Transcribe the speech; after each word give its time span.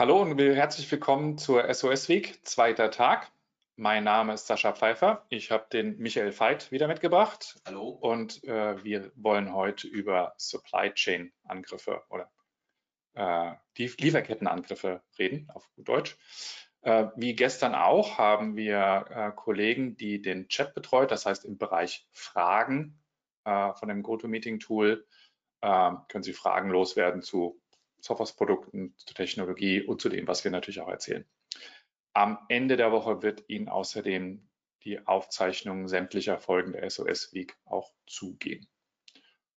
Hallo 0.00 0.22
und 0.22 0.38
herzlich 0.38 0.88
willkommen 0.92 1.38
zur 1.38 1.74
SOS 1.74 2.08
Week, 2.08 2.38
zweiter 2.46 2.92
Tag. 2.92 3.32
Mein 3.74 4.04
Name 4.04 4.34
ist 4.34 4.46
Sascha 4.46 4.72
Pfeiffer. 4.72 5.26
Ich 5.28 5.50
habe 5.50 5.66
den 5.72 5.98
Michael 5.98 6.38
Veit 6.38 6.70
wieder 6.70 6.86
mitgebracht. 6.86 7.60
Hallo. 7.66 7.88
Und 7.88 8.44
äh, 8.44 8.84
wir 8.84 9.10
wollen 9.16 9.52
heute 9.52 9.88
über 9.88 10.34
Supply 10.36 10.92
Chain 10.94 11.32
Angriffe 11.42 12.04
oder 12.10 12.30
äh, 13.14 13.56
die 13.76 13.88
Lieferkettenangriffe 13.88 15.02
reden, 15.18 15.50
auf 15.52 15.68
gut 15.74 15.88
Deutsch. 15.88 16.16
Äh, 16.82 17.06
wie 17.16 17.34
gestern 17.34 17.74
auch 17.74 18.18
haben 18.18 18.54
wir 18.54 19.04
äh, 19.10 19.32
Kollegen, 19.34 19.96
die 19.96 20.22
den 20.22 20.46
Chat 20.46 20.74
betreut, 20.74 21.10
das 21.10 21.26
heißt 21.26 21.44
im 21.44 21.58
Bereich 21.58 22.06
Fragen 22.12 23.02
äh, 23.44 23.72
von 23.72 23.88
dem 23.88 24.04
GoToMeeting-Tool 24.04 25.04
äh, 25.60 25.90
können 26.06 26.22
Sie 26.22 26.34
Fragen 26.34 26.70
loswerden 26.70 27.20
zu 27.20 27.60
Softwareprodukten, 28.00 28.94
zur 28.96 29.14
Technologie 29.14 29.82
und 29.82 30.00
zu 30.00 30.08
dem, 30.08 30.26
was 30.26 30.44
wir 30.44 30.50
natürlich 30.50 30.80
auch 30.80 30.88
erzählen. 30.88 31.24
Am 32.12 32.38
Ende 32.48 32.76
der 32.76 32.92
Woche 32.92 33.22
wird 33.22 33.44
Ihnen 33.48 33.68
außerdem 33.68 34.48
die 34.84 35.06
Aufzeichnung 35.06 35.88
sämtlicher 35.88 36.38
Folgen 36.38 36.72
der 36.72 36.88
SOS 36.88 37.32
Week 37.32 37.56
auch 37.64 37.92
zugehen. 38.06 38.68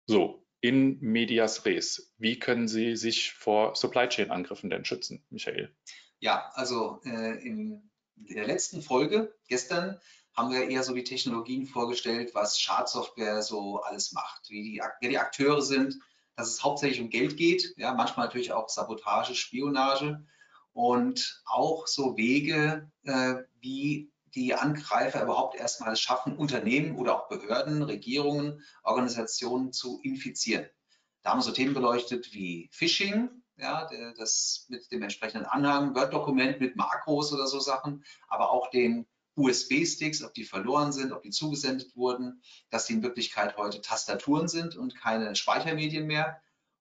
So, 0.07 0.45
in 0.61 0.99
medias 1.01 1.65
res. 1.65 2.13
Wie 2.19 2.39
können 2.39 2.69
Sie 2.69 2.97
sich 2.97 3.33
vor 3.33 3.77
Supply 3.77 4.09
Chain 4.09 4.31
Angriffen 4.31 4.71
denn 4.71 4.85
schützen, 4.85 5.25
Michael? 5.31 5.75
Ja, 6.19 6.51
also 6.55 7.01
äh, 7.05 7.39
in 7.47 7.91
der 8.17 8.47
letzten 8.47 8.83
Folge 8.83 9.35
gestern 9.49 9.99
haben 10.37 10.53
wir 10.53 10.69
eher 10.69 10.83
so 10.83 10.95
die 10.95 11.05
Technologien 11.05 11.67
vorgestellt, 11.67 12.35
was 12.35 12.61
Schadsoftware 12.61 13.43
so 13.43 13.81
alles 13.81 14.13
macht, 14.13 14.49
wie 14.49 14.63
die, 14.63 14.83
wer 15.01 15.09
die 15.09 15.19
Akteure 15.19 15.63
sind, 15.63 15.99
dass 16.41 16.49
es 16.49 16.65
hauptsächlich 16.65 17.01
um 17.01 17.11
Geld 17.11 17.37
geht, 17.37 17.75
ja, 17.77 17.93
manchmal 17.95 18.27
natürlich 18.27 18.53
auch 18.53 18.69
Sabotage, 18.69 19.35
Spionage 19.35 20.25
und 20.73 21.43
auch 21.45 21.87
so 21.87 22.17
Wege, 22.17 22.91
äh, 23.05 23.35
wie 23.61 24.11
die 24.35 24.55
Angreifer 24.55 25.23
überhaupt 25.23 25.57
erstmal 25.57 25.93
es 25.93 26.01
schaffen, 26.01 26.37
Unternehmen 26.37 26.97
oder 26.97 27.17
auch 27.17 27.29
Behörden, 27.29 27.83
Regierungen, 27.83 28.63
Organisationen 28.83 29.73
zu 29.73 30.01
infizieren. 30.03 30.67
Da 31.23 31.31
haben 31.31 31.39
wir 31.39 31.43
so 31.43 31.53
Themen 31.53 31.75
beleuchtet 31.75 32.33
wie 32.33 32.71
Phishing, 32.73 33.29
ja, 33.57 33.91
das 34.17 34.67
mit 34.69 34.91
dem 34.91 35.03
entsprechenden 35.03 35.47
Anhang, 35.47 35.95
Word-Dokument 35.95 36.61
mit 36.61 36.77
Makros 36.77 37.33
oder 37.33 37.47
so 37.47 37.61
Sachen, 37.61 38.05
aber 38.29 38.51
auch 38.51 38.71
den 38.71 39.07
USB-Sticks, 39.41 40.23
ob 40.23 40.35
die 40.35 40.45
verloren 40.45 40.93
sind, 40.93 41.13
ob 41.13 41.23
die 41.23 41.31
zugesendet 41.31 41.97
wurden, 41.97 42.43
dass 42.71 42.87
die 42.87 42.95
in 42.95 43.03
Wirklichkeit 43.03 43.57
heute 43.57 43.81
Tastaturen 43.81 44.49
sind 44.49 44.77
und 44.77 44.97
keine 44.97 45.35
Speichermedien 45.35 46.07
mehr. 46.07 46.41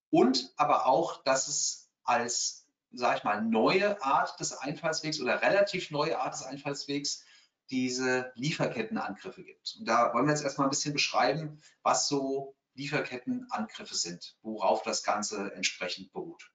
Und 0.10 0.54
aber 0.58 0.86
auch, 0.86 1.24
dass 1.24 1.48
es 1.48 1.90
als, 2.04 2.68
sage 2.92 3.18
ich 3.18 3.24
mal, 3.24 3.42
neue 3.42 4.02
Art 4.04 4.40
des 4.40 4.54
Einfallswegs 4.54 5.20
oder 5.20 5.42
relativ 5.42 5.92
neue 5.92 6.20
Art 6.20 6.34
des 6.34 6.44
Einfallswegs 6.44 7.24
diese 7.70 8.32
Lieferkettenangriffe 8.36 9.44
gibt. 9.44 9.76
Und 9.80 9.88
da 9.88 10.14
wollen 10.14 10.26
wir 10.26 10.34
jetzt 10.34 10.44
erstmal 10.44 10.68
ein 10.68 10.72
bisschen 10.72 10.94
beschreiben, 10.94 11.62
was 11.84 12.08
so 12.08 12.56
Lieferkettenangriffe 12.74 13.96
sind, 13.96 14.36
worauf 14.42 14.82
das 14.84 15.04
Ganze 15.04 15.54
entsprechend 15.54 16.12
beruht. 16.12 16.52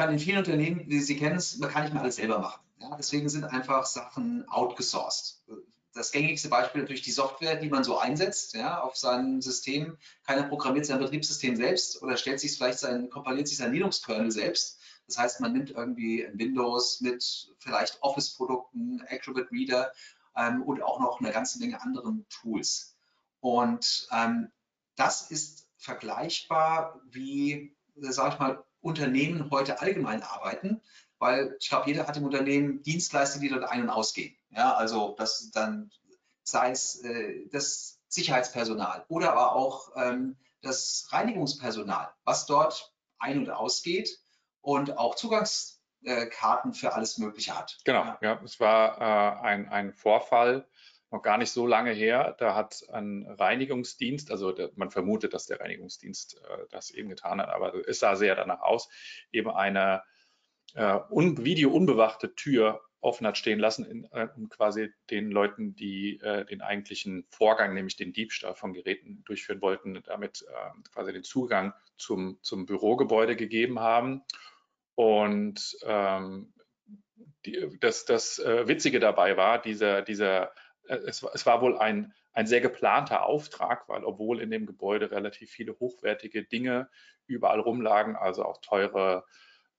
Ich 0.00 0.02
meine, 0.06 0.14
in 0.14 0.18
vielen 0.18 0.38
Unternehmen, 0.38 0.84
wie 0.86 0.98
Sie 1.00 1.18
kennen 1.18 1.38
man 1.58 1.68
kann 1.68 1.82
nicht 1.82 1.92
mehr 1.92 2.00
alles 2.00 2.16
selber 2.16 2.38
machen. 2.38 2.62
Ja, 2.78 2.96
deswegen 2.96 3.28
sind 3.28 3.44
einfach 3.44 3.84
Sachen 3.84 4.48
outgesourced. 4.48 5.42
Das 5.92 6.10
gängigste 6.10 6.48
Beispiel 6.48 6.80
natürlich 6.80 7.02
die 7.02 7.10
Software, 7.10 7.56
die 7.56 7.68
man 7.68 7.84
so 7.84 7.98
einsetzt, 7.98 8.54
ja, 8.54 8.80
auf 8.80 8.96
seinem 8.96 9.42
System. 9.42 9.98
Keiner 10.26 10.44
programmiert 10.44 10.86
sein 10.86 11.00
Betriebssystem 11.00 11.54
selbst 11.54 12.02
oder 12.02 12.16
stellt 12.16 12.40
sich 12.40 12.56
vielleicht 12.56 12.78
sein, 12.78 13.10
kompiliert 13.10 13.46
sich 13.46 13.58
sein 13.58 13.74
Linux-Kernel 13.74 14.30
selbst. 14.30 14.80
Das 15.06 15.18
heißt, 15.18 15.40
man 15.42 15.52
nimmt 15.52 15.72
irgendwie 15.72 16.26
Windows 16.32 17.02
mit 17.02 17.52
vielleicht 17.58 18.02
Office-Produkten, 18.02 19.02
Acrobat 19.06 19.52
Reader 19.52 19.92
ähm, 20.34 20.62
und 20.62 20.82
auch 20.82 20.98
noch 20.98 21.20
eine 21.20 21.30
ganze 21.30 21.58
Menge 21.58 21.82
anderen 21.82 22.24
Tools. 22.30 22.96
Und 23.40 24.08
ähm, 24.12 24.50
das 24.96 25.30
ist 25.30 25.68
vergleichbar 25.76 26.98
wie, 27.10 27.76
sage 27.96 28.32
ich 28.32 28.38
mal, 28.38 28.64
Unternehmen 28.80 29.50
heute 29.50 29.80
allgemein 29.80 30.22
arbeiten 30.22 30.80
weil 31.20 31.54
ich 31.60 31.68
glaube, 31.68 31.86
jeder 31.86 32.06
hat 32.06 32.16
im 32.16 32.24
Unternehmen 32.24 32.82
Dienstleister, 32.82 33.38
die 33.38 33.48
dort 33.48 33.64
ein- 33.64 33.82
und 33.82 33.90
ausgehen. 33.90 34.34
Ja, 34.50 34.74
also 34.74 35.14
das 35.16 35.50
dann 35.52 35.92
sei 36.42 36.70
es 36.70 37.04
äh, 37.04 37.46
das 37.52 38.00
Sicherheitspersonal 38.08 39.04
oder 39.08 39.30
aber 39.30 39.54
auch 39.54 39.92
ähm, 39.94 40.36
das 40.62 41.08
Reinigungspersonal, 41.12 42.10
was 42.24 42.46
dort 42.46 42.92
ein- 43.18 43.38
und 43.38 43.50
ausgeht 43.50 44.18
und 44.62 44.96
auch 44.96 45.14
Zugangskarten 45.14 46.72
für 46.72 46.94
alles 46.94 47.18
Mögliche 47.18 47.56
hat. 47.56 47.78
Genau, 47.84 48.04
ja, 48.04 48.18
ja 48.22 48.40
es 48.42 48.58
war 48.58 48.98
äh, 49.00 49.40
ein, 49.42 49.68
ein 49.68 49.92
Vorfall, 49.92 50.66
noch 51.10 51.22
gar 51.22 51.38
nicht 51.38 51.50
so 51.50 51.66
lange 51.66 51.92
her. 51.92 52.36
Da 52.38 52.54
hat 52.54 52.84
ein 52.92 53.26
Reinigungsdienst, 53.26 54.30
also 54.30 54.54
man 54.76 54.90
vermutet, 54.90 55.34
dass 55.34 55.46
der 55.46 55.60
Reinigungsdienst 55.60 56.36
äh, 56.36 56.66
das 56.70 56.90
eben 56.90 57.08
getan 57.08 57.40
hat, 57.40 57.48
aber 57.48 57.74
es 57.88 57.98
sah 58.00 58.16
sehr 58.16 58.36
danach 58.36 58.60
aus, 58.60 58.88
eben 59.32 59.50
eine 59.50 60.02
äh, 60.74 60.98
un 61.10 61.44
Video 61.44 61.70
unbewachte 61.70 62.34
Tür 62.34 62.80
offen 63.00 63.26
hat 63.26 63.38
stehen 63.38 63.58
lassen, 63.58 63.84
in, 63.84 64.04
äh, 64.12 64.28
um 64.36 64.48
quasi 64.48 64.92
den 65.10 65.30
Leuten, 65.30 65.74
die 65.74 66.20
äh, 66.20 66.44
den 66.44 66.60
eigentlichen 66.60 67.26
Vorgang, 67.30 67.74
nämlich 67.74 67.96
den 67.96 68.12
Diebstahl 68.12 68.54
von 68.54 68.74
Geräten 68.74 69.24
durchführen 69.24 69.62
wollten, 69.62 70.02
damit 70.04 70.42
äh, 70.42 70.90
quasi 70.92 71.12
den 71.12 71.24
Zugang 71.24 71.72
zum, 71.96 72.38
zum 72.42 72.66
Bürogebäude 72.66 73.36
gegeben 73.36 73.80
haben. 73.80 74.22
Und 74.94 75.78
ähm, 75.84 76.52
die, 77.46 77.78
das, 77.80 78.04
das 78.04 78.38
äh, 78.38 78.68
Witzige 78.68 79.00
dabei 79.00 79.36
war, 79.36 79.60
dieser, 79.60 80.02
dieser, 80.02 80.52
es, 80.90 81.22
es 81.22 81.46
war 81.46 81.62
wohl 81.62 81.78
ein, 81.78 82.12
ein 82.32 82.46
sehr 82.46 82.60
geplanter 82.60 83.24
Auftrag, 83.24 83.88
weil 83.88 84.04
obwohl 84.04 84.40
in 84.40 84.50
dem 84.50 84.66
Gebäude 84.66 85.10
relativ 85.10 85.50
viele 85.50 85.78
hochwertige 85.78 86.44
Dinge 86.44 86.88
überall 87.26 87.60
rumlagen, 87.60 88.16
also 88.16 88.44
auch 88.44 88.60
teure 88.60 89.24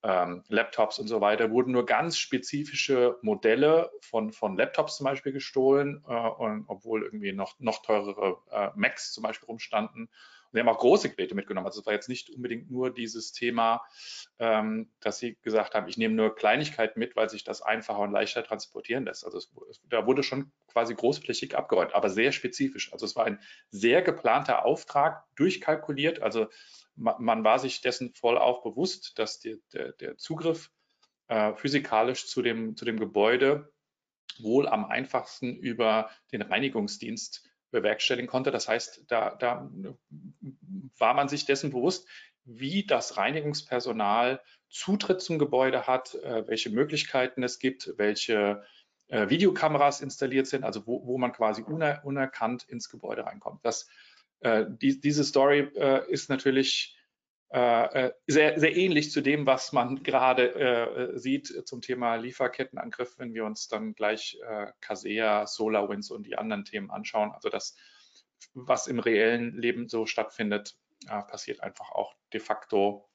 ähm, 0.03 0.43
Laptops 0.47 0.99
und 0.99 1.07
so 1.07 1.21
weiter, 1.21 1.51
wurden 1.51 1.71
nur 1.71 1.85
ganz 1.85 2.17
spezifische 2.17 3.17
Modelle 3.21 3.91
von, 4.01 4.31
von 4.31 4.57
Laptops 4.57 4.97
zum 4.97 5.05
Beispiel 5.05 5.31
gestohlen, 5.31 6.03
äh, 6.07 6.13
und, 6.13 6.65
obwohl 6.67 7.03
irgendwie 7.03 7.33
noch, 7.33 7.59
noch 7.59 7.83
teurere 7.83 8.37
äh, 8.51 8.69
Macs 8.75 9.11
zum 9.11 9.23
Beispiel 9.23 9.47
rumstanden. 9.47 10.09
Und 10.51 10.57
sie 10.57 10.59
haben 10.59 10.69
auch 10.69 10.79
große 10.79 11.09
Geräte 11.09 11.33
mitgenommen. 11.33 11.65
Also 11.65 11.79
es 11.79 11.85
war 11.85 11.93
jetzt 11.93 12.09
nicht 12.09 12.29
unbedingt 12.29 12.69
nur 12.69 12.93
dieses 12.93 13.31
Thema, 13.31 13.81
ähm, 14.37 14.91
dass 14.99 15.17
sie 15.19 15.37
gesagt 15.41 15.75
haben, 15.75 15.87
ich 15.87 15.97
nehme 15.97 16.13
nur 16.13 16.35
Kleinigkeiten 16.35 16.99
mit, 16.99 17.15
weil 17.15 17.29
sich 17.29 17.45
das 17.45 17.61
einfacher 17.61 17.99
und 17.99 18.11
leichter 18.11 18.43
transportieren 18.43 19.05
lässt. 19.05 19.23
Also 19.23 19.37
es, 19.37 19.51
da 19.89 20.05
wurde 20.05 20.23
schon 20.23 20.51
quasi 20.67 20.93
großflächig 20.93 21.55
abgeräumt, 21.55 21.93
aber 21.93 22.09
sehr 22.09 22.33
spezifisch. 22.33 22.91
Also 22.91 23.05
es 23.05 23.15
war 23.15 23.25
ein 23.25 23.39
sehr 23.69 24.01
geplanter 24.01 24.65
Auftrag, 24.65 25.23
durchkalkuliert. 25.35 26.21
Also 26.21 26.47
man 26.95 27.43
war 27.43 27.57
sich 27.57 27.81
dessen 27.81 28.13
voll 28.13 28.37
auch 28.37 28.61
bewusst, 28.63 29.17
dass 29.17 29.39
die, 29.39 29.61
der, 29.73 29.93
der, 29.93 30.17
Zugriff 30.17 30.69
äh, 31.29 31.53
physikalisch 31.55 32.27
zu 32.27 32.41
dem, 32.41 32.75
zu 32.75 32.83
dem 32.83 32.99
Gebäude 32.99 33.71
wohl 34.39 34.67
am 34.67 34.85
einfachsten 34.85 35.55
über 35.55 36.09
den 36.31 36.41
Reinigungsdienst 36.41 37.49
bewerkstelligen 37.71 38.27
konnte. 38.27 38.51
Das 38.51 38.67
heißt, 38.67 39.05
da, 39.07 39.35
da 39.35 39.69
war 40.97 41.13
man 41.13 41.29
sich 41.29 41.45
dessen 41.45 41.71
bewusst, 41.71 42.07
wie 42.43 42.85
das 42.85 43.17
Reinigungspersonal 43.17 44.41
Zutritt 44.69 45.21
zum 45.21 45.37
Gebäude 45.37 45.87
hat, 45.87 46.15
äh, 46.15 46.47
welche 46.47 46.69
Möglichkeiten 46.69 47.43
es 47.43 47.59
gibt, 47.59 47.93
welche 47.97 48.63
äh, 49.07 49.29
Videokameras 49.29 50.01
installiert 50.01 50.47
sind, 50.47 50.63
also 50.63 50.87
wo, 50.87 51.05
wo 51.05 51.17
man 51.17 51.33
quasi 51.33 51.61
uner, 51.61 52.01
unerkannt 52.03 52.63
ins 52.63 52.89
Gebäude 52.89 53.25
reinkommt. 53.25 53.65
Das 53.65 53.87
äh, 54.41 54.65
die, 54.67 54.99
diese 54.99 55.23
Story 55.23 55.69
äh, 55.75 56.09
ist 56.09 56.29
natürlich 56.29 56.97
sehr, 57.53 58.59
sehr 58.59 58.77
ähnlich 58.77 59.11
zu 59.11 59.21
dem, 59.21 59.45
was 59.45 59.73
man 59.73 60.03
gerade 60.03 60.55
äh, 60.55 61.19
sieht 61.19 61.67
zum 61.67 61.81
Thema 61.81 62.15
Lieferkettenangriff, 62.15 63.19
wenn 63.19 63.33
wir 63.33 63.45
uns 63.45 63.67
dann 63.67 63.93
gleich 63.93 64.39
äh, 64.47 64.67
Casea, 64.79 65.45
SolarWinds 65.47 66.11
und 66.11 66.27
die 66.27 66.37
anderen 66.37 66.63
Themen 66.63 66.89
anschauen. 66.91 67.31
Also 67.31 67.49
das, 67.49 67.75
was 68.53 68.87
im 68.87 68.99
reellen 68.99 69.57
Leben 69.57 69.89
so 69.89 70.05
stattfindet, 70.05 70.77
äh, 71.07 71.21
passiert 71.23 71.61
einfach 71.61 71.91
auch 71.91 72.13
de 72.31 72.39
facto 72.39 73.09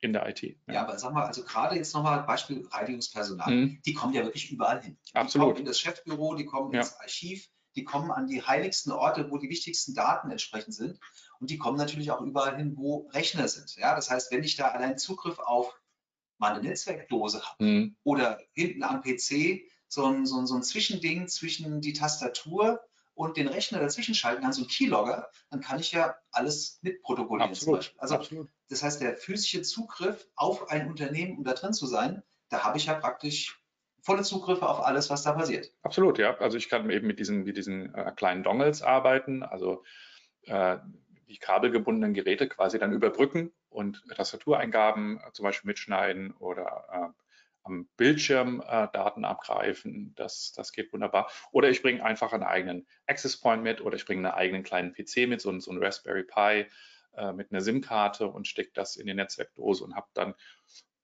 in 0.00 0.12
der 0.12 0.28
IT. 0.28 0.42
Ja, 0.42 0.56
ja 0.74 0.82
aber 0.82 0.98
sag 0.98 1.12
mal, 1.12 1.26
also 1.26 1.42
gerade 1.44 1.76
jetzt 1.76 1.94
nochmal 1.94 2.22
Beispiel 2.22 2.66
Reinigungspersonal, 2.70 3.50
mhm. 3.50 3.82
die 3.84 3.94
kommen 3.94 4.14
ja 4.14 4.22
wirklich 4.24 4.50
überall 4.50 4.82
hin. 4.82 4.98
Die 5.08 5.14
Absolut. 5.14 5.48
kommen 5.48 5.60
in 5.60 5.64
das 5.66 5.80
Chefbüro, 5.80 6.34
die 6.34 6.46
kommen 6.46 6.72
ja. 6.72 6.80
ins 6.80 6.94
Archiv, 7.00 7.48
die 7.76 7.84
kommen 7.84 8.10
an 8.10 8.26
die 8.26 8.42
heiligsten 8.42 8.92
Orte, 8.92 9.30
wo 9.30 9.38
die 9.38 9.48
wichtigsten 9.48 9.94
Daten 9.94 10.30
entsprechend 10.30 10.74
sind. 10.74 10.98
Und 11.40 11.50
die 11.50 11.58
kommen 11.58 11.78
natürlich 11.78 12.10
auch 12.10 12.20
überall 12.20 12.56
hin, 12.56 12.74
wo 12.76 13.08
Rechner 13.12 13.48
sind. 13.48 13.76
Ja, 13.76 13.94
das 13.94 14.10
heißt, 14.10 14.32
wenn 14.32 14.42
ich 14.42 14.56
da 14.56 14.68
allein 14.68 14.98
Zugriff 14.98 15.38
auf 15.38 15.78
meine 16.38 16.60
Netzwerkdose 16.60 17.42
habe 17.42 17.64
mhm. 17.64 17.96
oder 18.04 18.40
hinten 18.52 18.82
am 18.82 19.02
PC 19.02 19.62
so 19.88 20.06
ein, 20.06 20.26
so, 20.26 20.38
ein, 20.38 20.46
so 20.46 20.54
ein 20.54 20.62
Zwischending 20.62 21.28
zwischen 21.28 21.80
die 21.80 21.92
Tastatur 21.92 22.80
und 23.14 23.36
den 23.36 23.48
Rechner 23.48 23.80
dazwischen 23.80 24.14
schalten 24.14 24.42
kann, 24.42 24.52
so 24.52 24.62
ein 24.62 24.68
Keylogger, 24.68 25.28
dann 25.50 25.60
kann 25.60 25.80
ich 25.80 25.90
ja 25.90 26.14
alles 26.30 26.78
mitprotokollieren 26.82 27.50
Beispiel. 27.50 27.80
Also 27.98 28.14
Absolut. 28.14 28.48
das 28.68 28.82
heißt, 28.82 29.00
der 29.00 29.16
physische 29.16 29.62
Zugriff 29.62 30.28
auf 30.36 30.70
ein 30.70 30.88
Unternehmen, 30.88 31.36
um 31.36 31.44
da 31.44 31.54
drin 31.54 31.72
zu 31.72 31.86
sein, 31.86 32.22
da 32.48 32.62
habe 32.62 32.78
ich 32.78 32.86
ja 32.86 32.94
praktisch 32.94 33.60
volle 34.08 34.22
Zugriffe 34.22 34.66
auf 34.66 34.80
alles, 34.80 35.10
was 35.10 35.22
da 35.22 35.32
passiert. 35.32 35.70
Absolut, 35.82 36.18
ja. 36.18 36.34
Also 36.38 36.56
ich 36.56 36.70
kann 36.70 36.88
eben 36.88 37.06
mit 37.06 37.18
diesen, 37.18 37.44
mit 37.44 37.58
diesen 37.58 37.94
äh, 37.94 38.10
kleinen 38.16 38.42
Dongles 38.42 38.80
arbeiten, 38.80 39.42
also 39.42 39.84
äh, 40.46 40.78
die 41.28 41.36
kabelgebundenen 41.36 42.14
Geräte 42.14 42.48
quasi 42.48 42.78
dann 42.78 42.94
überbrücken 42.94 43.52
und 43.68 44.02
Tastatureingaben 44.08 45.18
äh, 45.20 45.32
zum 45.32 45.44
Beispiel 45.44 45.68
mitschneiden 45.68 46.32
oder 46.38 46.86
äh, 46.90 47.22
am 47.64 47.86
Bildschirm 47.98 48.62
äh, 48.66 48.88
Daten 48.94 49.26
abgreifen. 49.26 50.14
Das, 50.16 50.54
das 50.56 50.72
geht 50.72 50.90
wunderbar. 50.94 51.30
Oder 51.52 51.68
ich 51.68 51.82
bringe 51.82 52.02
einfach 52.02 52.32
einen 52.32 52.44
eigenen 52.44 52.86
Access 53.06 53.38
Point 53.38 53.62
mit 53.62 53.82
oder 53.82 53.96
ich 53.96 54.06
bringe 54.06 54.26
einen 54.26 54.38
eigenen 54.38 54.62
kleinen 54.62 54.94
PC 54.94 55.28
mit, 55.28 55.42
so, 55.42 55.56
so 55.60 55.70
einen 55.70 55.84
Raspberry 55.84 56.24
Pi 56.24 56.66
äh, 57.14 57.32
mit 57.34 57.52
einer 57.52 57.60
SIM-Karte 57.60 58.26
und 58.26 58.48
stecke 58.48 58.70
das 58.72 58.96
in 58.96 59.06
die 59.06 59.12
Netzwerkdose 59.12 59.84
und 59.84 59.94
habe 59.94 60.08
dann 60.14 60.34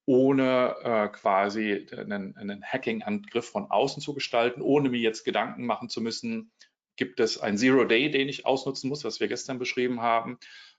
ohne 0.06 0.76
äh, 0.82 1.08
quasi 1.08 1.86
einen, 1.96 2.36
einen 2.36 2.62
Hacking-Angriff 2.62 3.48
von 3.48 3.70
außen 3.70 4.02
zu 4.02 4.14
gestalten, 4.14 4.60
ohne 4.60 4.90
mir 4.90 5.00
jetzt 5.00 5.24
Gedanken 5.24 5.64
machen 5.64 5.88
zu 5.88 6.00
müssen, 6.00 6.52
gibt 6.96 7.20
es 7.20 7.38
ein 7.38 7.56
Zero-Day, 7.56 8.10
den 8.10 8.28
ich 8.28 8.46
ausnutzen 8.46 8.88
muss, 8.88 9.04
was 9.04 9.20
wir 9.20 9.28
gestern 9.28 9.58
beschrieben 9.58 10.00
haben, 10.02 10.38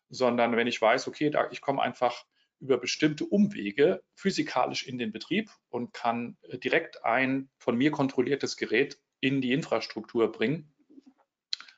sondern 0.10 0.56
wenn 0.56 0.68
ich 0.68 0.82
weiß, 0.82 1.08
okay, 1.08 1.30
da, 1.30 1.50
ich 1.52 1.62
komme 1.62 1.82
einfach 1.82 2.26
über 2.60 2.78
bestimmte 2.78 3.26
Umwege 3.26 4.02
physikalisch 4.14 4.88
in 4.88 4.98
den 4.98 5.12
Betrieb 5.12 5.50
und 5.70 5.94
kann 5.94 6.38
äh, 6.44 6.58
direkt 6.58 7.04
ein 7.04 7.50
von 7.58 7.76
mir 7.78 7.92
kontrolliertes 7.92 8.58
Gerät 8.58 9.00
in 9.20 9.42
die 9.42 9.54
Infrastruktur 9.54 10.32
bringen, 10.32 10.74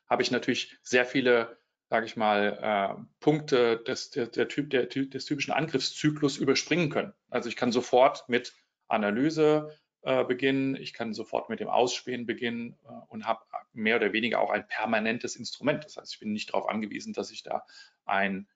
habe 0.08 0.22
ich 0.22 0.32
natürlich 0.32 0.78
sehr 0.84 1.06
viele, 1.06 1.58
sage 1.90 2.06
ich 2.06 2.18
mal, 2.18 2.58
äh, 2.62 3.02
Punkte 3.20 3.78
des, 3.78 4.12
der, 4.12 4.28
der 4.28 4.48
typ, 4.48 4.70
der, 4.70 4.88
des 4.88 5.26
typischen 5.26 5.54
Angriffszyklus 5.54 6.38
überspringen 6.38 6.90
können. 6.90 7.14
Also 7.30 7.50
ich 7.50 7.56
kann 7.56 7.72
sofort 7.72 8.28
mit 8.28 8.54
Analyse 8.88 9.72
äh, 10.02 10.24
beginnen, 10.24 10.76
ich 10.76 10.94
kann 10.94 11.14
sofort 11.14 11.50
mit 11.50 11.60
dem 11.60 11.70
Ausspähen 11.70 12.26
beginnen 12.26 12.78
äh, 12.86 12.92
und 13.08 13.26
habe 13.26 13.42
mehr 13.74 13.98
oder 13.98 14.14
weniger 14.14 14.42
auch 14.42 14.52
ein 14.52 14.68
permanentes 14.68 15.36
Instrument. 15.36 15.86
Das 15.86 15.98
heißt, 15.98 16.14
ich 16.14 16.20
bin 16.20 16.34
nicht 16.34 16.54
darauf 16.54 16.68
angewiesen, 16.68 17.14
dass 17.14 17.32
ich 17.32 17.44
da 17.44 17.66
ein 18.06 18.48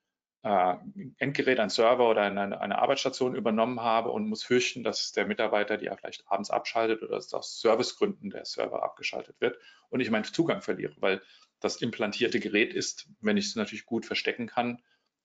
äh, 0.42 0.74
Endgerät, 1.18 1.60
ein 1.60 1.70
Server 1.70 2.08
oder 2.08 2.22
eine, 2.22 2.60
eine, 2.60 2.78
Arbeitsstation 2.78 3.36
übernommen 3.36 3.80
habe 3.80 4.10
und 4.10 4.28
muss 4.28 4.42
fürchten, 4.42 4.82
dass 4.82 5.12
der 5.12 5.26
Mitarbeiter 5.26 5.76
die 5.78 5.86
ja 5.86 5.96
vielleicht 5.96 6.24
abends 6.26 6.50
abschaltet 6.50 7.02
oder 7.02 7.16
dass 7.16 7.32
aus 7.32 7.60
Servicegründen 7.60 8.30
der 8.30 8.44
Server 8.44 8.82
abgeschaltet 8.82 9.40
wird 9.40 9.58
und 9.88 10.00
ich 10.00 10.10
meinen 10.10 10.24
Zugang 10.24 10.60
verliere, 10.60 10.94
weil 10.98 11.22
das 11.62 11.76
implantierte 11.76 12.40
Gerät 12.40 12.74
ist, 12.74 13.08
wenn 13.20 13.36
ich 13.36 13.46
es 13.46 13.56
natürlich 13.56 13.86
gut 13.86 14.04
verstecken 14.06 14.46
kann, 14.46 14.82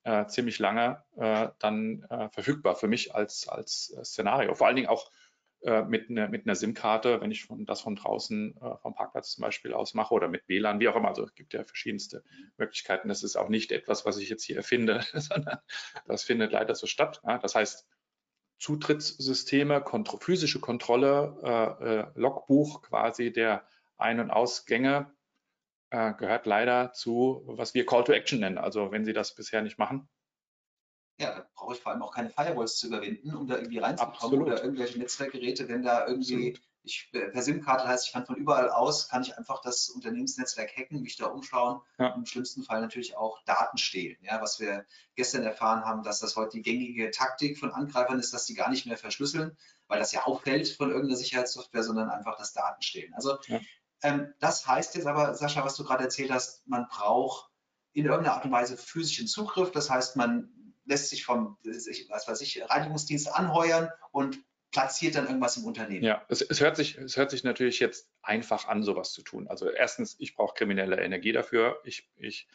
äh, 0.08 0.26
ziemlich 0.28 0.58
lange 0.60 1.04
äh, 1.18 1.50
dann 1.60 2.04
äh, 2.10 2.30
verfügbar 2.30 2.76
für 2.76 2.88
mich 2.88 3.14
als, 3.14 3.48
als 3.48 3.94
äh, 3.98 4.06
Szenario. 4.06 4.56
Vor 4.56 4.68
allen 4.68 4.78
Dingen 4.78 4.88
auch 4.88 5.12
äh, 5.64 5.84
mit, 5.84 6.10
ne, 6.10 6.30
mit 6.30 6.46
einer 6.46 6.56
SIM-Karte, 6.56 7.20
wenn 7.20 7.32
ich 7.32 7.44
von, 7.44 7.66
das 7.66 7.82
von 7.82 7.96
draußen 7.96 8.56
äh, 8.56 8.78
vom 8.78 8.96
Parkplatz 8.96 9.32
zum 9.32 9.42
Beispiel 9.42 9.74
aus 9.74 9.94
mache 9.94 10.14
oder 10.14 10.30
mit 10.30 10.48
WLAN, 10.48 10.80
wie 10.80 10.88
auch 10.88 10.96
immer. 10.96 11.10
Also 11.10 11.24
es 11.26 11.36
gibt 11.36 11.54
ja 11.54 11.64
verschiedenste 11.66 12.24
Möglichkeiten. 12.58 13.10
Das 13.10 13.22
ist 13.22 13.36
auch 13.36 13.50
nicht 13.50 13.74
etwas, 13.74 14.06
was 14.06 14.18
ich 14.18 14.30
jetzt 14.30 14.44
hier 14.44 14.56
erfinde, 14.56 15.04
sondern 15.14 15.58
das 16.06 16.24
findet 16.24 16.54
leider 16.54 16.74
so 16.76 16.88
statt. 16.88 17.22
Ja? 17.26 17.38
Das 17.40 17.56
heißt, 17.56 17.86
Zutrittssysteme, 18.60 19.82
kontro 19.82 20.18
physische 20.18 20.60
Kontrolle, 20.60 22.12
Logbuch 22.16 22.82
quasi 22.82 23.32
der 23.32 23.68
Ein- 23.98 24.20
und 24.20 24.32
Ausgänge 24.32 25.12
äh, 25.90 26.14
gehört 26.14 26.46
leider 26.46 26.94
zu, 26.94 27.44
was 27.46 27.74
wir 27.74 27.86
Call 27.86 28.04
to 28.04 28.12
Action 28.12 28.40
nennen. 28.40 28.58
Also 28.58 28.92
wenn 28.92 29.06
Sie 29.06 29.14
das 29.14 29.36
bisher 29.36 29.62
nicht 29.62 29.78
machen, 29.78 30.10
ja, 31.20 31.36
da 31.36 31.48
brauche 31.56 31.74
ich 31.74 31.82
vor 31.82 31.92
allem 31.92 32.04
auch 32.04 32.14
keine 32.14 32.30
Firewalls 32.30 32.78
zu 32.78 32.88
überwinden, 32.88 33.34
um 33.36 33.48
da 33.48 33.56
irgendwie 33.56 33.80
reinzukommen 33.80 34.16
Absolut. 34.16 34.48
oder 34.48 34.64
irgendwelche 34.64 35.00
Netzwerkgeräte, 35.00 35.68
wenn 35.68 35.82
da 35.82 36.06
irgendwie 36.06 36.52
Absolut. 36.52 36.62
ich 36.84 37.10
äh, 37.14 37.30
per 37.30 37.42
SIM-Karte 37.42 37.88
heißt, 37.88 38.06
ich 38.06 38.14
kann 38.14 38.28
von 38.28 38.36
überall 38.36 38.70
aus, 38.70 39.10
kann 39.10 39.24
ich 39.24 39.36
einfach 39.36 39.62
das 39.62 39.90
Unternehmensnetzwerk 39.90 40.78
hacken, 40.78 41.02
mich 41.02 41.18
da 41.18 41.26
umschauen 41.26 41.82
ja. 41.98 42.14
und 42.14 42.20
im 42.20 42.26
schlimmsten 42.28 42.62
Fall 42.62 42.82
natürlich 42.82 43.18
auch 43.18 43.42
Daten 43.46 43.80
stehlen. 43.80 44.18
Ja, 44.22 44.42
was 44.42 44.60
wir 44.60 44.86
gestern 45.16 45.42
erfahren 45.42 45.86
haben, 45.86 46.04
dass 46.04 46.20
das 46.20 46.36
heute 46.36 46.58
die 46.58 46.62
gängige 46.62 47.10
Taktik 47.10 47.58
von 47.58 47.72
Angreifern 47.72 48.20
ist, 48.20 48.32
dass 48.32 48.46
sie 48.46 48.54
gar 48.54 48.70
nicht 48.70 48.86
mehr 48.86 48.98
verschlüsseln, 48.98 49.58
weil 49.88 50.00
das 50.00 50.12
ja 50.12 50.24
auffällt 50.26 50.68
von 50.68 50.92
irgendeiner 50.92 51.18
Sicherheitssoftware, 51.18 51.84
sondern 51.84 52.10
einfach 52.10 52.38
das 52.38 52.54
Daten 52.54 52.84
stehlen. 52.84 53.16
Also 53.16 53.40
ja. 53.48 53.60
Ähm, 54.04 54.34
das 54.40 54.68
heißt 54.68 54.96
jetzt 54.96 55.08
aber, 55.08 55.34
Sascha, 55.34 55.64
was 55.64 55.76
du 55.76 55.84
gerade 55.84 56.04
erzählt 56.04 56.32
hast, 56.32 56.68
man 56.68 56.88
braucht 56.88 57.50
in 57.94 58.06
irgendeiner 58.06 58.36
Art 58.36 58.46
und 58.46 58.52
Weise 58.52 58.78
physischen 58.78 59.28
Zugriff. 59.28 59.72
Das 59.72 59.90
heißt, 59.90 60.16
man 60.16 60.50
lässt 60.86 61.10
sich 61.10 61.26
vom 61.26 61.58
was 62.10 62.28
weiß 62.28 62.42
ich, 62.42 62.64
Reinigungsdienst 62.70 63.34
anheuern 63.34 63.90
und 64.12 64.40
platziert 64.72 65.16
dann 65.16 65.26
irgendwas 65.26 65.58
im 65.58 65.66
Unternehmen. 65.66 66.04
Ja, 66.04 66.24
es, 66.30 66.42
es, 66.42 66.62
hört 66.62 66.76
sich, 66.76 66.98
es 66.98 67.18
hört 67.18 67.32
sich 67.32 67.44
natürlich 67.44 67.80
jetzt 67.80 68.10
einfach 68.22 68.68
an, 68.68 68.84
sowas 68.84 69.14
zu 69.14 69.22
tun. 69.22 69.48
Also 69.48 69.70
erstens, 69.70 70.16
ich 70.20 70.36
brauche 70.36 70.54
kriminelle 70.54 71.02
Energie 71.02 71.32
dafür. 71.32 71.80
Ich, 71.84 72.10
ich 72.18 72.48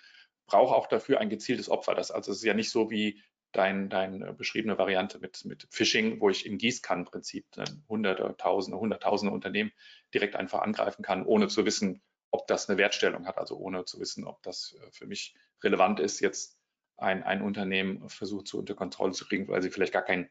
brauche 0.46 0.74
auch 0.74 0.86
dafür 0.86 1.20
ein 1.20 1.30
gezieltes 1.30 1.68
Opfer. 1.68 1.94
Das, 1.94 2.10
also 2.10 2.30
es 2.30 2.38
ist 2.38 2.44
ja 2.44 2.54
nicht 2.54 2.70
so 2.70 2.90
wie 2.90 3.22
dein, 3.52 3.88
deine 3.88 4.32
beschriebene 4.32 4.78
Variante 4.78 5.18
mit, 5.18 5.44
mit 5.44 5.66
Phishing, 5.70 6.20
wo 6.20 6.30
ich 6.30 6.46
im 6.46 6.58
Gießkannenprinzip 6.58 7.46
hunderte, 7.88 8.34
tausende, 8.38 8.78
hunderttausende 8.78 9.32
Unternehmen 9.32 9.72
direkt 10.14 10.36
einfach 10.36 10.60
angreifen 10.62 11.02
kann, 11.02 11.24
ohne 11.24 11.48
zu 11.48 11.64
wissen, 11.64 12.02
ob 12.30 12.46
das 12.46 12.68
eine 12.68 12.78
Wertstellung 12.78 13.26
hat, 13.26 13.38
also 13.38 13.56
ohne 13.56 13.84
zu 13.84 14.00
wissen, 14.00 14.24
ob 14.24 14.42
das 14.42 14.76
äh, 14.80 14.90
für 14.90 15.06
mich 15.06 15.34
relevant 15.62 16.00
ist, 16.00 16.20
jetzt 16.20 16.58
ein, 16.96 17.22
ein 17.22 17.42
Unternehmen 17.42 18.08
versucht 18.08 18.48
zu 18.48 18.58
unter 18.58 18.74
Kontrolle 18.74 19.12
zu 19.12 19.26
kriegen, 19.26 19.48
weil 19.48 19.62
sie 19.62 19.70
vielleicht 19.70 19.92
gar 19.92 20.02
kein, 20.02 20.30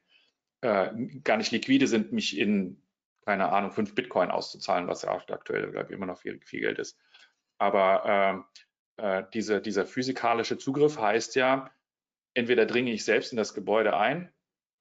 äh, 0.62 0.90
gar 1.24 1.38
nicht 1.38 1.52
liquide 1.52 1.88
sind, 1.88 2.12
mich 2.12 2.38
in, 2.38 2.82
keine 3.26 3.50
Ahnung, 3.52 3.72
fünf 3.72 3.94
Bitcoin 3.94 4.32
auszuzahlen, 4.32 4.88
was 4.88 5.04
ja 5.04 5.12
aktuell, 5.12 5.72
glaube 5.72 5.88
ich, 5.90 5.96
immer 5.96 6.08
noch 6.08 6.20
viel, 6.20 6.40
viel 6.42 6.62
Geld 6.62 6.80
ist. 6.80 6.98
Aber 7.60 8.46
äh, 8.98 9.20
äh, 9.20 9.24
diese, 9.34 9.62
dieser 9.62 9.86
physikalische 9.86 10.58
Zugriff 10.58 10.98
heißt 10.98 11.36
ja, 11.36 11.72
entweder 12.34 12.66
dringe 12.66 12.92
ich 12.92 13.06
selbst 13.06 13.32
in 13.32 13.38
das 13.38 13.54
Gebäude 13.54 13.96
ein, 13.98 14.32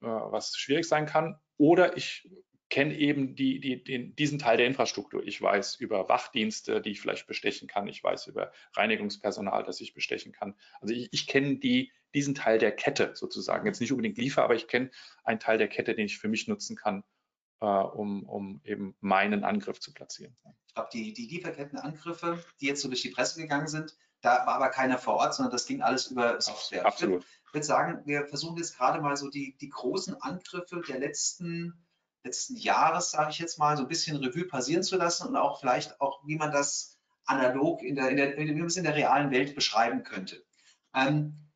äh, 0.02 0.06
was 0.06 0.56
schwierig 0.56 0.86
sein 0.86 1.06
kann, 1.06 1.38
oder 1.56 1.96
ich 1.96 2.28
kenne 2.70 2.96
eben 2.96 3.34
die, 3.34 3.60
die, 3.60 3.82
den, 3.82 4.14
diesen 4.14 4.38
Teil 4.38 4.56
der 4.56 4.66
Infrastruktur. 4.66 5.26
Ich 5.26 5.42
weiß 5.42 5.74
über 5.76 6.08
Wachdienste, 6.08 6.80
die 6.80 6.90
ich 6.90 7.00
vielleicht 7.00 7.26
bestechen 7.26 7.68
kann. 7.68 7.88
Ich 7.88 8.02
weiß 8.02 8.28
über 8.28 8.52
Reinigungspersonal, 8.74 9.64
das 9.64 9.80
ich 9.80 9.92
bestechen 9.92 10.32
kann. 10.32 10.54
Also 10.80 10.94
ich, 10.94 11.08
ich 11.12 11.26
kenne 11.26 11.58
die, 11.58 11.92
diesen 12.14 12.34
Teil 12.34 12.58
der 12.58 12.70
Kette 12.70 13.10
sozusagen. 13.14 13.66
Jetzt 13.66 13.80
nicht 13.80 13.90
unbedingt 13.90 14.18
Liefer, 14.18 14.44
aber 14.44 14.54
ich 14.54 14.68
kenne 14.68 14.90
einen 15.24 15.40
Teil 15.40 15.58
der 15.58 15.68
Kette, 15.68 15.94
den 15.94 16.06
ich 16.06 16.18
für 16.18 16.28
mich 16.28 16.46
nutzen 16.46 16.76
kann, 16.76 17.02
äh, 17.60 17.66
um, 17.66 18.22
um 18.28 18.60
eben 18.64 18.94
meinen 19.00 19.42
Angriff 19.42 19.80
zu 19.80 19.92
platzieren. 19.92 20.36
Ich 20.68 20.74
glaube, 20.74 20.90
die, 20.92 21.12
die 21.12 21.26
Lieferkettenangriffe, 21.26 22.42
die 22.60 22.66
jetzt 22.66 22.82
so 22.82 22.88
durch 22.88 23.02
die 23.02 23.10
Presse 23.10 23.40
gegangen 23.40 23.66
sind, 23.66 23.96
da 24.20 24.46
war 24.46 24.54
aber 24.56 24.68
keiner 24.68 24.98
vor 24.98 25.14
Ort, 25.14 25.34
sondern 25.34 25.52
das 25.52 25.66
ging 25.66 25.82
alles 25.82 26.08
über 26.08 26.40
Software. 26.40 26.86
Absolut. 26.86 27.24
Ich 27.46 27.54
würde 27.54 27.66
sagen, 27.66 28.02
wir 28.04 28.26
versuchen 28.26 28.56
jetzt 28.58 28.76
gerade 28.76 29.00
mal 29.00 29.16
so 29.16 29.28
die, 29.28 29.56
die 29.60 29.68
großen 29.68 30.20
Angriffe 30.20 30.82
der 30.86 30.98
letzten 30.98 31.86
letzten 32.22 32.56
Jahres, 32.56 33.10
sage 33.10 33.30
ich 33.30 33.38
jetzt 33.38 33.58
mal, 33.58 33.76
so 33.76 33.82
ein 33.84 33.88
bisschen 33.88 34.16
Revue 34.16 34.44
passieren 34.44 34.82
zu 34.82 34.96
lassen 34.96 35.28
und 35.28 35.36
auch 35.36 35.60
vielleicht 35.60 36.00
auch, 36.00 36.20
wie 36.26 36.36
man 36.36 36.52
das 36.52 36.98
analog 37.24 37.82
in 37.82 37.94
der, 37.94 38.10
in 38.10 38.16
der, 38.16 38.36
wie 38.36 38.52
man 38.52 38.66
es 38.66 38.76
in 38.76 38.84
der 38.84 38.94
realen 38.94 39.30
Welt 39.30 39.54
beschreiben 39.54 40.02
könnte. 40.02 40.42
Ähm, 40.94 41.50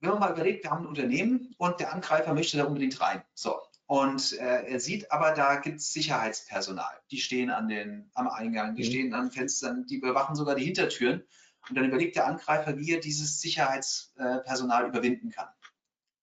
wenn 0.00 0.10
man 0.10 0.20
mal 0.20 0.32
überlegt, 0.32 0.64
wir 0.64 0.70
haben 0.70 0.82
ein 0.82 0.88
Unternehmen 0.88 1.54
und 1.58 1.80
der 1.80 1.92
Angreifer 1.92 2.34
möchte 2.34 2.56
da 2.56 2.64
unbedingt 2.64 3.00
rein. 3.00 3.22
So. 3.34 3.58
Und 3.86 4.32
äh, 4.38 4.64
er 4.64 4.80
sieht 4.80 5.12
aber, 5.12 5.32
da 5.32 5.56
gibt 5.56 5.80
es 5.80 5.92
Sicherheitspersonal. 5.92 7.00
Die 7.10 7.18
stehen 7.18 7.50
an 7.50 7.68
den, 7.68 8.10
am 8.14 8.28
Eingang, 8.28 8.74
die 8.74 8.82
mhm. 8.82 8.86
stehen 8.86 9.14
an 9.14 9.30
Fenstern, 9.30 9.86
die 9.86 9.98
bewachen 9.98 10.34
sogar 10.34 10.54
die 10.54 10.64
Hintertüren. 10.64 11.22
Und 11.68 11.76
dann 11.76 11.84
überlegt 11.84 12.16
der 12.16 12.26
Angreifer, 12.26 12.76
wie 12.78 12.92
er 12.92 13.00
dieses 13.00 13.40
Sicherheitspersonal 13.40 14.88
überwinden 14.88 15.30
kann. 15.30 15.48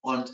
Und 0.00 0.32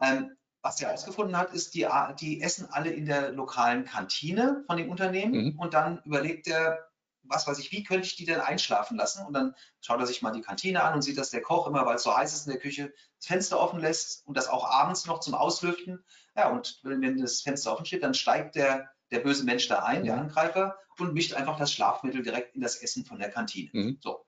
ähm, 0.00 0.36
was 0.62 0.80
er 0.80 0.88
herausgefunden 0.88 1.36
hat, 1.36 1.52
ist, 1.52 1.74
die, 1.74 1.86
die 2.20 2.40
essen 2.40 2.68
alle 2.70 2.90
in 2.90 3.06
der 3.06 3.32
lokalen 3.32 3.84
Kantine 3.84 4.64
von 4.66 4.76
dem 4.76 4.88
Unternehmen 4.90 5.32
mhm. 5.32 5.58
und 5.58 5.74
dann 5.74 6.00
überlegt 6.04 6.46
er, 6.48 6.88
was 7.26 7.46
weiß 7.46 7.58
ich, 7.58 7.72
wie 7.72 7.84
könnte 7.84 8.06
ich 8.06 8.16
die 8.16 8.24
denn 8.24 8.40
einschlafen 8.40 8.96
lassen? 8.96 9.26
Und 9.26 9.32
dann 9.34 9.54
schaut 9.80 10.00
er 10.00 10.06
sich 10.06 10.22
mal 10.22 10.30
die 10.30 10.42
Kantine 10.42 10.82
an 10.82 10.94
und 10.94 11.02
sieht, 11.02 11.18
dass 11.18 11.30
der 11.30 11.42
Koch 11.42 11.66
immer, 11.66 11.86
weil 11.86 11.96
es 11.96 12.02
so 12.02 12.14
heiß 12.14 12.34
ist 12.34 12.46
in 12.46 12.52
der 12.52 12.60
Küche, 12.60 12.92
das 13.18 13.26
Fenster 13.26 13.60
offen 13.60 13.80
lässt 13.80 14.26
und 14.26 14.36
das 14.36 14.48
auch 14.48 14.70
abends 14.70 15.06
noch 15.06 15.20
zum 15.20 15.34
Auslüften. 15.34 16.04
Ja, 16.36 16.50
und 16.50 16.80
wenn 16.82 17.18
das 17.18 17.40
Fenster 17.40 17.72
offen 17.72 17.86
steht, 17.86 18.02
dann 18.02 18.14
steigt 18.14 18.56
der, 18.56 18.90
der 19.10 19.20
böse 19.20 19.44
Mensch 19.44 19.68
da 19.68 19.84
ein, 19.84 20.02
mhm. 20.02 20.06
der 20.06 20.18
Angreifer, 20.18 20.78
und 20.98 21.14
mischt 21.14 21.34
einfach 21.34 21.58
das 21.58 21.72
Schlafmittel 21.72 22.22
direkt 22.22 22.54
in 22.54 22.60
das 22.60 22.76
Essen 22.76 23.04
von 23.04 23.18
der 23.18 23.30
Kantine. 23.30 23.70
Mhm. 23.72 23.98
So. 24.00 24.23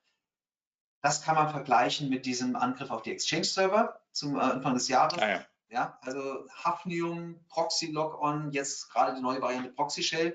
Das 1.06 1.22
kann 1.22 1.36
man 1.36 1.50
vergleichen 1.50 2.08
mit 2.08 2.26
diesem 2.26 2.56
Angriff 2.56 2.90
auf 2.90 3.02
die 3.02 3.12
Exchange-Server 3.12 4.00
zum 4.10 4.38
Anfang 4.40 4.74
des 4.74 4.88
Jahres. 4.88 5.18
Ah, 5.18 5.28
ja 5.28 5.46
ja, 5.68 5.98
also 6.02 6.46
Hafnium, 6.64 7.40
Proxy 7.48 7.86
Logon, 7.86 8.50
jetzt 8.52 8.90
gerade 8.90 9.14
die 9.14 9.22
neue 9.22 9.40
Variante 9.40 9.70
Proxy 9.70 10.02
Shell. 10.02 10.34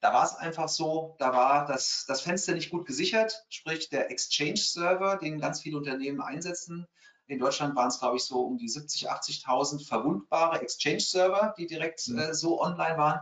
Da 0.00 0.12
war 0.12 0.24
es 0.24 0.34
einfach 0.34 0.68
so, 0.68 1.14
da 1.18 1.32
war 1.32 1.66
das, 1.66 2.04
das 2.08 2.22
Fenster 2.22 2.54
nicht 2.54 2.70
gut 2.70 2.86
gesichert, 2.86 3.44
sprich 3.48 3.88
der 3.88 4.10
Exchange-Server, 4.10 5.16
den 5.16 5.40
ganz 5.40 5.60
viele 5.60 5.76
Unternehmen 5.76 6.20
einsetzen. 6.20 6.88
In 7.28 7.38
Deutschland 7.38 7.76
waren 7.76 7.88
es, 7.88 8.00
glaube 8.00 8.16
ich, 8.16 8.24
so 8.24 8.42
um 8.42 8.58
die 8.58 8.68
70.000, 8.68 9.06
80.000 9.44 9.86
verwundbare 9.86 10.60
Exchange-Server, 10.60 11.54
die 11.56 11.68
direkt 11.68 12.08
mhm. 12.08 12.18
äh, 12.18 12.34
so 12.34 12.60
online 12.60 12.98
waren. 12.98 13.20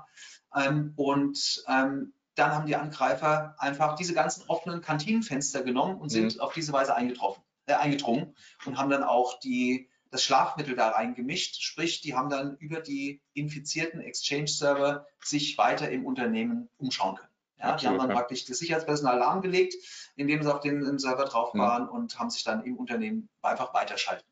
Ähm, 0.57 0.95
und 0.97 1.63
ähm, 1.69 2.15
dann 2.35 2.53
haben 2.53 2.67
die 2.67 2.77
Angreifer 2.77 3.55
einfach 3.59 3.97
diese 3.97 4.15
ganzen 4.15 4.45
offenen 4.49 4.81
Kantinenfenster 4.81 5.63
genommen 5.63 6.01
und 6.01 6.11
sind 6.11 6.37
mhm. 6.37 6.41
auf 6.41 6.53
diese 6.53 6.73
Weise 6.73 6.95
eingetroffen, 6.95 7.43
äh, 7.67 7.75
eingedrungen 7.75 8.35
und 8.65 8.79
haben 8.79 8.91
dann 8.91 9.03
auch 9.03 9.39
die, 9.41 9.89
das 10.11 10.23
Schlafmittel 10.23 10.77
da 10.77 10.91
reingemischt. 10.91 11.61
Sprich, 11.63 12.01
die 12.01 12.15
haben 12.15 12.31
dann 12.31 12.57
über 12.57 12.81
die 12.81 13.21
infizierten 13.35 14.01
Exchange-Server 14.01 15.07
sich 15.23 15.59
weiter 15.59 15.91
im 15.91 16.07
Unternehmen 16.07 16.69
umschauen 16.79 17.17
können. 17.17 17.31
Ja, 17.59 17.75
Absolut, 17.75 17.81
die 17.81 17.87
haben 17.89 17.99
dann 17.99 18.11
ja. 18.11 18.17
praktisch 18.17 18.47
das 18.47 18.59
Sicherheitspersonal 18.59 19.19
lahmgelegt, 19.19 19.75
indem 20.17 20.43
sie 20.43 20.53
auf 20.53 20.61
den 20.61 20.99
Server 20.99 21.25
drauf 21.25 21.53
mhm. 21.53 21.59
waren 21.59 21.83
mhm. 21.85 21.91
und 21.91 22.19
haben 22.19 22.31
sich 22.31 22.43
dann 22.45 22.65
im 22.65 22.77
Unternehmen 22.77 23.29
einfach 23.43 23.75
weiterschalten. 23.75 24.25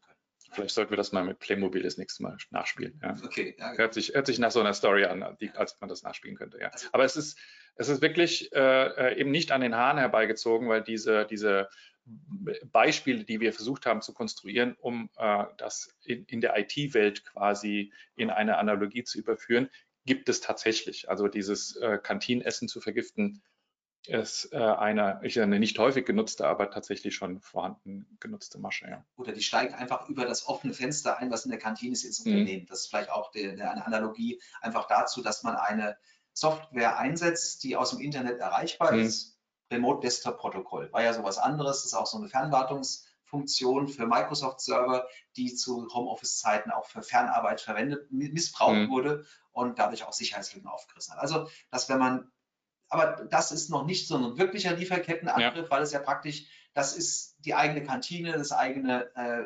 Vielleicht 0.50 0.74
sollten 0.74 0.90
wir 0.90 0.96
das 0.96 1.12
mal 1.12 1.24
mit 1.24 1.38
Playmobil 1.38 1.82
das 1.82 1.98
nächste 1.98 2.22
Mal 2.22 2.36
nachspielen. 2.50 2.98
Ja. 3.02 3.16
Okay. 3.22 3.54
Ja, 3.58 3.72
hört, 3.74 3.94
sich, 3.94 4.14
hört 4.14 4.26
sich 4.26 4.38
nach 4.38 4.50
so 4.50 4.60
einer 4.60 4.74
Story 4.74 5.04
an, 5.04 5.36
die, 5.40 5.50
als 5.50 5.78
man 5.80 5.88
das 5.88 6.02
nachspielen 6.02 6.36
könnte. 6.36 6.58
Ja. 6.60 6.68
Also 6.68 6.88
Aber 6.92 7.04
es 7.04 7.16
ist, 7.16 7.38
es 7.76 7.88
ist 7.88 8.02
wirklich 8.02 8.52
äh, 8.52 9.18
eben 9.20 9.30
nicht 9.30 9.52
an 9.52 9.60
den 9.60 9.74
Haaren 9.74 9.98
herbeigezogen, 9.98 10.68
weil 10.68 10.82
diese, 10.82 11.26
diese 11.26 11.68
Beispiele, 12.72 13.24
die 13.24 13.40
wir 13.40 13.52
versucht 13.52 13.86
haben 13.86 14.00
zu 14.00 14.14
konstruieren, 14.14 14.74
um 14.80 15.10
äh, 15.16 15.44
das 15.58 15.94
in, 16.04 16.24
in 16.24 16.40
der 16.40 16.58
IT-Welt 16.58 17.24
quasi 17.24 17.92
in 18.16 18.30
eine 18.30 18.56
Analogie 18.56 19.04
zu 19.04 19.18
überführen, 19.18 19.68
gibt 20.06 20.28
es 20.28 20.40
tatsächlich. 20.40 21.10
Also 21.10 21.28
dieses 21.28 21.76
äh, 21.76 21.98
Kantinenessen 22.02 22.68
zu 22.68 22.80
vergiften, 22.80 23.42
ist 24.08 24.52
äh, 24.52 24.56
eine, 24.56 25.20
ich 25.22 25.40
eine 25.40 25.58
nicht 25.58 25.78
häufig 25.78 26.06
genutzte, 26.06 26.46
aber 26.46 26.70
tatsächlich 26.70 27.14
schon 27.14 27.40
vorhanden 27.40 28.16
genutzte 28.20 28.58
Masche. 28.58 28.88
Ja. 28.88 29.04
Oder 29.16 29.32
die 29.32 29.42
steigen 29.42 29.74
einfach 29.74 30.08
über 30.08 30.24
das 30.24 30.46
offene 30.46 30.72
Fenster 30.72 31.18
ein, 31.18 31.30
was 31.30 31.44
in 31.44 31.50
der 31.50 31.60
Kantine 31.60 31.92
ist, 31.92 32.04
ins 32.04 32.24
mhm. 32.24 32.32
Unternehmen. 32.32 32.66
Das 32.66 32.80
ist 32.80 32.86
vielleicht 32.88 33.10
auch 33.10 33.30
die, 33.30 33.48
eine 33.48 33.86
Analogie 33.86 34.40
einfach 34.60 34.88
dazu, 34.88 35.22
dass 35.22 35.42
man 35.42 35.56
eine 35.56 35.96
Software 36.32 36.98
einsetzt, 36.98 37.62
die 37.64 37.76
aus 37.76 37.90
dem 37.90 38.00
Internet 38.00 38.38
erreichbar 38.38 38.92
mhm. 38.92 39.00
ist. 39.00 39.38
Remote 39.70 40.00
Desktop 40.00 40.38
Protokoll 40.38 40.90
war 40.92 41.02
ja 41.02 41.12
sowas 41.12 41.38
anderes. 41.38 41.78
Das 41.78 41.86
ist 41.86 41.94
auch 41.94 42.06
so 42.06 42.16
eine 42.16 42.28
Fernwartungsfunktion 42.28 43.88
für 43.88 44.06
Microsoft 44.06 44.60
Server, 44.60 45.06
die 45.36 45.54
zu 45.54 45.86
Homeoffice-Zeiten 45.92 46.70
auch 46.70 46.86
für 46.86 47.02
Fernarbeit 47.02 47.60
verwendet, 47.60 48.10
missbraucht 48.10 48.76
mhm. 48.76 48.90
wurde 48.90 49.26
und 49.52 49.78
dadurch 49.78 50.04
auch 50.04 50.12
Sicherheitslücken 50.12 50.68
aufgerissen 50.68 51.14
hat. 51.14 51.20
Also, 51.20 51.48
dass 51.70 51.88
wenn 51.88 51.98
man 51.98 52.32
aber 52.88 53.26
das 53.30 53.52
ist 53.52 53.70
noch 53.70 53.84
nicht 53.84 54.06
so 54.06 54.16
ein 54.16 54.38
wirklicher 54.38 54.74
Lieferkettenangriff, 54.74 55.64
ja. 55.64 55.70
weil 55.70 55.82
es 55.82 55.92
ja 55.92 56.00
praktisch, 56.00 56.46
das 56.74 56.96
ist 56.96 57.36
die 57.44 57.54
eigene 57.54 57.82
Kantine, 57.82 58.32
das 58.32 58.52
eigene, 58.52 59.14
äh, 59.14 59.44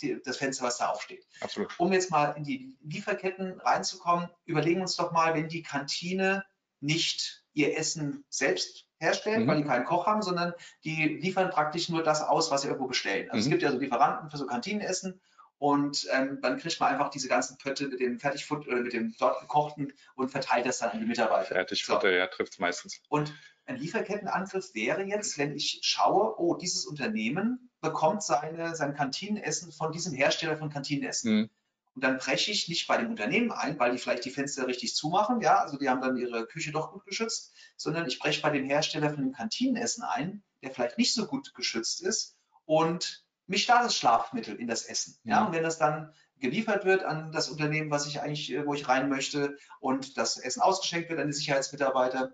die, 0.00 0.20
das 0.24 0.38
Fenster, 0.38 0.64
was 0.64 0.78
da 0.78 0.88
aufsteht. 0.88 1.26
Absolut. 1.40 1.78
Um 1.78 1.92
jetzt 1.92 2.10
mal 2.10 2.32
in 2.32 2.44
die 2.44 2.76
Lieferketten 2.82 3.60
reinzukommen, 3.60 4.28
überlegen 4.44 4.76
wir 4.76 4.82
uns 4.82 4.96
doch 4.96 5.12
mal, 5.12 5.34
wenn 5.34 5.48
die 5.48 5.62
Kantine 5.62 6.44
nicht 6.80 7.44
ihr 7.52 7.76
Essen 7.76 8.24
selbst 8.28 8.86
herstellt, 8.98 9.40
mhm. 9.40 9.46
weil 9.46 9.56
die 9.58 9.64
keinen 9.64 9.84
Koch 9.84 10.06
haben, 10.06 10.22
sondern 10.22 10.54
die 10.84 11.18
liefern 11.20 11.50
praktisch 11.50 11.88
nur 11.88 12.02
das 12.02 12.22
aus, 12.22 12.50
was 12.50 12.62
sie 12.62 12.68
irgendwo 12.68 12.86
bestellen. 12.86 13.30
Also 13.30 13.36
mhm. 13.36 13.40
es 13.40 13.48
gibt 13.50 13.62
ja 13.62 13.72
so 13.72 13.78
Lieferanten 13.78 14.30
für 14.30 14.36
so 14.36 14.46
Kantinenessen 14.46 15.20
und 15.60 16.06
ähm, 16.10 16.38
dann 16.40 16.56
kriegt 16.56 16.80
man 16.80 16.90
einfach 16.90 17.10
diese 17.10 17.28
ganzen 17.28 17.58
Pötte 17.58 17.86
mit 17.88 18.00
dem 18.00 18.18
Fertigfutter 18.18 18.66
oder 18.68 18.80
mit 18.80 18.94
dem 18.94 19.14
dort 19.18 19.42
gekochten 19.42 19.92
und 20.14 20.30
verteilt 20.30 20.64
das 20.64 20.78
dann 20.78 20.92
an 20.92 21.00
die 21.00 21.04
Mitarbeiter. 21.04 21.54
Fertigfutter, 21.54 22.08
so. 22.08 22.14
ja, 22.14 22.26
trifft 22.28 22.54
es 22.54 22.58
meistens. 22.58 23.02
Und 23.10 23.34
ein 23.66 23.76
Lieferkettenangriff 23.76 24.74
wäre 24.74 25.02
jetzt, 25.02 25.36
wenn 25.36 25.54
ich 25.54 25.80
schaue, 25.82 26.40
oh, 26.40 26.54
dieses 26.54 26.86
Unternehmen 26.86 27.70
bekommt 27.82 28.22
seine, 28.22 28.74
sein 28.74 28.94
Kantinenessen 28.94 29.70
von 29.70 29.92
diesem 29.92 30.14
Hersteller 30.14 30.56
von 30.56 30.70
Kantinenessen. 30.70 31.34
Mhm. 31.34 31.50
Und 31.94 32.04
dann 32.04 32.16
breche 32.16 32.52
ich 32.52 32.66
nicht 32.68 32.86
bei 32.86 32.96
dem 32.96 33.10
Unternehmen 33.10 33.52
ein, 33.52 33.78
weil 33.78 33.92
die 33.92 33.98
vielleicht 33.98 34.24
die 34.24 34.30
Fenster 34.30 34.66
richtig 34.66 34.94
zumachen, 34.94 35.42
ja, 35.42 35.58
also 35.58 35.76
die 35.76 35.90
haben 35.90 36.00
dann 36.00 36.16
ihre 36.16 36.46
Küche 36.46 36.72
doch 36.72 36.90
gut 36.90 37.04
geschützt, 37.04 37.52
sondern 37.76 38.06
ich 38.06 38.18
breche 38.18 38.40
bei 38.40 38.48
dem 38.48 38.64
Hersteller 38.64 39.10
von 39.10 39.24
dem 39.24 39.32
Kantinenessen 39.32 40.04
ein, 40.04 40.42
der 40.62 40.70
vielleicht 40.70 40.96
nicht 40.96 41.12
so 41.12 41.26
gut 41.26 41.52
geschützt 41.52 42.00
ist 42.00 42.38
und 42.64 43.26
mich 43.50 43.66
da 43.66 43.82
das 43.82 43.96
Schlafmittel 43.96 44.56
in 44.56 44.68
das 44.68 44.84
Essen. 44.84 45.18
Ja, 45.24 45.44
und 45.44 45.52
wenn 45.52 45.64
das 45.64 45.76
dann 45.76 46.14
geliefert 46.38 46.84
wird 46.84 47.04
an 47.04 47.32
das 47.32 47.50
Unternehmen, 47.50 47.90
was 47.90 48.06
ich 48.06 48.20
eigentlich, 48.20 48.52
äh, 48.52 48.64
wo 48.64 48.74
ich 48.74 48.88
rein 48.88 49.08
möchte 49.08 49.58
und 49.80 50.16
das 50.16 50.38
Essen 50.38 50.62
ausgeschenkt 50.62 51.10
wird 51.10 51.18
an 51.18 51.26
die 51.26 51.32
Sicherheitsmitarbeiter 51.32 52.32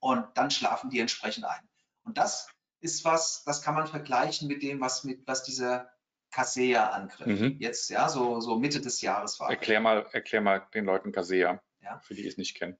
und 0.00 0.26
dann 0.34 0.50
schlafen 0.50 0.90
die 0.90 0.98
entsprechend 0.98 1.44
ein. 1.44 1.68
Und 2.04 2.16
das 2.16 2.48
ist 2.80 3.04
was, 3.04 3.44
das 3.44 3.62
kann 3.62 3.74
man 3.74 3.86
vergleichen 3.86 4.48
mit 4.48 4.62
dem, 4.62 4.80
was 4.80 5.04
mit, 5.04 5.26
was 5.26 5.42
dieser 5.42 5.90
Kaseya-Angriff 6.30 7.26
mhm. 7.26 7.56
jetzt, 7.60 7.90
ja, 7.90 8.08
so, 8.08 8.40
so 8.40 8.58
Mitte 8.58 8.80
des 8.80 9.00
Jahres 9.02 9.38
war. 9.38 9.50
Erklär 9.50 9.80
mal, 9.80 10.06
erklär 10.12 10.40
mal 10.40 10.66
den 10.74 10.86
Leuten 10.86 11.12
Kaseya, 11.12 11.62
ja. 11.80 12.00
für 12.00 12.14
die, 12.14 12.22
die 12.22 12.28
es 12.28 12.38
nicht 12.38 12.56
kennen. 12.56 12.76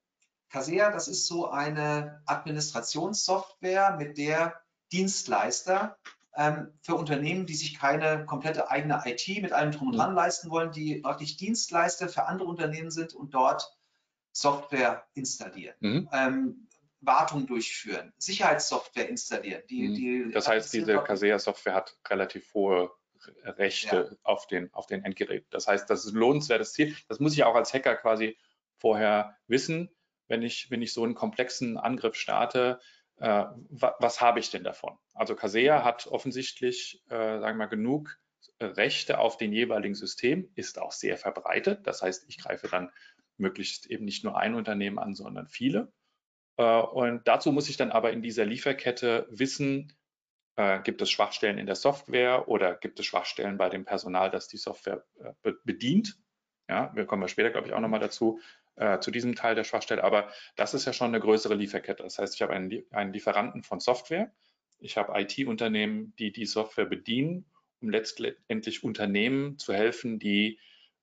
Kaseya, 0.49 0.91
das 0.91 1.09
ist 1.09 1.27
so 1.27 1.51
eine 1.51 2.23
Administrationssoftware, 2.27 3.97
mit 3.99 4.17
der 4.17 4.61
Dienstleister 4.93 5.99
für 6.83 6.95
Unternehmen, 6.95 7.47
die 7.47 7.55
sich 7.55 7.79
keine 7.79 8.27
komplette 8.27 8.71
eigene 8.71 9.03
IT 9.07 9.27
mit 9.41 9.53
allem 9.53 9.73
drum 9.73 9.89
und 9.89 9.97
dran 9.97 10.11
mhm. 10.11 10.17
leisten 10.17 10.51
wollen, 10.51 10.71
die 10.71 10.97
praktisch 10.97 11.37
Dienstleister 11.39 12.09
für 12.09 12.27
andere 12.27 12.49
Unternehmen 12.49 12.91
sind 12.91 13.15
und 13.15 13.33
dort 13.33 13.75
Software 14.33 15.07
installieren. 15.15 15.75
Mhm. 15.81 16.09
Ähm, 16.13 16.69
Wartung 17.01 17.47
durchführen, 17.47 18.13
Sicherheitssoftware 18.19 19.09
installieren. 19.09 19.63
Die, 19.71 19.89
mhm. 19.89 19.95
die 19.95 20.31
das 20.33 20.49
heißt, 20.49 20.73
diese 20.75 20.99
Casea-Software 20.99 21.75
hat 21.75 21.97
relativ 22.09 22.53
hohe 22.53 22.91
Rechte 23.45 24.09
ja. 24.11 24.17
auf, 24.23 24.47
den, 24.47 24.73
auf 24.75 24.87
den 24.87 25.05
Endgerät. 25.05 25.47
Das 25.51 25.67
heißt, 25.67 25.89
das 25.89 26.05
ist 26.05 26.13
ein 26.13 26.19
lohnenswertes 26.19 26.73
Ziel. 26.73 26.95
Das 27.09 27.19
muss 27.19 27.33
ich 27.33 27.45
auch 27.45 27.55
als 27.55 27.73
Hacker 27.73 27.97
quasi 27.97 28.37
vorher 28.77 29.37
wissen, 29.47 29.91
wenn 30.29 30.43
ich, 30.43 30.71
wenn 30.71 30.83
ich 30.83 30.93
so 30.93 31.05
einen 31.05 31.15
komplexen 31.15 31.79
Angriff 31.79 32.15
starte, 32.15 32.81
äh, 33.19 33.45
was 33.71 34.21
habe 34.21 34.41
ich 34.41 34.51
denn 34.51 34.65
davon? 34.65 34.99
Also 35.15 35.35
Casea 35.35 35.85
hat 35.85 36.07
offensichtlich, 36.07 37.03
äh, 37.09 37.41
sagen 37.41 37.59
wir 37.59 37.65
mal, 37.65 37.67
genug 37.67 38.19
Rechte 38.61 39.19
auf 39.19 39.37
den 39.37 39.53
jeweiligen 39.53 39.95
System, 39.95 40.51
ist 40.55 40.79
auch 40.79 40.93
sehr 40.93 41.17
verbreitet. 41.17 41.87
Das 41.87 42.03
heißt, 42.03 42.25
ich 42.29 42.39
greife 42.39 42.69
dann 42.69 42.91
möglichst 43.37 43.87
eben 43.87 44.05
nicht 44.05 44.25
nur 44.25 44.37
ein 44.39 44.55
Unternehmen 44.55 44.99
an, 44.99 45.15
sondern 45.15 45.49
viele. 45.49 45.93
Äh, 46.57 46.81
und 46.81 47.27
dazu 47.29 47.53
muss 47.53 47.69
ich 47.69 47.77
dann 47.77 47.91
aber 47.91 48.13
in 48.13 48.23
dieser 48.23 48.45
Lieferkette 48.45 49.27
wissen, 49.31 49.93
äh, 50.57 50.81
gibt 50.81 51.03
es 51.03 51.11
Schwachstellen 51.11 51.59
in 51.59 51.67
der 51.67 51.75
Software 51.75 52.49
oder 52.49 52.75
gibt 52.75 52.99
es 52.99 53.07
Schwachstellen 53.07 53.59
bei 53.59 53.69
dem 53.69 53.85
Personal, 53.85 54.31
das 54.31 54.49
die 54.49 54.57
Software 54.57 55.05
äh, 55.43 55.53
bedient? 55.65 56.19
Ja, 56.69 56.91
wir 56.95 57.07
kommen 57.07 57.23
ja 57.23 57.29
später, 57.29 57.51
glaube 57.51 57.69
ich, 57.69 57.75
auch 57.75 57.81
nochmal 57.81 58.01
dazu 58.01 58.41
äh, 58.77 59.01
zu 59.01 59.11
diesem 59.11 59.35
Teil 59.35 59.55
der 59.55 59.65
Schwachstelle. 59.65 60.05
Aber 60.05 60.29
das 60.57 60.75
ist 60.75 60.87
ja 60.87 60.93
schon 60.93 61.09
eine 61.09 61.21
größere 61.21 61.55
Lieferkette. 61.55 62.03
Das 62.03 62.19
heißt, 62.19 62.35
ich 62.35 62.43
habe 62.43 62.53
einen, 62.53 62.85
einen 62.91 63.13
Lieferanten 63.13 63.63
von 63.63 63.81
Software. 63.81 64.33
Ich 64.79 64.97
habe 64.97 65.19
IT-Unternehmen, 65.21 66.15
die 66.19 66.33
die 66.33 66.47
Software 66.47 66.87
bedienen, 66.87 67.47
um 67.81 67.91
letztendlich 67.91 68.85
Unternehmen 68.85 69.59
zu 69.59 69.73
helfen, 69.73 70.19
die 70.19 70.59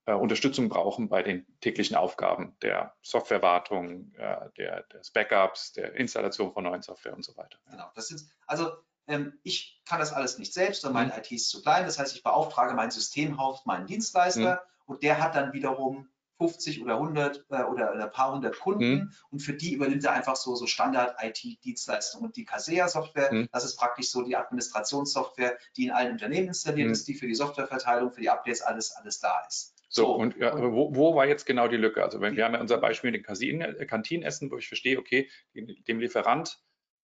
äh, 0.06 0.14
Unterstützung 0.14 0.70
brauchen 0.70 1.10
bei 1.10 1.24
den 1.24 1.46
täglichen 1.62 1.96
Aufgaben 1.96 2.56
der 2.62 2.96
Softwarewartung, 3.02 4.14
äh, 4.16 4.50
der, 4.58 4.84
des 4.84 5.12
Backups, 5.12 5.74
der 5.74 5.96
Installation 5.96 6.52
von 6.54 6.64
neuen 6.64 6.82
Software 6.82 7.16
und 7.16 7.24
so 7.24 7.36
weiter. 7.38 7.58
Genau, 7.70 7.90
das 7.96 8.12
ist, 8.12 8.30
also 8.46 8.72
ähm, 9.08 9.40
ich 9.44 9.82
kann 9.86 10.00
das 10.00 10.14
alles 10.14 10.38
nicht 10.38 10.54
selbst, 10.54 10.82
sondern 10.82 11.08
meine 11.08 11.14
mhm. 11.14 11.20
IT 11.20 11.32
ist 11.32 11.50
zu 11.50 11.62
klein. 11.62 11.86
Das 11.86 12.00
heißt, 12.00 12.16
ich 12.16 12.24
beauftrage 12.24 12.74
mein 12.74 12.92
Systemhaus, 12.92 13.66
meinen 13.66 13.88
Dienstleister 13.88 14.56
mhm. 14.56 14.94
und 14.94 15.04
der 15.04 15.22
hat 15.22 15.36
dann 15.36 15.54
wiederum 15.54 16.10
50 16.38 16.82
oder 16.82 16.96
100 16.96 17.46
äh, 17.50 17.64
oder 17.64 17.92
ein 17.94 18.12
paar 18.12 18.34
hundert 18.34 18.60
Kunden 18.60 18.92
mhm. 18.92 19.12
und 19.30 19.40
für 19.40 19.54
die 19.54 19.74
übernimmt 19.74 20.04
er 20.04 20.14
einfach 20.14 20.36
so, 20.36 20.56
so 20.56 20.68
Standard-IT-Dienstleistungen. 20.68 22.26
Und 22.26 22.36
die 22.36 22.46
Casea-Software, 22.46 23.32
mhm. 23.32 23.50
das 23.52 23.66
ist 23.66 23.78
praktisch 23.78 24.10
so 24.10 24.24
die 24.24 24.36
Administrationssoftware, 24.36 25.58
die 25.78 25.86
in 25.86 25.92
allen 25.92 26.14
Unternehmen 26.14 26.48
installiert 26.48 26.88
mhm. 26.88 26.94
ist, 26.94 27.08
die 27.08 27.14
für 27.14 27.28
die 27.28 27.36
Softwareverteilung, 27.36 28.12
für 28.12 28.22
die 28.22 28.30
Updates 28.30 28.62
alles, 28.62 28.92
alles 28.92 29.20
da 29.20 29.44
ist. 29.48 29.76
So, 29.90 30.06
so 30.06 30.16
und, 30.16 30.36
ja, 30.38 30.58
wo, 30.58 30.96
wo, 30.96 31.16
war 31.16 31.28
jetzt 31.28 31.46
genau 31.46 31.68
die 31.68 31.78
Lücke? 31.78 32.04
Also 32.04 32.20
wenn 32.20 32.36
wir 32.36 32.46
haben 32.46 32.56
ja 32.56 32.62
unser 32.62 32.80
Beispiel 32.80 33.12
mit 33.12 33.26
den 33.28 33.88
Kantinenessen, 33.88 34.50
wo 34.50 34.58
ich 34.58 34.68
verstehe, 34.68 34.98
okay, 34.98 35.30
dem 35.54 36.00
Lieferant 36.00 36.60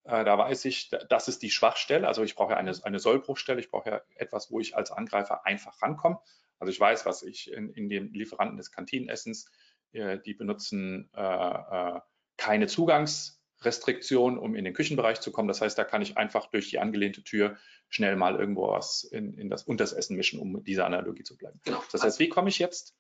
äh, 0.06 0.24
da 0.24 0.38
weiß 0.38 0.66
ich, 0.66 0.90
das 1.10 1.28
ist 1.28 1.42
die 1.44 1.52
Schwachstelle. 1.52 2.08
Also 2.08 2.24
ich 2.24 2.36
brauche 2.36 2.54
ja 2.54 2.58
eine, 2.58 2.74
eine 2.84 3.00
Sollbruchstelle. 3.00 3.60
Ich 3.60 3.70
brauche 3.70 3.90
ja 3.90 4.02
etwas, 4.16 4.52
wo 4.52 4.60
ich 4.60 4.76
als 4.76 4.92
Angreifer 4.92 5.46
einfach 5.46 5.82
rankomme. 5.82 6.20
Also 6.60 6.72
ich 6.72 6.80
weiß, 6.80 7.06
was 7.06 7.24
ich 7.24 7.52
in, 7.52 7.72
in 7.74 7.90
dem 7.90 8.14
Lieferanten 8.14 8.58
des 8.58 8.72
Kantinenessens, 8.72 9.46
äh, 9.92 10.20
die 10.20 10.34
benutzen 10.34 11.10
äh, 11.16 11.22
äh, 11.22 12.00
keine 12.38 12.68
Zugangsrestriktion, 12.68 14.38
um 14.38 14.56
in 14.56 14.66
den 14.66 14.74
Küchenbereich 14.74 15.20
zu 15.22 15.32
kommen. 15.32 15.48
Das 15.48 15.62
heißt, 15.62 15.78
da 15.78 15.84
kann 15.84 16.02
ich 16.02 16.18
einfach 16.18 16.48
durch 16.48 16.70
die 16.70 16.80
angelehnte 16.80 17.24
Tür 17.24 17.58
schnell 17.90 18.16
mal 18.16 18.36
irgendwo 18.36 18.70
was 18.70 19.04
in, 19.04 19.34
in 19.38 19.50
das 19.50 19.64
unter 19.64 19.84
das 19.84 19.94
Essen 19.94 20.16
mischen, 20.16 20.40
um 20.40 20.64
dieser 20.64 20.86
Analogie 20.86 21.24
zu 21.24 21.38
bleiben. 21.38 21.60
Genau. 21.64 21.84
Das 21.92 22.04
heißt, 22.04 22.20
wie 22.20 22.30
komme 22.30 22.50
ich 22.50 22.60
jetzt 22.60 22.96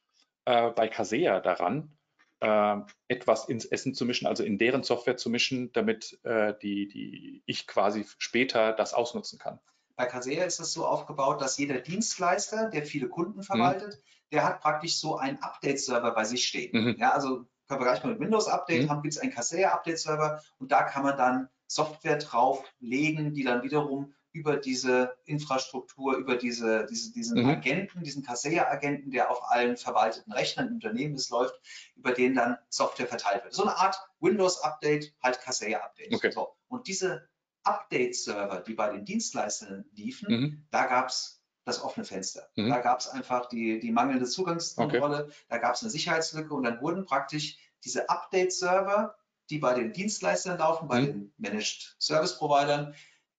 äh, 0.45 0.71
bei 0.71 0.87
Casea 0.87 1.39
daran, 1.39 1.95
äh, 2.39 2.77
etwas 3.07 3.49
ins 3.49 3.65
Essen 3.65 3.93
zu 3.93 4.05
mischen, 4.05 4.27
also 4.27 4.43
in 4.43 4.57
deren 4.57 4.83
Software 4.83 5.17
zu 5.17 5.29
mischen, 5.29 5.71
damit 5.73 6.19
äh, 6.23 6.53
die, 6.61 6.87
die 6.87 7.43
ich 7.45 7.67
quasi 7.67 8.05
später 8.17 8.73
das 8.73 8.93
ausnutzen 8.93 9.39
kann. 9.39 9.59
Bei 9.99 10.05
Kaseya 10.05 10.45
ist 10.45 10.61
es 10.61 10.71
so 10.71 10.85
aufgebaut, 10.85 11.41
dass 11.41 11.57
jeder 11.57 11.81
Dienstleister, 11.81 12.69
der 12.69 12.85
viele 12.85 13.09
Kunden 13.09 13.43
verwaltet, 13.43 13.95
mhm. 13.95 14.29
der 14.31 14.45
hat 14.45 14.61
praktisch 14.61 14.95
so 14.95 15.17
einen 15.17 15.39
Update-Server 15.39 16.11
bei 16.11 16.23
sich 16.23 16.47
stehen. 16.47 16.71
Mhm. 16.71 16.95
Ja, 16.97 17.11
also 17.11 17.45
können 17.67 17.81
wir 17.81 17.85
gleich 17.85 18.01
mal 18.01 18.11
mit 18.11 18.21
Windows 18.21 18.47
Update 18.47 18.83
mhm. 18.83 18.89
haben, 18.89 19.01
gibt 19.01 19.15
es 19.15 19.19
einen 19.19 19.33
Kaseya 19.33 19.73
Update 19.73 19.99
Server 19.99 20.41
und 20.57 20.71
da 20.71 20.83
kann 20.83 21.03
man 21.03 21.17
dann 21.17 21.49
Software 21.67 22.15
drauflegen, 22.15 23.33
die 23.33 23.43
dann 23.43 23.61
wiederum 23.61 24.13
über 24.31 24.55
diese 24.55 25.17
Infrastruktur, 25.25 26.15
über 26.15 26.37
diese, 26.37 26.85
diese 26.89 27.11
diesen 27.11 27.43
mhm. 27.43 27.49
Agenten, 27.49 28.01
diesen 28.01 28.23
Kaseya-Agenten, 28.23 29.11
der 29.11 29.29
auf 29.29 29.51
allen 29.51 29.75
verwalteten 29.75 30.31
Rechnern 30.31 30.67
im 30.67 30.73
Unternehmen 30.75 31.15
ist, 31.15 31.29
läuft, 31.29 31.59
über 31.97 32.13
den 32.13 32.35
dann 32.35 32.57
Software 32.69 33.07
verteilt 33.07 33.43
wird. 33.43 33.53
So 33.53 33.63
eine 33.63 33.75
Art 33.75 33.99
Windows-Update, 34.21 35.13
halt 35.21 35.41
Kaseya-Update. 35.41 36.13
Okay. 36.13 36.31
So. 36.31 36.55
Und 36.69 36.87
diese 36.87 37.27
Update-Server, 37.69 38.61
die 38.61 38.73
bei 38.73 38.89
den 38.91 39.05
Dienstleistern 39.05 39.85
liefen, 39.93 40.27
mhm. 40.29 40.67
da 40.71 40.85
gab 40.85 41.09
es 41.09 41.41
das 41.65 41.83
offene 41.83 42.05
Fenster. 42.05 42.49
Mhm. 42.55 42.69
Da 42.69 42.79
gab 42.79 42.99
es 42.99 43.07
einfach 43.07 43.47
die, 43.47 43.79
die 43.79 43.91
mangelnde 43.91 44.25
Zugangskontrolle, 44.25 45.25
okay. 45.25 45.33
da 45.49 45.57
gab 45.57 45.75
es 45.75 45.81
eine 45.81 45.91
Sicherheitslücke 45.91 46.53
und 46.53 46.63
dann 46.63 46.81
wurden 46.81 47.05
praktisch 47.05 47.57
diese 47.83 48.09
Update-Server, 48.09 49.15
die 49.49 49.59
bei 49.59 49.73
den 49.73 49.93
Dienstleistern 49.93 50.57
laufen, 50.57 50.87
bei 50.87 51.01
mhm. 51.01 51.05
den 51.05 51.33
Managed 51.37 51.95
Service 51.99 52.37
Providern, 52.37 52.95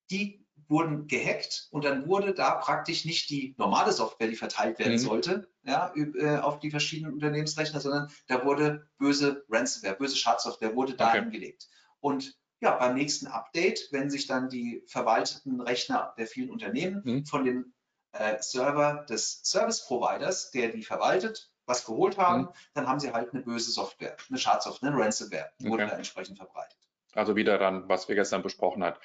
die 0.09 0.45
wurden 0.67 1.07
gehackt 1.07 1.67
und 1.71 1.83
dann 1.83 2.07
wurde 2.07 2.33
da 2.33 2.51
praktisch 2.55 3.03
nicht 3.03 3.29
die 3.29 3.53
normale 3.57 3.91
Software, 3.91 4.29
die 4.29 4.35
verteilt 4.35 4.79
werden 4.79 4.93
mhm. 4.93 4.99
sollte, 4.99 5.49
ja, 5.63 5.93
äh, 5.95 6.37
auf 6.37 6.59
die 6.59 6.71
verschiedenen 6.71 7.13
Unternehmensrechner, 7.13 7.81
sondern 7.81 8.09
da 8.27 8.45
wurde 8.45 8.87
böse 8.97 9.43
Ransomware, 9.49 9.97
böse 9.97 10.15
Schadsoftware 10.15 10.75
wurde 10.75 10.95
da 10.95 11.09
okay. 11.09 11.19
hingelegt. 11.21 11.67
Und 11.99 12.40
ja, 12.61 12.75
beim 12.77 12.95
nächsten 12.95 13.27
Update, 13.27 13.89
wenn 13.91 14.09
sich 14.09 14.27
dann 14.27 14.49
die 14.49 14.83
verwalteten 14.87 15.61
Rechner 15.61 16.13
der 16.17 16.27
vielen 16.27 16.49
Unternehmen 16.49 17.01
mhm. 17.03 17.25
von 17.25 17.43
dem 17.43 17.73
äh, 18.13 18.37
Server 18.39 19.05
des 19.09 19.41
Service 19.43 19.85
Providers, 19.85 20.51
der 20.51 20.69
die 20.69 20.83
verwaltet, 20.83 21.51
was 21.65 21.85
geholt 21.85 22.17
haben, 22.17 22.43
mhm. 22.43 22.49
dann 22.73 22.87
haben 22.87 22.99
sie 22.99 23.11
halt 23.11 23.33
eine 23.33 23.43
böse 23.43 23.71
Software, 23.71 24.15
eine 24.29 24.37
Schadsoftware, 24.37 24.91
eine 24.91 24.99
Ransomware, 24.99 25.51
wurde 25.59 25.83
okay. 25.83 25.91
da 25.91 25.97
entsprechend 25.97 26.37
verbreitet. 26.37 26.77
Also 27.13 27.35
wieder 27.35 27.57
dann, 27.57 27.89
was 27.89 28.07
wir 28.07 28.15
gestern 28.15 28.41
besprochen 28.41 28.83
haben 28.83 28.97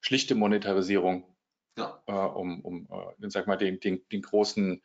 schlichte 0.00 0.34
Monetarisierung, 0.34 1.24
ja. 1.76 2.02
äh, 2.06 2.12
um, 2.12 2.60
um 2.62 2.88
äh, 2.90 3.30
sag 3.30 3.46
mal, 3.46 3.56
den, 3.56 3.80
den, 3.80 4.06
den 4.08 4.22
großen 4.22 4.82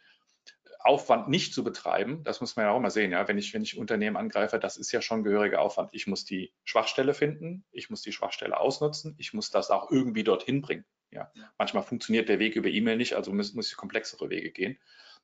Aufwand 0.85 1.27
nicht 1.29 1.53
zu 1.53 1.63
betreiben, 1.63 2.23
das 2.23 2.41
muss 2.41 2.55
man 2.55 2.65
ja 2.65 2.71
auch 2.71 2.79
mal 2.79 2.91
sehen, 2.91 3.11
ja, 3.11 3.27
wenn 3.27 3.39
ich, 3.39 3.53
wenn 3.53 3.63
ich 3.63 3.77
Unternehmen 3.77 4.17
angreife, 4.17 4.59
das 4.59 4.77
ist 4.77 4.91
ja 4.91 5.01
schon 5.01 5.23
gehöriger 5.23 5.59
Aufwand. 5.59 5.89
Ich 5.93 6.05
muss 6.05 6.25
die 6.25 6.53
Schwachstelle 6.63 7.13
finden, 7.13 7.65
ich 7.71 7.89
muss 7.89 8.03
die 8.03 8.11
Schwachstelle 8.11 8.57
ausnutzen, 8.59 9.15
ich 9.17 9.33
muss 9.33 9.49
das 9.49 9.71
auch 9.71 9.89
irgendwie 9.91 10.23
dorthin 10.23 10.61
bringen. 10.61 10.85
Ja. 11.09 11.31
Manchmal 11.57 11.83
funktioniert 11.83 12.29
der 12.29 12.39
Weg 12.39 12.55
über 12.55 12.67
E-Mail 12.67 12.97
nicht, 12.97 13.15
also 13.15 13.33
muss, 13.33 13.53
muss 13.53 13.69
ich 13.69 13.77
komplexere 13.77 14.29
Wege 14.29 14.51
gehen. 14.51 14.77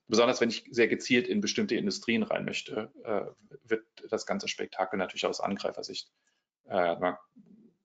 Besonders 0.08 0.42
wenn 0.42 0.50
ich 0.50 0.66
sehr 0.72 0.88
gezielt 0.88 1.28
in 1.28 1.42
bestimmte 1.42 1.76
Industrien 1.76 2.24
rein 2.24 2.44
möchte, 2.44 2.92
äh, 3.04 3.26
wird 3.64 3.86
das 4.10 4.26
ganze 4.26 4.48
Spektakel 4.48 4.98
natürlich 4.98 5.28
aus 5.28 5.42
Angreifersicht 5.42 6.12
äh, 6.66 6.96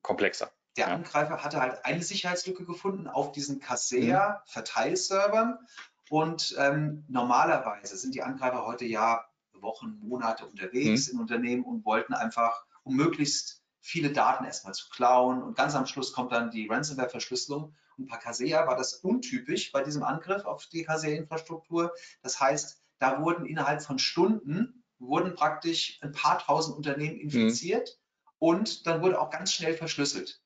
komplexer. 0.02 0.50
Der 0.76 0.88
ja. 0.88 0.94
Angreifer 0.94 1.44
hatte 1.44 1.60
halt 1.60 1.84
eine 1.84 2.02
Sicherheitslücke 2.02 2.64
gefunden 2.64 3.06
auf 3.06 3.32
diesen 3.32 3.60
Kaseya-Verteilservern. 3.60 5.58
Und 6.08 6.54
ähm, 6.58 7.04
normalerweise 7.08 7.96
sind 7.96 8.14
die 8.14 8.22
Angreifer 8.22 8.64
heute 8.66 8.84
ja 8.84 9.24
Wochen, 9.54 9.98
Monate 10.00 10.46
unterwegs 10.46 11.08
mhm. 11.08 11.14
in 11.14 11.20
Unternehmen 11.20 11.64
und 11.64 11.84
wollten 11.84 12.14
einfach, 12.14 12.64
um 12.84 12.96
möglichst 12.96 13.62
viele 13.80 14.12
Daten 14.12 14.44
erstmal 14.44 14.74
zu 14.74 14.88
klauen. 14.90 15.42
Und 15.42 15.56
ganz 15.56 15.74
am 15.74 15.86
Schluss 15.86 16.12
kommt 16.12 16.32
dann 16.32 16.50
die 16.50 16.68
Ransomware-Verschlüsselung. 16.68 17.74
Und 17.98 18.08
bei 18.08 18.16
Kaseya 18.16 18.66
war 18.66 18.76
das 18.76 18.94
untypisch 18.94 19.72
bei 19.72 19.82
diesem 19.82 20.02
Angriff 20.02 20.44
auf 20.44 20.66
die 20.66 20.84
Kaseya-Infrastruktur. 20.84 21.92
Das 22.22 22.40
heißt, 22.40 22.82
da 22.98 23.22
wurden 23.22 23.46
innerhalb 23.46 23.82
von 23.82 23.98
Stunden 23.98 24.84
wurden 24.98 25.34
praktisch 25.34 25.98
ein 26.02 26.12
paar 26.12 26.38
tausend 26.38 26.76
Unternehmen 26.76 27.16
mhm. 27.16 27.22
infiziert 27.22 27.98
mhm. 27.98 28.32
und 28.38 28.86
dann 28.86 29.02
wurde 29.02 29.20
auch 29.20 29.30
ganz 29.30 29.52
schnell 29.52 29.74
verschlüsselt. 29.74 30.40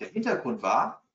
Der 0.00 0.08
Hintergrund 0.08 0.62
war, 0.62 1.05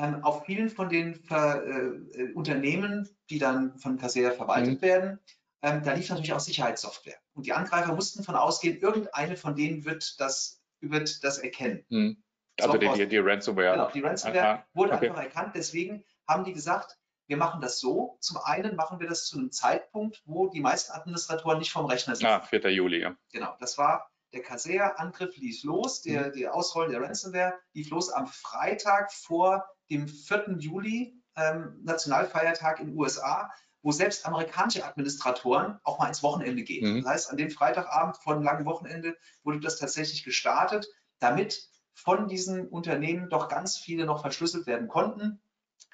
ähm, 0.00 0.22
auf 0.24 0.44
vielen 0.44 0.68
von 0.68 0.88
den 0.88 1.14
Ver, 1.14 1.64
äh, 1.66 2.32
Unternehmen, 2.34 3.08
die 3.30 3.38
dann 3.38 3.78
von 3.78 3.98
Kaseya 3.98 4.32
verwaltet 4.32 4.80
mhm. 4.80 4.82
werden, 4.82 5.20
ähm, 5.62 5.82
da 5.82 5.94
lief 5.94 6.08
natürlich 6.08 6.32
auch 6.32 6.40
Sicherheitssoftware. 6.40 7.18
Und 7.34 7.46
die 7.46 7.52
Angreifer 7.52 7.94
mussten 7.94 8.22
von 8.22 8.36
ausgehen, 8.36 8.78
irgendeine 8.80 9.36
von 9.36 9.54
denen 9.54 9.84
wird 9.84 10.20
das, 10.20 10.62
wird 10.80 11.24
das 11.24 11.38
erkennen. 11.38 11.84
Mhm. 11.88 12.22
Also 12.60 12.78
die, 12.78 12.88
die, 12.94 13.06
die, 13.06 13.18
Ransomware. 13.18 13.72
Genau, 13.72 13.90
die 13.90 14.00
Ransomware 14.00 14.60
ah, 14.60 14.66
wurde 14.72 14.92
okay. 14.92 15.08
einfach 15.08 15.22
erkannt. 15.22 15.54
Deswegen 15.54 16.04
haben 16.26 16.44
die 16.44 16.52
gesagt, 16.52 16.96
wir 17.26 17.36
machen 17.36 17.60
das 17.60 17.80
so. 17.80 18.16
Zum 18.20 18.38
einen 18.38 18.76
machen 18.76 19.00
wir 19.00 19.08
das 19.08 19.26
zu 19.26 19.38
einem 19.38 19.50
Zeitpunkt, 19.50 20.22
wo 20.24 20.48
die 20.48 20.60
meisten 20.60 20.92
Administratoren 20.92 21.58
nicht 21.58 21.72
vom 21.72 21.86
Rechner 21.86 22.16
sind. 22.16 22.26
Ah, 22.26 22.40
4. 22.40 22.70
Juli, 22.70 23.00
ja. 23.00 23.16
Genau, 23.32 23.54
das 23.60 23.76
war 23.76 24.10
der 24.32 24.42
Kaseya-Angriff 24.42 25.36
lief 25.36 25.62
los, 25.64 26.02
der, 26.02 26.28
mhm. 26.28 26.32
der 26.32 26.54
Ausrollen 26.54 26.90
der 26.90 27.00
Ransomware 27.00 27.58
lief 27.72 27.90
los 27.90 28.10
am 28.10 28.26
Freitag 28.26 29.12
vor 29.12 29.64
dem 29.90 30.08
4. 30.08 30.56
Juli, 30.58 31.22
ähm, 31.36 31.80
Nationalfeiertag 31.82 32.80
in 32.80 32.88
den 32.88 32.96
USA, 32.96 33.50
wo 33.82 33.92
selbst 33.92 34.26
amerikanische 34.26 34.84
Administratoren 34.84 35.78
auch 35.84 35.98
mal 35.98 36.08
ins 36.08 36.22
Wochenende 36.22 36.64
gehen. 36.64 36.94
Mhm. 36.94 37.02
Das 37.02 37.12
heißt, 37.12 37.30
an 37.30 37.36
dem 37.36 37.50
Freitagabend 37.50 38.16
vor 38.16 38.34
einem 38.34 38.42
langen 38.42 38.66
Wochenende 38.66 39.16
wurde 39.44 39.60
das 39.60 39.78
tatsächlich 39.78 40.24
gestartet, 40.24 40.88
damit 41.20 41.68
von 41.94 42.28
diesen 42.28 42.68
Unternehmen 42.68 43.30
doch 43.30 43.48
ganz 43.48 43.76
viele 43.76 44.04
noch 44.04 44.20
verschlüsselt 44.20 44.66
werden 44.66 44.88
konnten. 44.88 45.40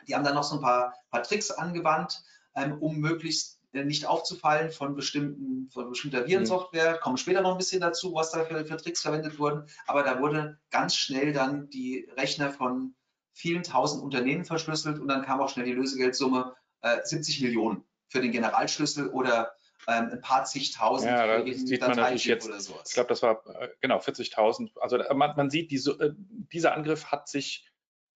Die 0.09 0.15
haben 0.15 0.25
dann 0.25 0.35
noch 0.35 0.43
so 0.43 0.57
ein 0.57 0.63
paar, 0.63 0.95
paar 1.11 1.23
Tricks 1.23 1.51
angewandt, 1.51 2.23
ähm, 2.57 2.79
um 2.81 2.99
möglichst 2.99 3.61
äh, 3.73 3.85
nicht 3.85 4.07
aufzufallen 4.07 4.71
von, 4.71 4.95
bestimmten, 4.95 5.71
von 5.71 5.91
bestimmter 5.91 6.27
Virensoftware. 6.27 6.99
Kommen 6.99 7.19
später 7.19 7.41
noch 7.43 7.53
ein 7.53 7.59
bisschen 7.59 7.81
dazu, 7.81 8.15
was 8.15 8.31
da 8.31 8.45
für, 8.45 8.65
für 8.65 8.77
Tricks 8.77 9.03
verwendet 9.03 9.39
wurden. 9.39 9.67
Aber 9.87 10.03
da 10.03 10.21
wurde 10.21 10.59
ganz 10.71 10.97
schnell 10.97 11.33
dann 11.33 11.69
die 11.71 12.09
Rechner 12.17 12.51
von 12.51 12.95
vielen 13.33 13.63
tausend 13.63 14.03
Unternehmen 14.03 14.45
verschlüsselt 14.45 14.99
und 14.99 15.09
dann 15.09 15.25
kam 15.25 15.41
auch 15.41 15.49
schnell 15.49 15.67
die 15.67 15.73
Lösegeldsumme 15.73 16.55
äh, 16.83 16.99
70 17.03 17.41
Millionen 17.43 17.85
für 18.09 18.21
den 18.21 18.33
Generalschlüssel 18.33 19.09
oder 19.09 19.53
ähm, 19.89 20.11
ein 20.13 20.21
paar 20.21 20.45
zigtausend 20.45 21.11
ja, 21.11 21.27
da 21.27 21.53
sieht 21.53 21.81
man 21.81 21.97
natürlich 21.97 22.25
jetzt, 22.27 22.47
oder 22.47 22.61
sowas. 22.61 22.85
Ich 22.89 22.95
glaube, 22.95 23.09
das 23.09 23.23
war 23.23 23.43
äh, 23.61 23.69
genau 23.81 23.99
40.000. 23.99 24.79
Also 24.79 24.99
man, 25.15 25.35
man 25.37 25.51
sieht, 25.51 25.71
diese, 25.71 25.93
äh, 25.93 26.13
dieser 26.53 26.75
Angriff 26.75 27.07
hat 27.07 27.29
sich 27.29 27.69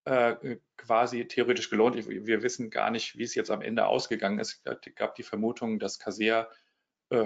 äh, 0.04 0.56
quasi 0.76 1.26
theoretisch 1.26 1.68
gelohnt. 1.68 1.96
Wir 1.96 2.42
wissen 2.42 2.70
gar 2.70 2.90
nicht, 2.90 3.18
wie 3.18 3.24
es 3.24 3.34
jetzt 3.34 3.50
am 3.50 3.62
Ende 3.62 3.86
ausgegangen 3.86 4.38
ist. 4.38 4.62
Es 4.64 4.94
gab 4.94 5.16
die 5.16 5.24
Vermutung, 5.24 5.80
dass 5.80 5.98
äh, 5.98 6.46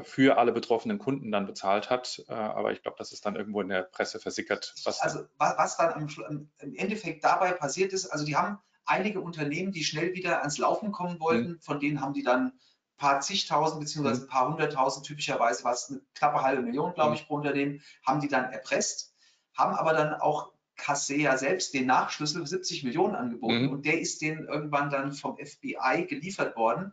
für 0.02 0.38
alle 0.38 0.52
betroffenen 0.52 0.98
Kunden 0.98 1.32
dann 1.32 1.46
bezahlt 1.46 1.88
hat. 1.88 2.22
Äh, 2.28 2.34
aber 2.34 2.72
ich 2.72 2.82
glaube, 2.82 2.96
das 2.98 3.12
ist 3.12 3.24
dann 3.24 3.36
irgendwo 3.36 3.60
in 3.62 3.68
der 3.68 3.82
Presse 3.82 4.20
versickert. 4.20 4.74
Was 4.84 5.00
also 5.00 5.20
was 5.38 5.76
dann 5.76 6.10
im 6.58 6.74
Endeffekt 6.74 7.24
dabei 7.24 7.52
passiert 7.52 7.92
ist, 7.92 8.06
also 8.06 8.24
die 8.24 8.36
haben 8.36 8.58
einige 8.84 9.20
Unternehmen, 9.20 9.72
die 9.72 9.84
schnell 9.84 10.14
wieder 10.14 10.40
ans 10.40 10.58
Laufen 10.58 10.92
kommen 10.92 11.20
wollten, 11.20 11.52
mhm. 11.52 11.60
von 11.60 11.80
denen 11.80 12.00
haben 12.00 12.12
die 12.12 12.22
dann 12.22 12.46
ein 12.46 12.52
paar 12.96 13.20
zigtausend 13.20 13.80
beziehungsweise 13.80 14.22
mhm. 14.22 14.26
ein 14.26 14.30
paar 14.30 14.48
hunderttausend, 14.48 15.06
typischerweise 15.06 15.64
war 15.64 15.72
es 15.72 15.88
eine 15.88 16.00
knappe 16.14 16.42
halbe 16.42 16.62
Million, 16.62 16.92
glaube 16.92 17.10
mhm. 17.10 17.16
ich, 17.16 17.26
pro 17.26 17.36
Unternehmen, 17.36 17.82
haben 18.04 18.20
die 18.20 18.28
dann 18.28 18.52
erpresst, 18.52 19.14
haben 19.54 19.74
aber 19.74 19.92
dann 19.92 20.14
auch 20.14 20.52
Kaseya 20.76 21.36
selbst 21.36 21.74
den 21.74 21.86
Nachschlüssel 21.86 22.46
70 22.46 22.84
Millionen 22.84 23.14
angeboten 23.14 23.66
mhm. 23.66 23.70
und 23.70 23.86
der 23.86 24.00
ist 24.00 24.20
denen 24.22 24.48
irgendwann 24.48 24.90
dann 24.90 25.12
vom 25.12 25.36
FBI 25.36 26.06
geliefert 26.08 26.56
worden. 26.56 26.92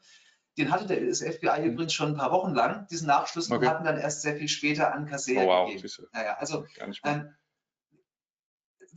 Den 0.57 0.71
hatte 0.71 0.87
der, 0.87 1.05
das 1.05 1.21
FBI 1.21 1.59
mhm. 1.59 1.71
übrigens 1.71 1.93
schon 1.93 2.09
ein 2.09 2.17
paar 2.17 2.31
Wochen 2.31 2.53
lang, 2.53 2.87
diesen 2.87 3.07
Nachschlüssel, 3.07 3.57
okay. 3.57 3.67
hatten 3.67 3.85
dann 3.85 3.99
erst 3.99 4.21
sehr 4.21 4.35
viel 4.35 4.47
später 4.47 4.93
an 4.93 5.05
Kaseya 5.05 5.43
oh, 5.43 5.47
wow. 5.47 5.69
gegeben. 5.69 6.07
Naja, 6.13 6.37
also 6.39 6.65
ähm, 7.03 7.35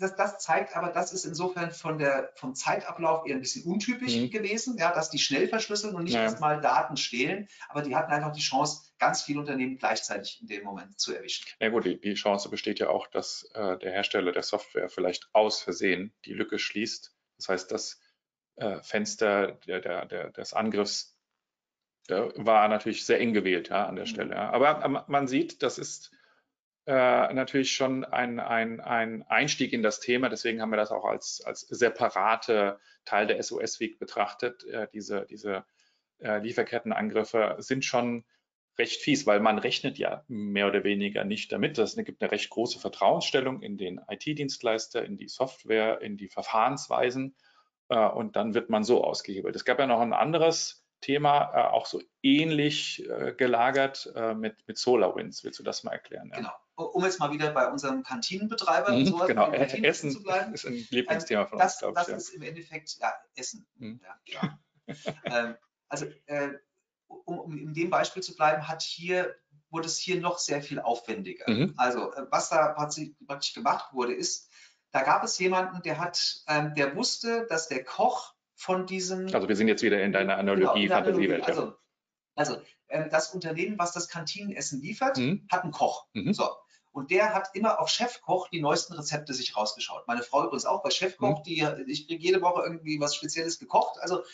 das, 0.00 0.16
das, 0.16 0.38
zeigt 0.38 0.76
aber, 0.76 0.90
das 0.90 1.12
ist 1.12 1.24
insofern 1.24 1.70
von 1.72 1.98
der, 1.98 2.32
vom 2.34 2.54
Zeitablauf 2.54 3.26
eher 3.26 3.34
ein 3.34 3.40
bisschen 3.40 3.70
untypisch 3.70 4.16
mhm. 4.16 4.30
gewesen, 4.30 4.76
ja, 4.78 4.92
dass 4.92 5.10
die 5.10 5.18
schnell 5.18 5.48
verschlüsseln 5.48 5.94
und 5.94 6.04
nicht 6.04 6.14
ja. 6.14 6.22
erstmal 6.22 6.60
Daten 6.60 6.96
stehlen, 6.96 7.48
aber 7.68 7.82
die 7.82 7.94
hatten 7.94 8.12
einfach 8.12 8.32
die 8.32 8.40
Chance, 8.40 8.90
ganz 8.98 9.22
viele 9.22 9.40
Unternehmen 9.40 9.76
gleichzeitig 9.76 10.40
in 10.40 10.46
dem 10.46 10.64
Moment 10.64 10.98
zu 10.98 11.14
erwischen. 11.14 11.46
Ja 11.60 11.68
gut, 11.68 11.84
die, 11.84 12.00
die 12.00 12.14
Chance 12.14 12.48
besteht 12.48 12.78
ja 12.78 12.88
auch, 12.88 13.06
dass 13.08 13.48
äh, 13.54 13.76
der 13.78 13.92
Hersteller 13.92 14.32
der 14.32 14.42
Software 14.42 14.88
vielleicht 14.88 15.28
aus 15.32 15.60
Versehen 15.60 16.12
die 16.24 16.32
Lücke 16.32 16.58
schließt. 16.58 17.14
Das 17.36 17.48
heißt, 17.48 17.70
das 17.72 18.00
äh, 18.56 18.82
Fenster 18.82 19.52
der, 19.66 19.80
der, 19.80 20.06
der, 20.06 20.30
des 20.30 20.52
Angriffs 20.52 21.16
war 22.10 22.68
natürlich 22.68 23.04
sehr 23.04 23.20
eng 23.20 23.32
gewählt 23.32 23.68
ja, 23.70 23.86
an 23.86 23.96
der 23.96 24.04
mhm. 24.04 24.08
Stelle. 24.08 24.34
Ja. 24.34 24.50
Aber 24.50 25.04
man 25.08 25.28
sieht, 25.28 25.62
das 25.62 25.78
ist 25.78 26.12
äh, 26.86 27.32
natürlich 27.32 27.72
schon 27.72 28.04
ein, 28.04 28.40
ein, 28.40 28.80
ein 28.80 29.22
Einstieg 29.28 29.72
in 29.72 29.82
das 29.82 30.00
Thema. 30.00 30.28
Deswegen 30.28 30.60
haben 30.60 30.70
wir 30.70 30.76
das 30.76 30.90
auch 30.90 31.04
als, 31.04 31.42
als 31.44 31.60
separate 31.60 32.78
Teil 33.04 33.26
der 33.26 33.42
SOS-Week 33.42 33.98
betrachtet. 33.98 34.64
Äh, 34.64 34.88
diese 34.92 35.26
diese 35.28 35.64
äh, 36.20 36.38
Lieferkettenangriffe 36.38 37.56
sind 37.58 37.84
schon 37.84 38.24
recht 38.78 39.02
fies, 39.02 39.26
weil 39.26 39.40
man 39.40 39.58
rechnet 39.58 39.98
ja 39.98 40.24
mehr 40.28 40.66
oder 40.66 40.84
weniger 40.84 41.24
nicht 41.24 41.52
damit. 41.52 41.78
Das 41.78 41.96
gibt 41.96 42.22
eine 42.22 42.32
recht 42.32 42.50
große 42.50 42.78
Vertrauensstellung 42.78 43.62
in 43.62 43.76
den 43.76 44.00
IT-Dienstleister, 44.08 45.04
in 45.04 45.16
die 45.16 45.28
Software, 45.28 46.00
in 46.00 46.16
die 46.16 46.28
Verfahrensweisen 46.28 47.34
äh, 47.88 48.08
und 48.08 48.36
dann 48.36 48.54
wird 48.54 48.70
man 48.70 48.84
so 48.84 49.04
ausgehebelt. 49.04 49.54
Es 49.54 49.64
gab 49.64 49.78
ja 49.78 49.86
noch 49.86 50.00
ein 50.00 50.12
anderes 50.12 50.79
Thema, 51.00 51.50
äh, 51.54 51.68
auch 51.68 51.86
so 51.86 52.02
ähnlich 52.22 53.08
äh, 53.08 53.32
gelagert 53.32 54.12
äh, 54.14 54.34
mit, 54.34 54.56
mit 54.66 54.78
SolarWinds. 54.78 55.44
Willst 55.44 55.58
du 55.58 55.62
das 55.62 55.84
mal 55.84 55.92
erklären? 55.92 56.30
Ja? 56.30 56.36
Genau. 56.36 56.52
Um 56.74 57.04
jetzt 57.04 57.20
mal 57.20 57.30
wieder 57.30 57.50
bei 57.50 57.70
unserem 57.70 58.02
Kantinenbetreiber 58.02 58.92
mhm, 58.92 59.06
sowas, 59.06 59.28
genau. 59.28 59.50
Essen 59.52 60.10
zu 60.10 60.22
bleiben. 60.22 60.54
ist 60.54 60.66
ein 60.66 60.86
Lieblingsthema 60.90 61.46
von 61.46 61.58
das, 61.58 61.82
uns, 61.82 61.94
Das 61.94 62.08
ich, 62.08 62.14
ist 62.14 62.30
ja. 62.30 62.36
im 62.36 62.42
Endeffekt, 62.42 62.96
ja, 62.98 63.12
Essen. 63.34 63.66
Mhm. 63.76 64.00
Ja, 64.26 64.58
ähm, 65.24 65.56
also 65.88 66.06
äh, 66.26 66.50
um, 67.06 67.38
um, 67.38 67.58
in 67.58 67.74
dem 67.74 67.90
Beispiel 67.90 68.22
zu 68.22 68.34
bleiben, 68.34 68.66
hat 68.66 68.82
hier, 68.82 69.36
wurde 69.68 69.86
es 69.86 69.98
hier 69.98 70.20
noch 70.20 70.38
sehr 70.38 70.62
viel 70.62 70.80
aufwendiger. 70.80 71.50
Mhm. 71.50 71.74
Also 71.76 72.12
äh, 72.12 72.26
was 72.30 72.48
da 72.48 72.72
praktisch 72.72 73.54
gemacht 73.54 73.92
wurde, 73.92 74.14
ist, 74.14 74.48
da 74.90 75.02
gab 75.02 75.22
es 75.22 75.38
jemanden, 75.38 75.82
der 75.82 75.98
hat, 75.98 76.42
ähm, 76.48 76.74
der 76.74 76.96
wusste, 76.96 77.46
dass 77.48 77.68
der 77.68 77.84
Koch 77.84 78.34
von 78.60 78.86
diesem. 78.86 79.34
Also 79.34 79.48
wir 79.48 79.56
sind 79.56 79.68
jetzt 79.68 79.82
wieder 79.82 80.02
in 80.02 80.12
deiner 80.12 80.36
Analogie, 80.36 80.82
genau, 80.82 80.96
Fantasiewelt. 80.96 81.48
Also, 81.48 81.72
also 82.34 82.58
ähm, 82.88 83.08
das 83.10 83.32
Unternehmen, 83.32 83.78
was 83.78 83.92
das 83.92 84.08
Kantinenessen 84.08 84.82
liefert, 84.82 85.16
mhm. 85.16 85.46
hat 85.50 85.62
einen 85.62 85.72
Koch. 85.72 86.06
Mhm. 86.12 86.34
So. 86.34 86.46
Und 86.92 87.10
der 87.10 87.32
hat 87.32 87.48
immer 87.54 87.80
auf 87.80 87.88
Chefkoch 87.88 88.48
die 88.48 88.60
neuesten 88.60 88.92
Rezepte 88.92 89.32
sich 89.32 89.56
rausgeschaut. 89.56 90.06
Meine 90.06 90.22
Frau 90.22 90.44
übrigens 90.44 90.66
auch 90.66 90.82
bei 90.82 90.90
Chefkoch, 90.90 91.38
mhm. 91.38 91.42
die, 91.44 91.66
ich 91.86 92.06
kriege 92.06 92.22
jede 92.22 92.42
Woche 92.42 92.62
irgendwie 92.62 93.00
was 93.00 93.16
Spezielles 93.16 93.58
gekocht. 93.58 93.98
Also 94.00 94.24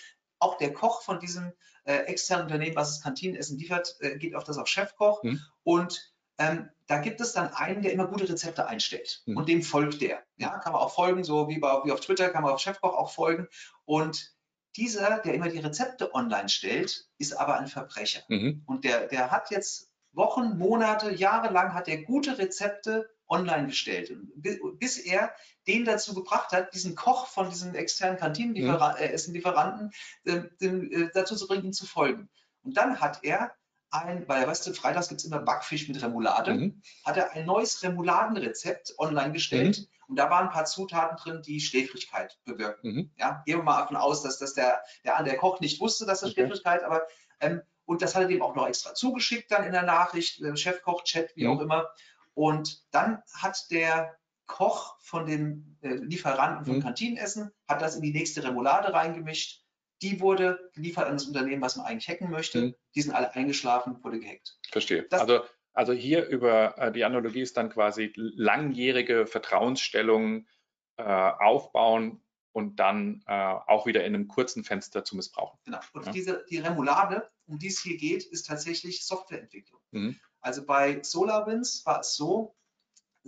auch 0.40 0.58
der 0.58 0.72
Koch 0.72 1.02
von 1.02 1.20
diesem 1.20 1.52
äh, 1.84 1.94
externen 2.06 2.46
Unternehmen, 2.46 2.74
was 2.74 2.94
das 2.94 3.02
Kantinenessen 3.02 3.58
liefert, 3.58 3.96
äh, 4.00 4.18
geht 4.18 4.34
auf 4.34 4.42
das 4.42 4.58
auf 4.58 4.66
Chefkoch. 4.66 5.22
Mhm. 5.22 5.40
Und 5.62 6.15
ähm, 6.38 6.68
da 6.87 6.99
gibt 6.99 7.20
es 7.20 7.33
dann 7.33 7.53
einen, 7.53 7.83
der 7.83 7.92
immer 7.92 8.07
gute 8.07 8.29
Rezepte 8.29 8.66
einstellt 8.66 9.22
mhm. 9.27 9.37
und 9.37 9.49
dem 9.49 9.62
folgt 9.62 10.01
der. 10.01 10.22
Ja, 10.37 10.59
kann 10.59 10.72
man 10.72 10.83
auch 10.83 10.94
folgen, 10.94 11.25
so 11.25 11.49
wie, 11.49 11.59
bei, 11.59 11.81
wie 11.85 11.92
auf 11.92 12.01
Twitter 12.01 12.29
kann 12.31 12.42
man 12.42 12.53
auf 12.53 12.61
Chefkoch 12.61 12.94
auch 12.94 13.11
folgen. 13.11 13.49
Und 13.85 14.35
dieser, 14.77 15.18
der 15.18 15.35
immer 15.35 15.49
die 15.49 15.59
Rezepte 15.59 16.14
online 16.14 16.49
stellt, 16.49 17.09
ist 17.18 17.33
aber 17.33 17.59
ein 17.59 17.66
Verbrecher. 17.66 18.22
Mhm. 18.29 18.62
Und 18.66 18.85
der, 18.85 19.09
der 19.09 19.31
hat 19.31 19.51
jetzt 19.51 19.90
Wochen, 20.12 20.59
Monate, 20.59 21.12
Jahre 21.12 21.53
lang 21.53 21.75
hat 21.75 21.88
er 21.88 22.03
gute 22.03 22.38
Rezepte 22.38 23.11
online 23.29 23.66
gestellt, 23.66 24.16
bis 24.37 24.99
er 24.99 25.35
den 25.66 25.85
dazu 25.85 26.14
gebracht 26.14 26.53
hat, 26.53 26.72
diesen 26.75 26.94
Koch 26.94 27.27
von 27.27 27.51
diesem 27.51 27.75
externen 27.75 28.18
Kantinenlieferanten 28.18 29.92
mhm. 30.25 30.51
äh, 30.61 30.66
äh, 30.66 31.11
dazu 31.12 31.35
zu 31.35 31.49
bringen, 31.49 31.64
ihm 31.64 31.72
zu 31.72 31.87
folgen. 31.87 32.29
Und 32.62 32.77
dann 32.77 33.01
hat 33.01 33.25
er 33.25 33.53
ein, 33.96 34.28
weil 34.28 34.46
weißt 34.46 34.66
du, 34.66 34.72
freitags 34.72 35.09
gibt 35.09 35.20
es 35.20 35.26
immer 35.26 35.40
Backfisch 35.40 35.88
mit 35.88 36.02
Remoulade, 36.02 36.54
mhm. 36.54 36.82
hat 37.04 37.16
er 37.16 37.32
ein 37.32 37.46
neues 37.46 37.82
Remouladenrezept 37.82 38.94
online 38.98 39.32
gestellt. 39.32 39.78
Mhm. 39.78 39.87
Und 40.09 40.16
da 40.16 40.30
waren 40.30 40.46
ein 40.46 40.52
paar 40.52 40.66
Zutaten 40.66 41.16
drin, 41.16 41.42
die 41.42 41.61
Schläfrigkeit 41.61 42.38
bewirken. 42.44 42.92
Mhm. 42.92 43.11
Ja, 43.18 43.42
gehen 43.44 43.59
wir 43.59 43.64
mal 43.64 43.80
davon 43.80 43.96
aus, 43.96 44.22
dass 44.22 44.38
das 44.38 44.54
der, 44.54 44.82
der, 45.04 45.22
der 45.22 45.37
Koch 45.37 45.61
nicht 45.61 45.80
wusste, 45.80 46.06
dass 46.06 46.20
das 46.20 46.30
okay. 46.30 46.42
Schläfrigkeit, 46.42 46.85
aber 46.85 47.06
ähm, 47.40 47.62
und 47.87 48.02
das 48.02 48.14
hat 48.14 48.22
er 48.22 48.28
dem 48.28 48.42
auch 48.42 48.54
noch 48.54 48.66
extra 48.66 48.94
zugeschickt 48.94 49.50
dann 49.50 49.64
in 49.64 49.72
der 49.72 49.85
Nachricht, 49.85 50.40
äh, 50.42 50.56
Chefkoch-Chat, 50.56 51.37
wie 51.37 51.46
auch 51.46 51.61
immer. 51.61 51.88
Und 52.35 52.82
dann 52.92 53.22
hat 53.32 53.70
der 53.70 54.16
Koch 54.46 54.96
von 55.00 55.26
dem 55.26 55.76
äh, 55.82 55.94
Lieferanten 55.94 56.64
von 56.64 56.76
mhm. 56.76 56.82
Kantinenessen, 56.82 57.52
hat 57.66 57.82
das 57.82 57.96
in 57.96 58.02
die 58.02 58.12
nächste 58.12 58.44
Remoulade 58.44 58.92
reingemischt 58.92 59.65
die 60.02 60.20
wurde 60.20 60.70
geliefert 60.74 61.06
an 61.06 61.14
das 61.14 61.26
Unternehmen, 61.26 61.62
was 61.62 61.76
man 61.76 61.87
eigentlich 61.87 62.09
hacken 62.09 62.30
möchte. 62.30 62.61
Mhm. 62.61 62.74
Die 62.94 63.02
sind 63.02 63.14
alle 63.14 63.35
eingeschlafen, 63.35 64.02
wurde 64.02 64.20
gehackt. 64.20 64.59
Verstehe. 64.70 65.04
Das 65.04 65.22
also, 65.22 65.40
also 65.72 65.92
hier 65.92 66.26
über 66.26 66.78
äh, 66.78 66.92
die 66.92 67.04
Analogie 67.04 67.40
ist 67.40 67.56
dann 67.56 67.70
quasi 67.70 68.12
langjährige 68.16 69.26
Vertrauensstellungen 69.26 70.48
äh, 70.96 71.02
aufbauen 71.02 72.22
und 72.52 72.76
dann 72.76 73.22
äh, 73.26 73.32
auch 73.32 73.87
wieder 73.87 74.04
in 74.04 74.14
einem 74.14 74.28
kurzen 74.28 74.64
Fenster 74.64 75.04
zu 75.04 75.16
missbrauchen. 75.16 75.59
Genau. 75.64 75.80
Und 75.92 76.06
ja. 76.06 76.12
diese, 76.12 76.44
die 76.48 76.59
Remoulade, 76.59 77.30
um 77.46 77.59
die 77.59 77.66
es 77.68 77.82
hier 77.82 77.98
geht, 77.98 78.24
ist 78.24 78.46
tatsächlich 78.46 79.04
Softwareentwicklung. 79.04 79.80
Mhm. 79.90 80.18
Also 80.40 80.64
bei 80.64 81.02
SolarWinds 81.02 81.85
war 81.85 82.00
es 82.00 82.14
so, 82.14 82.56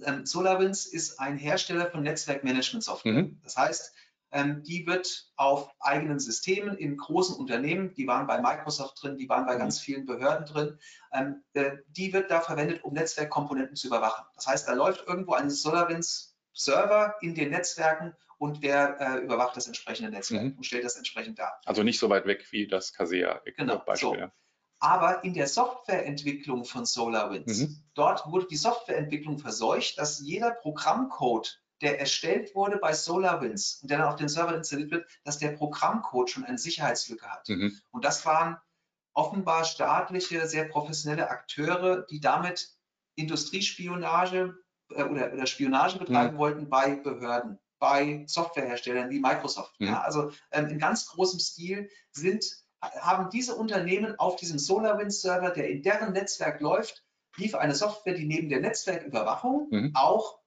ähm, 0.05 0.25
SolarWinds 0.25 0.87
ist 0.87 1.19
ein 1.19 1.37
Hersteller 1.37 1.91
von 1.91 2.03
Netzwerkmanagement-Software. 2.03 3.13
Mhm. 3.13 3.41
Das 3.43 3.57
heißt, 3.57 3.93
die 4.33 4.87
wird 4.87 5.31
auf 5.37 5.71
eigenen 5.81 6.19
Systemen 6.19 6.77
in 6.77 6.97
großen 6.97 7.35
Unternehmen, 7.37 7.95
die 7.95 8.07
waren 8.07 8.27
bei 8.27 8.41
Microsoft 8.41 9.03
drin, 9.03 9.17
die 9.17 9.29
waren 9.29 9.47
bei 9.47 9.55
mhm. 9.55 9.61
ganz 9.61 9.81
vielen 9.81 10.05
Behörden 10.05 10.45
drin, 10.47 10.79
ähm, 11.13 11.43
äh, 11.55 11.79
die 11.89 12.13
wird 12.13 12.31
da 12.31 12.41
verwendet, 12.41 12.85
um 12.85 12.93
Netzwerkkomponenten 12.93 13.77
zu 13.77 13.87
überwachen. 13.87 14.27
Das 14.35 14.47
heißt, 14.47 14.69
da 14.69 14.75
läuft 14.75 15.07
irgendwo 15.07 15.33
ein 15.33 15.51
SolarWinds 15.51 16.37
Server 16.53 17.15
in 17.21 17.35
den 17.35 17.51
Netzwerken 17.51 18.15
und 18.39 18.63
der 18.63 19.01
äh, 19.01 19.19
überwacht 19.25 19.57
das 19.57 19.67
entsprechende 19.67 20.11
Netzwerk 20.11 20.45
mhm. 20.45 20.55
und 20.57 20.65
stellt 20.65 20.85
das 20.85 20.97
entsprechend 20.97 21.39
dar. 21.39 21.61
Also 21.65 21.83
nicht 21.83 21.99
so 21.99 22.11
weit 22.11 22.27
weg 22.27 22.47
wie 22.51 22.67
das 22.67 22.93
Casea 22.93 23.41
genau, 23.57 23.79
Beispiel. 23.79 24.19
So. 24.21 24.31
Aber 24.81 25.25
in 25.25 25.35
der 25.35 25.49
Softwareentwicklung 25.49 26.65
von 26.65 26.87
SolarWinds, 26.87 27.61
mhm. 27.61 27.83
dort 27.95 28.27
wurde 28.27 28.47
die 28.47 28.57
Softwareentwicklung 28.57 29.39
verseucht, 29.39 29.99
dass 29.99 30.21
jeder 30.21 30.53
Programmcode, 30.53 31.61
der 31.81 32.01
erstellt 32.01 32.55
wurde 32.55 32.79
bei 32.79 32.93
SolarWinds 32.93 33.81
und 33.83 33.91
der 33.91 33.99
dann 33.99 34.09
auf 34.09 34.17
den 34.17 34.29
Server 34.29 34.55
installiert 34.55 34.91
wird, 34.91 35.09
dass 35.25 35.39
der 35.39 35.51
Programmcode 35.51 36.31
schon 36.31 36.45
eine 36.45 36.59
Sicherheitslücke 36.59 37.27
hat. 37.31 37.49
Mhm. 37.49 37.79
Und 37.91 38.05
das 38.05 38.27
waren 38.27 38.59
offenbar 39.15 39.65
staatliche, 39.65 40.47
sehr 40.47 40.65
professionelle 40.65 41.31
Akteure, 41.31 42.03
die 42.03 42.21
damit 42.21 42.71
Industriespionage 43.17 44.57
äh, 44.95 45.03
oder, 45.03 45.33
oder, 45.33 45.47
Spionage 45.47 45.99
betreiben 45.99 46.35
mhm. 46.35 46.39
wollten 46.39 46.69
bei 46.69 46.97
Behörden, 46.97 47.59
bei 47.79 48.25
Softwareherstellern 48.27 49.11
wie 49.11 49.21
Microsoft. 49.21 49.79
Mhm. 49.81 49.89
Ja, 49.89 50.03
also 50.03 50.31
ähm, 50.53 50.69
in 50.69 50.79
ganz 50.79 51.07
großem 51.07 51.41
Stil 51.41 51.91
sind, 52.13 52.45
haben 52.81 53.29
diese 53.31 53.57
Unternehmen 53.57 54.19
auf 54.19 54.37
diesem 54.37 54.59
SolarWinds-Server, 54.59 55.51
der 55.51 55.69
in 55.69 55.83
deren 55.83 56.13
Netzwerk 56.13 56.61
läuft, 56.61 57.05
lief 57.37 57.55
eine 57.55 57.75
Software, 57.75 58.15
die 58.15 58.25
neben 58.25 58.49
der 58.49 58.61
Netzwerküberwachung 58.61 59.69
mhm. 59.71 59.93
auch 59.95 60.39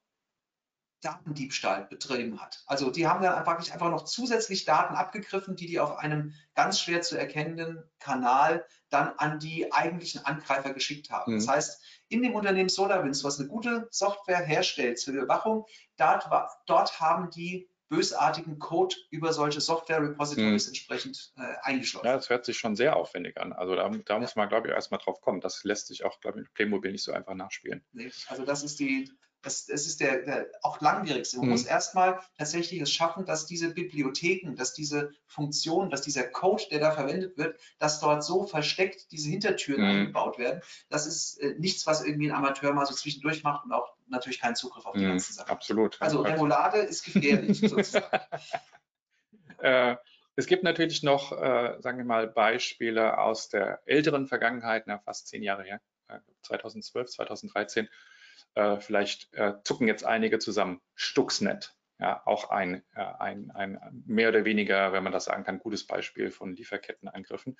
Datendiebstahl 1.01 1.85
betrieben 1.89 2.41
hat. 2.41 2.63
Also 2.67 2.91
die 2.91 3.07
haben 3.07 3.23
dann 3.23 3.33
einfach 3.33 3.59
nicht 3.59 3.73
einfach 3.73 3.89
noch 3.89 4.05
zusätzlich 4.05 4.65
Daten 4.65 4.95
abgegriffen, 4.95 5.55
die 5.55 5.65
die 5.65 5.79
auf 5.79 5.97
einem 5.97 6.33
ganz 6.55 6.79
schwer 6.79 7.01
zu 7.01 7.17
erkennenden 7.17 7.83
Kanal 7.99 8.65
dann 8.89 9.13
an 9.17 9.39
die 9.39 9.71
eigentlichen 9.73 10.25
Angreifer 10.25 10.73
geschickt 10.73 11.09
haben. 11.09 11.33
Mhm. 11.33 11.39
Das 11.39 11.47
heißt, 11.47 11.83
in 12.09 12.21
dem 12.21 12.35
Unternehmen 12.35 12.69
SolarWinds, 12.69 13.23
was 13.23 13.39
eine 13.39 13.47
gute 13.47 13.87
Software 13.89 14.43
herstellt 14.43 14.99
zur 14.99 15.15
Überwachung, 15.15 15.65
dort, 15.97 16.29
dort 16.67 16.99
haben 16.99 17.29
die 17.31 17.67
bösartigen 17.91 18.57
Code 18.57 18.95
über 19.09 19.33
solche 19.33 19.59
Software-Repositories 19.59 20.67
mhm. 20.67 20.69
entsprechend 20.69 21.33
äh, 21.35 21.55
eingeschlossen. 21.61 22.07
Ja, 22.07 22.15
das 22.15 22.29
hört 22.29 22.45
sich 22.45 22.57
schon 22.57 22.77
sehr 22.77 22.95
aufwendig 22.95 23.37
an. 23.37 23.51
Also 23.51 23.75
da, 23.75 23.89
da 23.89 24.17
muss 24.17 24.37
man, 24.37 24.47
glaube 24.47 24.69
ich, 24.69 24.73
erstmal 24.73 24.99
drauf 24.99 25.19
kommen. 25.19 25.41
Das 25.41 25.65
lässt 25.65 25.87
sich 25.87 26.05
auch, 26.05 26.21
glaube 26.21 26.39
ich, 26.39 26.45
mit 26.45 26.53
Playmobil 26.53 26.93
nicht 26.93 27.03
so 27.03 27.11
einfach 27.11 27.33
nachspielen. 27.33 27.83
Nee, 27.91 28.09
also 28.27 28.45
das 28.45 28.63
ist 28.63 28.79
die, 28.79 29.11
das, 29.41 29.65
das 29.65 29.85
ist 29.87 29.99
der, 29.99 30.21
der 30.23 30.47
auch 30.61 30.81
langwierigste. 30.81 31.37
Man 31.37 31.47
mhm. 31.47 31.51
muss 31.51 31.65
erstmal 31.65 32.19
tatsächlich 32.37 32.81
es 32.81 32.91
schaffen, 32.91 33.25
dass 33.25 33.45
diese 33.45 33.73
Bibliotheken, 33.73 34.55
dass 34.55 34.73
diese 34.73 35.13
Funktionen, 35.25 35.89
dass 35.89 36.01
dieser 36.01 36.23
Code, 36.23 36.63
der 36.69 36.79
da 36.79 36.91
verwendet 36.91 37.37
wird, 37.37 37.59
dass 37.79 37.99
dort 37.99 38.23
so 38.23 38.45
versteckt 38.45 39.11
diese 39.11 39.29
Hintertüren 39.29 39.81
mhm. 39.81 39.89
eingebaut 39.89 40.37
werden. 40.37 40.61
Das 40.89 41.07
ist 41.07 41.37
äh, 41.41 41.55
nichts, 41.57 41.87
was 41.87 42.05
irgendwie 42.05 42.29
ein 42.29 42.35
Amateur 42.35 42.73
mal 42.73 42.85
so 42.85 42.93
zwischendurch 42.93 43.43
macht 43.43 43.65
und 43.65 43.71
auch 43.71 43.93
natürlich 44.07 44.39
keinen 44.39 44.55
Zugriff 44.55 44.85
auf 44.85 44.93
die 44.93 45.03
mhm. 45.03 45.09
ganzen 45.09 45.33
Sachen. 45.33 45.49
Absolut. 45.49 45.97
Also 46.01 46.21
Remoulade 46.21 46.79
ist 46.79 47.03
gefährlich 47.03 47.59
sozusagen. 47.61 48.07
Äh, 49.59 49.95
es 50.35 50.47
gibt 50.47 50.63
natürlich 50.63 51.03
noch, 51.03 51.31
äh, 51.31 51.75
sagen 51.79 51.97
wir 51.97 52.05
mal, 52.05 52.27
Beispiele 52.27 53.17
aus 53.17 53.49
der 53.49 53.81
älteren 53.85 54.27
Vergangenheit, 54.27 54.85
na, 54.87 54.99
fast 54.99 55.27
zehn 55.27 55.43
Jahre 55.43 55.63
her, 55.63 55.81
2012, 56.43 57.07
äh, 57.07 57.11
2013, 57.11 57.89
äh, 58.55 58.79
vielleicht 58.79 59.33
äh, 59.33 59.53
zucken 59.63 59.87
jetzt 59.87 60.05
einige 60.05 60.39
zusammen. 60.39 60.81
Stuxnet, 60.95 61.75
ja, 61.99 62.21
auch 62.25 62.49
ein, 62.49 62.83
äh, 62.95 63.01
ein, 63.19 63.51
ein 63.51 64.03
mehr 64.05 64.29
oder 64.29 64.45
weniger, 64.45 64.93
wenn 64.93 65.03
man 65.03 65.13
das 65.13 65.25
sagen 65.25 65.43
kann, 65.43 65.59
gutes 65.59 65.85
Beispiel 65.85 66.31
von 66.31 66.55
Lieferkettenangriffen. 66.55 67.57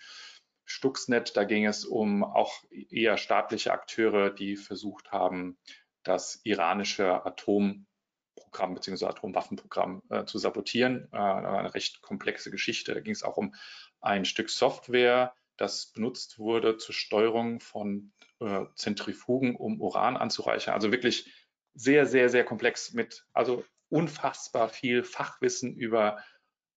Stuxnet, 0.66 1.36
da 1.36 1.44
ging 1.44 1.66
es 1.66 1.86
um 1.86 2.24
auch 2.24 2.64
eher 2.70 3.18
staatliche 3.18 3.74
Akteure, 3.74 4.30
die 4.30 4.56
versucht 4.56 5.12
haben, 5.12 5.58
das 6.04 6.40
iranische 6.44 7.26
Atomprogramm 7.26 8.74
bzw. 8.74 9.06
Atomwaffenprogramm 9.06 10.02
äh, 10.10 10.26
zu 10.26 10.38
sabotieren. 10.38 11.10
Äh, 11.12 11.18
eine 11.18 11.74
recht 11.74 12.02
komplexe 12.02 12.52
Geschichte. 12.52 12.94
Da 12.94 13.02
ging 13.02 13.14
es 13.14 13.24
auch 13.24 13.38
um 13.38 13.54
ein 14.00 14.26
Stück 14.26 14.50
Software, 14.50 15.36
das 15.62 15.92
benutzt 15.92 16.40
wurde 16.40 16.78
zur 16.78 16.96
Steuerung 16.96 17.60
von 17.60 18.12
äh, 18.40 18.66
Zentrifugen, 18.76 19.56
um 19.56 19.80
Uran 19.80 20.18
anzureichern. 20.18 20.74
Also 20.74 20.92
wirklich 20.92 21.32
sehr, 21.74 22.06
sehr, 22.06 22.30
sehr 22.30 22.44
komplex 22.44 22.94
mit, 22.94 23.26
also 23.34 23.64
unfassbar 23.90 24.70
viel 24.70 25.04
Fachwissen 25.04 25.76
über 25.76 26.24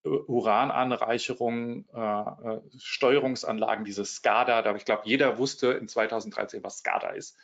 Urananreicherung, 0.03 1.87
äh, 1.89 2.59
Steuerungsanlagen, 2.77 3.85
dieses 3.85 4.17
SCADA, 4.17 4.61
da 4.61 4.75
ich 4.75 4.85
glaube, 4.85 5.01
jeder 5.05 5.39
wusste 5.39 5.71
in 5.71 5.87
2013, 5.87 6.63
was 6.63 6.77
SCADA 6.77 7.09
ist. 7.09 7.35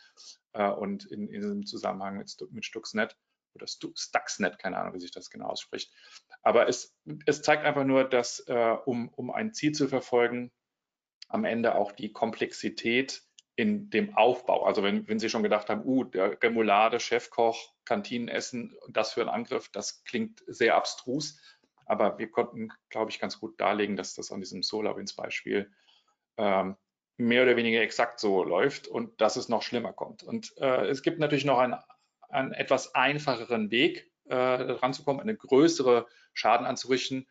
Äh, 0.53 0.69
und 0.69 1.05
in, 1.05 1.27
in 1.27 1.41
diesem 1.41 1.65
Zusammenhang 1.65 2.17
mit, 2.17 2.31
mit 2.51 2.65
Stuxnet 2.65 3.17
oder 3.55 3.65
Stuxnet, 3.67 4.59
keine 4.59 4.77
Ahnung, 4.77 4.93
wie 4.93 4.99
sich 4.99 5.11
das 5.11 5.31
genau 5.31 5.47
ausspricht. 5.47 5.91
Aber 6.43 6.67
es, 6.67 6.95
es 7.25 7.41
zeigt 7.41 7.65
einfach 7.65 7.83
nur, 7.83 8.03
dass 8.03 8.41
äh, 8.47 8.75
um, 8.85 9.09
um 9.09 9.31
ein 9.31 9.53
Ziel 9.53 9.71
zu 9.71 9.87
verfolgen, 9.87 10.51
am 11.31 11.45
Ende 11.45 11.75
auch 11.75 11.91
die 11.91 12.11
Komplexität 12.11 13.23
in 13.55 13.89
dem 13.89 14.15
Aufbau. 14.15 14.65
Also 14.65 14.83
wenn, 14.83 15.07
wenn 15.07 15.19
Sie 15.19 15.29
schon 15.29 15.43
gedacht 15.43 15.69
haben, 15.69 15.83
uh, 15.85 16.03
der 16.03 16.41
Remoulade, 16.41 16.99
Chefkoch, 16.99 17.73
Kantinenessen, 17.85 18.75
das 18.89 19.13
für 19.13 19.21
einen 19.21 19.29
Angriff, 19.29 19.69
das 19.69 20.03
klingt 20.03 20.43
sehr 20.47 20.75
abstrus. 20.75 21.39
Aber 21.85 22.17
wir 22.17 22.31
konnten, 22.31 22.69
glaube 22.89 23.11
ich, 23.11 23.19
ganz 23.19 23.39
gut 23.39 23.59
darlegen, 23.59 23.95
dass 23.95 24.15
das 24.15 24.31
an 24.31 24.39
diesem 24.39 24.63
SolarWinds-Beispiel 24.63 25.69
ähm, 26.37 26.77
mehr 27.17 27.43
oder 27.43 27.55
weniger 27.55 27.81
exakt 27.81 28.19
so 28.19 28.43
läuft 28.43 28.87
und 28.87 29.19
dass 29.19 29.35
es 29.35 29.49
noch 29.49 29.61
schlimmer 29.61 29.93
kommt. 29.93 30.23
Und 30.23 30.55
äh, 30.57 30.87
es 30.87 31.03
gibt 31.03 31.19
natürlich 31.19 31.45
noch 31.45 31.59
einen, 31.59 31.75
einen 32.29 32.53
etwas 32.53 32.95
einfacheren 32.95 33.69
Weg, 33.71 34.09
äh, 34.25 34.35
ranzukommen, 34.35 35.21
eine 35.21 35.35
größere 35.35 36.07
Schaden 36.33 36.65
anzurichten. 36.65 37.27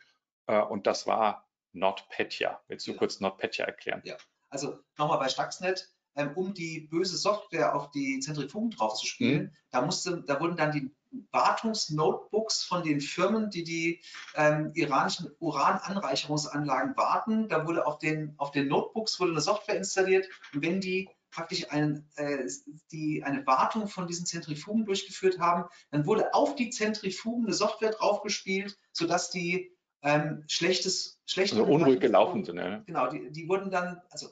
Äh, 0.46 0.60
und 0.60 0.86
das 0.86 1.06
war 1.06 1.49
NotPetya. 1.72 2.60
Willst 2.68 2.86
du 2.86 2.92
ja. 2.92 2.98
kurz 2.98 3.20
NotPetya 3.20 3.64
erklären? 3.64 4.02
Ja, 4.04 4.16
also 4.48 4.78
nochmal 4.96 5.18
bei 5.18 5.28
Stuxnet 5.28 5.90
ähm, 6.16 6.32
um 6.34 6.54
die 6.54 6.80
böse 6.80 7.16
Software 7.16 7.74
auf 7.74 7.90
die 7.90 8.20
Zentrifugen 8.20 8.70
draufzuspielen. 8.70 9.42
Mhm. 9.42 9.50
Da, 9.70 9.82
musste, 9.82 10.22
da 10.26 10.40
wurden 10.40 10.56
dann 10.56 10.72
die 10.72 10.90
Wartungsnotebooks 11.32 12.62
von 12.62 12.82
den 12.82 13.00
Firmen, 13.00 13.50
die 13.50 13.64
die 13.64 14.00
ähm, 14.34 14.70
iranischen 14.74 15.30
Urananreicherungsanlagen 15.38 16.96
warten. 16.96 17.48
Da 17.48 17.66
wurde 17.66 17.86
auf 17.86 17.98
den, 17.98 18.34
auf 18.38 18.50
den 18.50 18.68
Notebooks 18.68 19.18
wurde 19.18 19.32
eine 19.32 19.40
Software 19.40 19.76
installiert 19.76 20.28
und 20.54 20.62
wenn 20.62 20.80
die 20.80 21.08
praktisch 21.30 21.70
ein, 21.70 22.08
äh, 22.16 22.44
die 22.90 23.22
eine 23.22 23.46
Wartung 23.46 23.86
von 23.86 24.08
diesen 24.08 24.26
Zentrifugen 24.26 24.84
durchgeführt 24.84 25.38
haben, 25.38 25.68
dann 25.90 26.06
wurde 26.06 26.34
auf 26.34 26.56
die 26.56 26.70
Zentrifugen 26.70 27.46
eine 27.46 27.54
Software 27.54 27.92
draufgespielt, 27.92 28.76
sodass 28.92 29.30
die 29.30 29.72
ähm, 30.02 30.44
schlechtes, 30.48 31.20
schlechte 31.26 31.60
also 31.60 31.72
unruhig 31.72 32.00
gelaufen 32.00 32.44
sind. 32.44 32.58
Ja. 32.58 32.78
Genau, 32.86 33.08
die, 33.08 33.30
die 33.30 33.48
wurden 33.48 33.70
dann, 33.70 34.00
also 34.10 34.28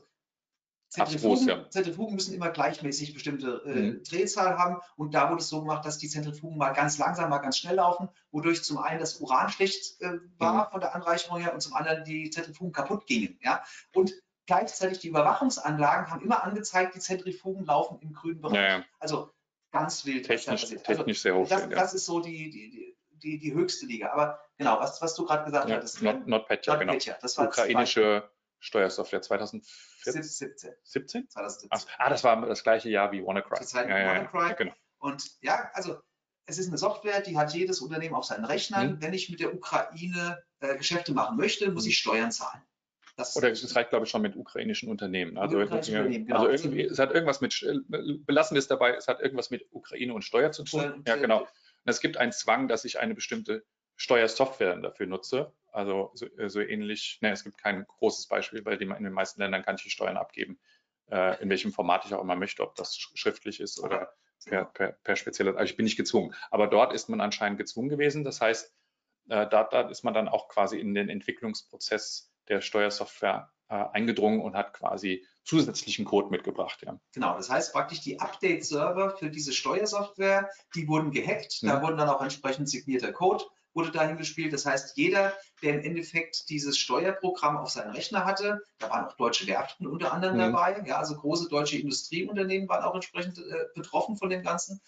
Zentrifugen, 0.88 1.48
ja. 1.48 1.68
Zentrifugen, 1.68 2.14
müssen 2.14 2.32
immer 2.32 2.48
gleichmäßig 2.48 3.12
bestimmte 3.12 3.62
äh, 3.66 3.74
mhm. 3.74 4.02
Drehzahl 4.04 4.56
haben 4.56 4.80
und 4.96 5.12
da 5.12 5.28
wurde 5.28 5.42
es 5.42 5.48
so 5.50 5.60
gemacht, 5.60 5.84
dass 5.84 5.98
die 5.98 6.08
Zentrifugen 6.08 6.56
mal 6.56 6.72
ganz 6.72 6.96
langsam, 6.96 7.28
mal 7.28 7.38
ganz 7.38 7.58
schnell 7.58 7.76
laufen, 7.76 8.08
wodurch 8.30 8.64
zum 8.64 8.78
einen 8.78 8.98
das 8.98 9.20
Uran 9.20 9.50
schlecht 9.50 10.00
äh, 10.00 10.18
war 10.38 10.66
mhm. 10.66 10.70
von 10.72 10.80
der 10.80 10.94
Anreicherung 10.94 11.40
her 11.40 11.52
und 11.52 11.60
zum 11.60 11.74
anderen 11.74 12.04
die 12.04 12.30
Zentrifugen 12.30 12.72
kaputt 12.72 13.06
gingen. 13.06 13.38
Ja? 13.42 13.62
Und 13.92 14.14
gleichzeitig 14.46 14.98
die 15.00 15.08
Überwachungsanlagen 15.08 16.10
haben 16.10 16.22
immer 16.22 16.42
angezeigt, 16.42 16.94
die 16.94 17.00
Zentrifugen 17.00 17.66
laufen 17.66 17.98
im 18.00 18.14
grünen 18.14 18.40
Bereich. 18.40 18.78
Ja. 18.78 18.84
Also 18.98 19.30
ganz 19.70 20.06
wild. 20.06 20.26
Technisch, 20.26 20.62
also, 20.62 20.76
technisch 20.76 21.20
sehr 21.20 21.36
hoch. 21.36 21.46
Das, 21.48 21.68
das, 21.68 21.94
ist 21.94 22.06
so 22.06 22.20
die, 22.20 22.48
die, 22.50 22.70
die, 22.70 22.96
die, 23.18 23.52
höchste 23.54 23.86
Liga. 23.86 24.10
Aber 24.12 24.40
genau, 24.56 24.78
was, 24.80 25.00
was 25.02 25.14
du 25.14 25.24
gerade 25.24 25.44
gesagt 25.44 25.70
hattest. 25.70 26.02
Not, 26.02 26.26
NotPetya, 26.26 26.74
not 26.74 26.80
genau. 26.80 27.16
Das 27.20 27.36
war 27.38 27.46
ukrainische 27.46 28.30
Steuersoftware 28.60 29.22
2014? 29.22 30.22
17. 30.22 30.70
17? 30.82 31.30
2017. 31.30 31.90
ah, 31.98 32.10
das 32.10 32.24
war 32.24 32.40
das 32.46 32.62
gleiche 32.62 32.88
Jahr 32.88 33.12
wie 33.12 33.24
WannaCry. 33.24 33.64
Zur 33.64 33.88
ja, 33.88 33.98
ja, 33.98 34.06
WannaCry. 34.08 34.48
Ja, 34.48 34.52
genau. 34.54 34.72
Und 34.98 35.24
ja, 35.42 35.70
also 35.74 36.00
es 36.46 36.58
ist 36.58 36.68
eine 36.68 36.78
Software, 36.78 37.20
die 37.20 37.36
hat 37.36 37.52
jedes 37.54 37.80
Unternehmen 37.80 38.14
auf 38.14 38.24
seinen 38.24 38.44
Rechnern. 38.44 38.90
Hm. 38.90 39.02
Wenn 39.02 39.12
ich 39.12 39.28
mit 39.30 39.40
der 39.40 39.54
Ukraine 39.54 40.42
äh, 40.60 40.76
Geschäfte 40.76 41.12
machen 41.12 41.36
möchte, 41.36 41.70
muss 41.70 41.84
hm. 41.84 41.90
ich 41.90 41.98
Steuern 41.98 42.32
zahlen. 42.32 42.62
Das 43.16 43.36
Oder 43.36 43.50
es 43.50 43.74
reicht, 43.74 43.90
glaube 43.90 44.04
ich, 44.04 44.10
schon 44.10 44.22
mit 44.22 44.36
ukrainischen 44.36 44.88
Unternehmen. 44.88 45.38
Also, 45.38 45.58
ukrainischen 45.58 45.94
ja, 45.94 46.00
Unternehmen, 46.00 46.26
genau. 46.26 46.46
also 46.46 46.50
irgendwie, 46.50 46.84
es 46.84 47.00
hat 47.00 47.12
irgendwas 47.12 47.40
mit, 47.40 47.66
belassen 48.26 48.54
wir 48.54 48.60
es 48.60 48.68
dabei, 48.68 48.94
es 48.94 49.08
hat 49.08 49.20
irgendwas 49.20 49.50
mit 49.50 49.66
Ukraine 49.72 50.14
und 50.14 50.22
Steuer 50.22 50.52
zu 50.52 50.62
tun. 50.62 51.02
ja, 51.04 51.16
genau. 51.16 51.46
Es 51.88 52.00
gibt 52.00 52.16
einen 52.16 52.32
Zwang, 52.32 52.68
dass 52.68 52.84
ich 52.84 52.98
eine 52.98 53.14
bestimmte 53.14 53.64
Steuersoftware 53.96 54.76
dafür 54.76 55.06
nutze. 55.06 55.52
Also 55.72 56.10
so, 56.14 56.26
äh, 56.36 56.48
so 56.48 56.60
ähnlich, 56.60 57.18
ne, 57.20 57.30
es 57.30 57.44
gibt 57.44 57.58
kein 57.58 57.84
großes 57.86 58.28
Beispiel, 58.28 58.64
weil 58.64 58.80
in 58.80 59.04
den 59.04 59.12
meisten 59.12 59.40
Ländern 59.40 59.62
kann 59.62 59.76
ich 59.76 59.82
die 59.82 59.90
Steuern 59.90 60.16
abgeben, 60.16 60.58
äh, 61.10 61.40
in 61.42 61.50
welchem 61.50 61.72
Format 61.72 62.06
ich 62.06 62.14
auch 62.14 62.22
immer 62.22 62.36
möchte, 62.36 62.62
ob 62.62 62.74
das 62.76 62.96
schriftlich 62.96 63.60
ist 63.60 63.80
oder 63.80 64.12
per, 64.46 64.64
per, 64.66 64.92
per 64.92 65.16
spezieller, 65.16 65.56
also 65.56 65.70
ich 65.70 65.76
bin 65.76 65.84
nicht 65.84 65.96
gezwungen. 65.96 66.34
Aber 66.50 66.68
dort 66.68 66.92
ist 66.92 67.08
man 67.08 67.20
anscheinend 67.20 67.58
gezwungen 67.58 67.88
gewesen. 67.88 68.24
Das 68.24 68.40
heißt, 68.40 68.72
äh, 69.28 69.46
da, 69.48 69.64
da 69.64 69.88
ist 69.88 70.04
man 70.04 70.14
dann 70.14 70.28
auch 70.28 70.48
quasi 70.48 70.78
in 70.78 70.94
den 70.94 71.08
Entwicklungsprozess 71.08 72.32
der 72.48 72.60
Steuersoftware 72.60 73.50
äh, 73.68 73.84
eingedrungen 73.92 74.40
und 74.40 74.54
hat 74.54 74.74
quasi 74.74 75.26
zusätzlichen 75.44 76.04
Code 76.04 76.28
mitgebracht. 76.30 76.82
Ja. 76.84 76.98
Genau, 77.12 77.36
das 77.36 77.48
heißt 77.50 77.72
praktisch 77.72 78.00
die 78.00 78.20
Update-Server 78.20 79.16
für 79.16 79.30
diese 79.30 79.52
Steuersoftware, 79.52 80.50
die 80.74 80.88
wurden 80.88 81.10
gehackt. 81.10 81.62
Da 81.62 81.78
mhm. 81.78 81.82
wurden 81.82 81.96
dann 81.98 82.08
auch 82.08 82.22
entsprechend 82.22 82.68
signierter 82.68 83.12
Code 83.12 83.44
wurde 83.78 83.90
dahin 83.92 84.16
gespielt. 84.16 84.52
Das 84.52 84.66
heißt, 84.66 84.96
jeder, 84.96 85.32
der 85.62 85.74
im 85.74 85.84
Endeffekt 85.84 86.50
dieses 86.50 86.76
Steuerprogramm 86.76 87.56
auf 87.56 87.70
seinem 87.70 87.92
Rechner 87.92 88.24
hatte, 88.24 88.62
da 88.78 88.90
waren 88.90 89.06
auch 89.06 89.16
deutsche 89.16 89.46
Werften 89.46 89.86
unter 89.86 90.12
anderem 90.12 90.34
mhm. 90.34 90.52
dabei, 90.52 90.82
ja, 90.84 90.98
also 90.98 91.14
große 91.14 91.48
deutsche 91.48 91.78
Industrieunternehmen 91.78 92.68
waren 92.68 92.82
auch 92.82 92.94
entsprechend 92.94 93.38
äh, 93.38 93.66
betroffen 93.74 94.16
von 94.16 94.30
dem 94.30 94.42
Ganzen. 94.42 94.80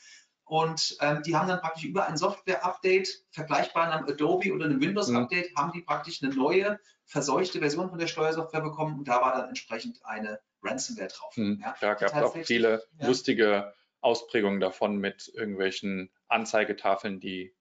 Und 0.51 0.97
ähm, 1.01 1.23
die 1.23 1.37
haben 1.37 1.47
dann 1.47 1.61
praktisch 1.61 1.85
über 1.85 2.09
ein 2.09 2.17
Software-Update, 2.17 3.25
vergleichbar 3.31 3.93
einem 3.93 4.09
Adobe 4.09 4.53
oder 4.53 4.65
einem 4.65 4.81
Windows-Update, 4.81 5.53
mhm. 5.53 5.57
haben 5.57 5.71
die 5.71 5.83
praktisch 5.83 6.25
eine 6.25 6.35
neue, 6.35 6.81
verseuchte 7.05 7.61
Version 7.61 7.89
von 7.89 8.01
der 8.01 8.09
Steuersoftware 8.09 8.61
bekommen 8.61 8.99
und 8.99 9.07
da 9.07 9.21
war 9.21 9.33
dann 9.33 9.49
entsprechend 9.51 10.05
eine 10.05 10.41
Ransomware 10.61 11.07
drauf. 11.07 11.37
Mhm. 11.37 11.61
Ja, 11.63 11.77
da 11.81 11.95
gab 11.95 12.17
es 12.17 12.23
auch 12.25 12.37
viele 12.43 12.83
ja. 12.99 13.07
lustige 13.07 13.73
Ausprägungen 14.01 14.59
davon 14.59 14.97
mit 14.97 15.31
irgendwelchen 15.33 16.11
Anzeigetafeln, 16.27 17.21
die 17.21 17.55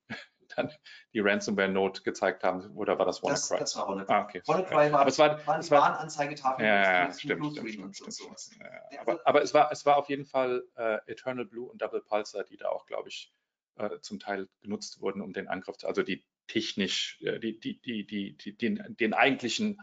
dann 0.56 0.72
die 1.14 1.20
Ransomware-Note 1.20 2.04
gezeigt 2.04 2.44
haben, 2.44 2.76
oder 2.76 2.98
war 2.98 3.06
das 3.06 3.24
WannaCry? 3.24 3.60
Das, 3.60 3.74
das 3.74 3.78
war 3.78 3.88
WannaCry. 3.88 4.14
Ah, 4.14 4.24
okay. 4.24 4.42
WannaCry 4.46 4.92
war, 4.92 5.00
aber 5.02 5.10
es 5.10 5.20
war, 5.20 5.46
waren 5.48 5.62
die 5.62 5.72
Warnanzeigetafeln. 5.72 6.68
Ja, 6.68 7.06
ja, 7.06 7.14
stimmt, 7.14 7.46
stimmt, 7.52 7.70
stimmt, 7.70 7.96
stimmt, 7.96 8.40
stimmt. 8.40 8.60
Ja, 8.92 9.02
aber, 9.02 9.20
aber, 9.26 9.42
es, 9.42 9.54
war, 9.54 9.72
es 9.72 9.86
war 9.86 9.98
auf 9.98 10.10
jeden 10.10 10.26
Fall 10.26 10.64
äh, 10.76 10.98
Eternal 11.08 11.46
Blue 11.46 11.70
und 11.70 11.82
Double 11.82 12.02
Pulsar, 12.02 12.44
die 12.44 12.58
da 12.58 12.70
auch, 12.70 12.86
glaube 12.86 13.10
ich, 13.10 13.34
äh, 13.76 14.00
zum 14.02 14.20
Teil 14.20 14.48
genutzt 14.62 15.02
wurden, 15.02 15.22
um 15.22 15.34
den 15.34 15.48
Angriff 15.48 15.78
zu, 15.78 15.88
also 15.88 16.04
die 16.04 16.26
technisch, 16.48 17.20
äh, 17.22 17.40
die, 17.40 17.60
die, 17.60 17.80
die, 17.82 18.06
die, 18.06 18.38
die, 18.38 18.58
den, 18.58 18.96
den 19.00 19.14
eigentlichen 19.14 19.78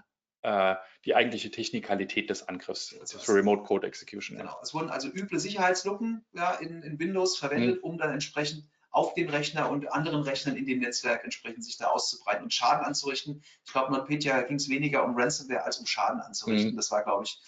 äh, 0.46 0.76
die 1.04 1.16
eigentliche 1.16 1.50
Technikalität 1.50 2.30
des 2.30 2.46
Angriffs, 2.48 2.94
das 3.00 3.14
ist 3.14 3.28
Remote 3.28 3.64
Code 3.64 3.84
Execution. 3.84 4.38
Genau. 4.38 4.56
Es 4.62 4.72
wurden 4.74 4.90
also 4.90 5.08
üble 5.08 5.40
Sicherheitslücken 5.40 6.24
ja, 6.32 6.54
in, 6.54 6.82
in 6.82 7.00
Windows 7.00 7.36
verwendet, 7.36 7.78
mhm. 7.78 7.82
um 7.82 7.98
dann 7.98 8.12
entsprechend 8.12 8.64
auf 8.96 9.12
dem 9.12 9.28
Rechner 9.28 9.70
und 9.70 9.92
anderen 9.92 10.22
Rechnern 10.22 10.56
in 10.56 10.64
dem 10.64 10.78
Netzwerk 10.78 11.22
entsprechend 11.22 11.62
sich 11.62 11.76
da 11.76 11.88
auszubreiten 11.88 12.44
und 12.44 12.54
Schaden 12.54 12.82
anzurichten. 12.82 13.42
Ich 13.66 13.72
glaube, 13.72 13.92
NotPetya 13.92 14.40
ging 14.42 14.56
es 14.56 14.70
weniger 14.70 15.04
um 15.04 15.14
Ransomware 15.14 15.64
als 15.64 15.78
um 15.78 15.84
Schaden 15.84 16.22
anzurichten. 16.22 16.72
Mhm. 16.72 16.76
Das 16.76 16.90
war, 16.90 17.04
glaube 17.04 17.24
ich, 17.24 17.38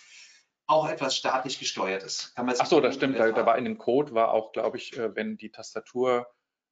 auch 0.67 0.87
etwas 0.87 1.17
staatlich 1.17 1.59
gesteuertes. 1.59 2.35
Ach 2.37 2.67
so, 2.67 2.83
das 2.83 2.97
stimmt. 2.97 3.19
Da, 3.19 3.33
da, 3.33 3.47
war 3.47 3.57
in 3.57 3.65
dem 3.65 3.79
Code 3.79 4.13
war 4.13 4.33
auch, 4.33 4.53
glaube 4.53 4.77
ich, 4.77 4.99
äh, 4.99 5.17
wenn 5.17 5.39
die 5.39 5.51
Tastatur 5.51 6.27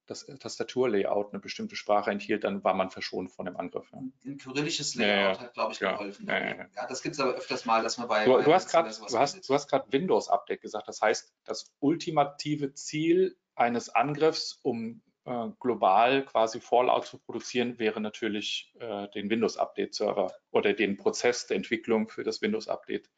das 0.04 0.26
Tastaturlayout 0.26 1.32
eine 1.32 1.40
bestimmte 1.40 1.74
Sprache 1.74 2.10
enthielt, 2.10 2.44
dann 2.44 2.62
war 2.62 2.74
man 2.74 2.90
verschont 2.90 3.32
von 3.32 3.46
dem 3.46 3.56
Angriff. 3.56 3.90
Ja. 3.92 4.02
Ein 4.26 4.36
kyrillisches 4.36 4.94
Layout 4.94 5.38
ja, 5.38 5.42
hat, 5.42 5.54
glaube 5.54 5.72
ich, 5.72 5.78
geholfen. 5.78 6.26
Ja, 6.28 6.38
ja 6.38 6.86
das 6.86 7.02
gibt 7.02 7.14
es 7.14 7.20
aber 7.20 7.32
öfters 7.32 7.64
mal, 7.64 7.82
dass 7.82 7.96
man 7.96 8.08
bei. 8.08 8.26
Du, 8.26 8.34
bei 8.34 8.42
du 8.42 8.52
hast 8.52 8.68
gerade 8.70 9.90
Windows-Update 9.90 10.60
gesagt. 10.60 10.86
Das 10.86 11.00
heißt, 11.00 11.32
das 11.44 11.72
ultimative 11.80 12.74
Ziel 12.74 13.36
eines 13.56 13.88
Angriffs, 13.88 14.58
um 14.62 15.02
äh, 15.24 15.48
global 15.60 16.24
quasi 16.24 16.60
Fallout 16.60 17.06
zu 17.06 17.18
produzieren, 17.18 17.78
wäre 17.78 18.00
natürlich 18.00 18.72
äh, 18.78 19.08
den 19.08 19.28
Windows-Update-Server 19.28 20.32
oder 20.50 20.72
den 20.72 20.96
Prozess 20.96 21.46
der 21.46 21.56
Entwicklung 21.56 22.08
für 22.08 22.22
das 22.22 22.42
Windows-Update 22.42 23.10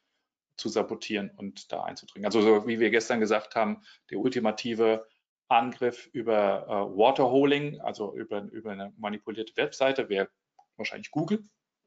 zu 0.57 0.69
sabotieren 0.69 1.31
und 1.37 1.71
da 1.71 1.83
einzudringen. 1.83 2.25
Also 2.25 2.41
so 2.41 2.67
wie 2.67 2.79
wir 2.79 2.89
gestern 2.89 3.19
gesagt 3.19 3.55
haben, 3.55 3.83
der 4.09 4.19
ultimative 4.19 5.07
Angriff 5.47 6.07
über 6.11 6.65
äh, 6.67 6.97
Waterholing, 6.97 7.79
also 7.81 8.15
über, 8.15 8.41
über 8.41 8.71
eine 8.71 8.93
manipulierte 8.97 9.55
Webseite, 9.55 10.09
wäre 10.09 10.29
wahrscheinlich 10.77 11.11
Google. 11.11 11.43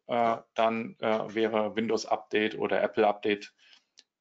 Äh, 0.06 0.38
dann 0.54 0.96
äh, 1.00 1.34
wäre 1.34 1.76
Windows 1.76 2.06
Update 2.06 2.56
oder 2.58 2.82
Apple 2.82 3.06
Update 3.06 3.54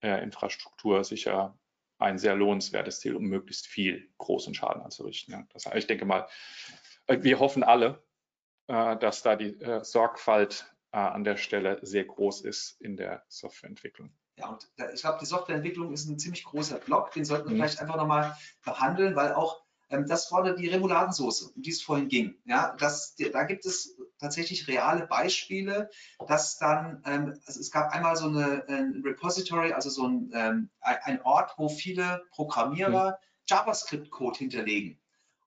äh, 0.02 0.22
Infrastruktur 0.24 1.04
sicher 1.04 1.58
ein 2.02 2.18
sehr 2.18 2.36
lohnenswertes 2.36 3.00
Ziel, 3.00 3.16
um 3.16 3.24
möglichst 3.26 3.68
viel 3.68 4.10
großen 4.18 4.54
Schaden 4.54 4.82
anzurichten. 4.82 5.34
Ja. 5.34 5.48
Das, 5.54 5.66
ich 5.76 5.88
denke 5.88 6.06
mal, 6.06 6.28
äh, 7.08 7.22
wir 7.22 7.40
hoffen 7.40 7.64
alle, 7.64 8.04
äh, 8.68 8.98
dass 8.98 9.22
da 9.22 9.36
die 9.36 9.60
äh, 9.62 9.84
Sorgfalt 9.84 10.66
an 10.94 11.24
der 11.24 11.38
Stelle 11.38 11.80
sehr 11.84 12.04
groß 12.04 12.42
ist 12.42 12.82
in 12.82 12.98
der 12.98 13.24
Softwareentwicklung. 13.30 14.12
Ja, 14.38 14.50
und 14.50 14.70
ich 14.94 15.02
glaube, 15.02 15.20
die 15.22 15.26
Softwareentwicklung 15.26 15.94
ist 15.94 16.06
ein 16.06 16.20
ziemlich 16.20 16.44
großer 16.44 16.80
Block, 16.80 17.12
den 17.14 17.24
sollten 17.24 17.48
wir 17.48 17.54
mhm. 17.54 17.60
vielleicht 17.60 17.80
einfach 17.80 17.96
nochmal 17.96 18.36
behandeln, 18.66 19.16
weil 19.16 19.34
auch 19.34 19.62
Ähm, 19.92 20.08
das 20.08 20.32
war 20.32 20.56
die 20.56 20.70
Remouladensoße, 20.70 21.52
um 21.54 21.62
die 21.62 21.70
es 21.70 21.82
vorhin 21.82 22.08
ging. 22.08 22.36
Ja, 22.46 22.76
das, 22.80 23.16
da 23.16 23.44
gibt 23.44 23.66
es 23.66 23.98
tatsächlich 24.22 24.68
reale 24.68 25.08
Beispiele, 25.08 25.90
dass 26.28 26.58
dann, 26.58 27.02
ähm, 27.06 27.40
also 27.46 27.60
es 27.60 27.72
gab 27.72 27.92
einmal 27.92 28.16
so 28.16 28.28
eine, 28.28 28.64
ein 28.70 29.02
Repository, 29.04 29.74
also 29.74 29.90
so 29.90 30.08
ein, 30.08 30.32
ähm, 30.34 30.70
ein 30.80 31.22
Ort, 31.24 31.56
wo 31.58 31.68
viele 31.68 32.24
Programmierer 32.32 33.12
mhm. 33.12 33.26
JavaScript-Code 33.48 34.38
hinterlegen. 34.38 35.00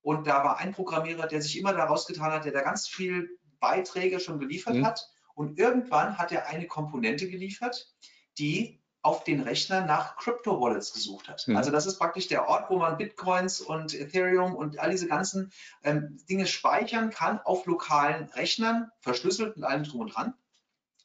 Und 0.03 0.27
da 0.27 0.45
war 0.45 0.59
ein 0.59 0.73
Programmierer, 0.73 1.27
der 1.27 1.41
sich 1.41 1.59
immer 1.59 1.73
daraus 1.73 2.07
getan 2.07 2.33
hat, 2.33 2.45
der 2.45 2.53
da 2.53 2.61
ganz 2.61 2.87
viel 2.87 3.39
Beiträge 3.61 4.21
schon 4.21 4.39
geliefert 4.39 4.75
mhm. 4.75 4.85
hat. 4.85 5.09
Und 5.35 5.59
irgendwann 5.59 6.19
hat 6.19 6.33
er 6.33 6.49
eine 6.49 6.67
Komponente 6.67 7.29
geliefert, 7.31 7.95
die 8.39 8.84
auf 9.05 9.23
den 9.23 9.43
Rechnern 9.43 9.87
nach 9.87 10.17
Crypto-Wallets 10.17 10.95
gesucht 10.95 11.29
hat. 11.29 11.47
Mhm. 11.47 11.59
Also 11.59 11.71
das 11.71 11.85
ist 11.85 11.99
praktisch 11.99 12.27
der 12.27 12.49
Ort, 12.49 12.71
wo 12.71 12.79
man 12.79 12.97
Bitcoins 12.97 13.61
und 13.61 13.93
Ethereum 13.93 14.57
und 14.57 14.79
all 14.79 14.90
diese 14.90 15.07
ganzen 15.07 15.53
ähm, 15.83 16.19
Dinge 16.29 16.47
speichern 16.47 17.11
kann 17.11 17.38
auf 17.40 17.67
lokalen 17.67 18.31
Rechnern, 18.31 18.90
verschlüsselt 19.01 19.57
mit 19.57 19.67
allem 19.67 19.85
drum 19.85 20.01
und 20.01 20.17
dran. 20.17 20.33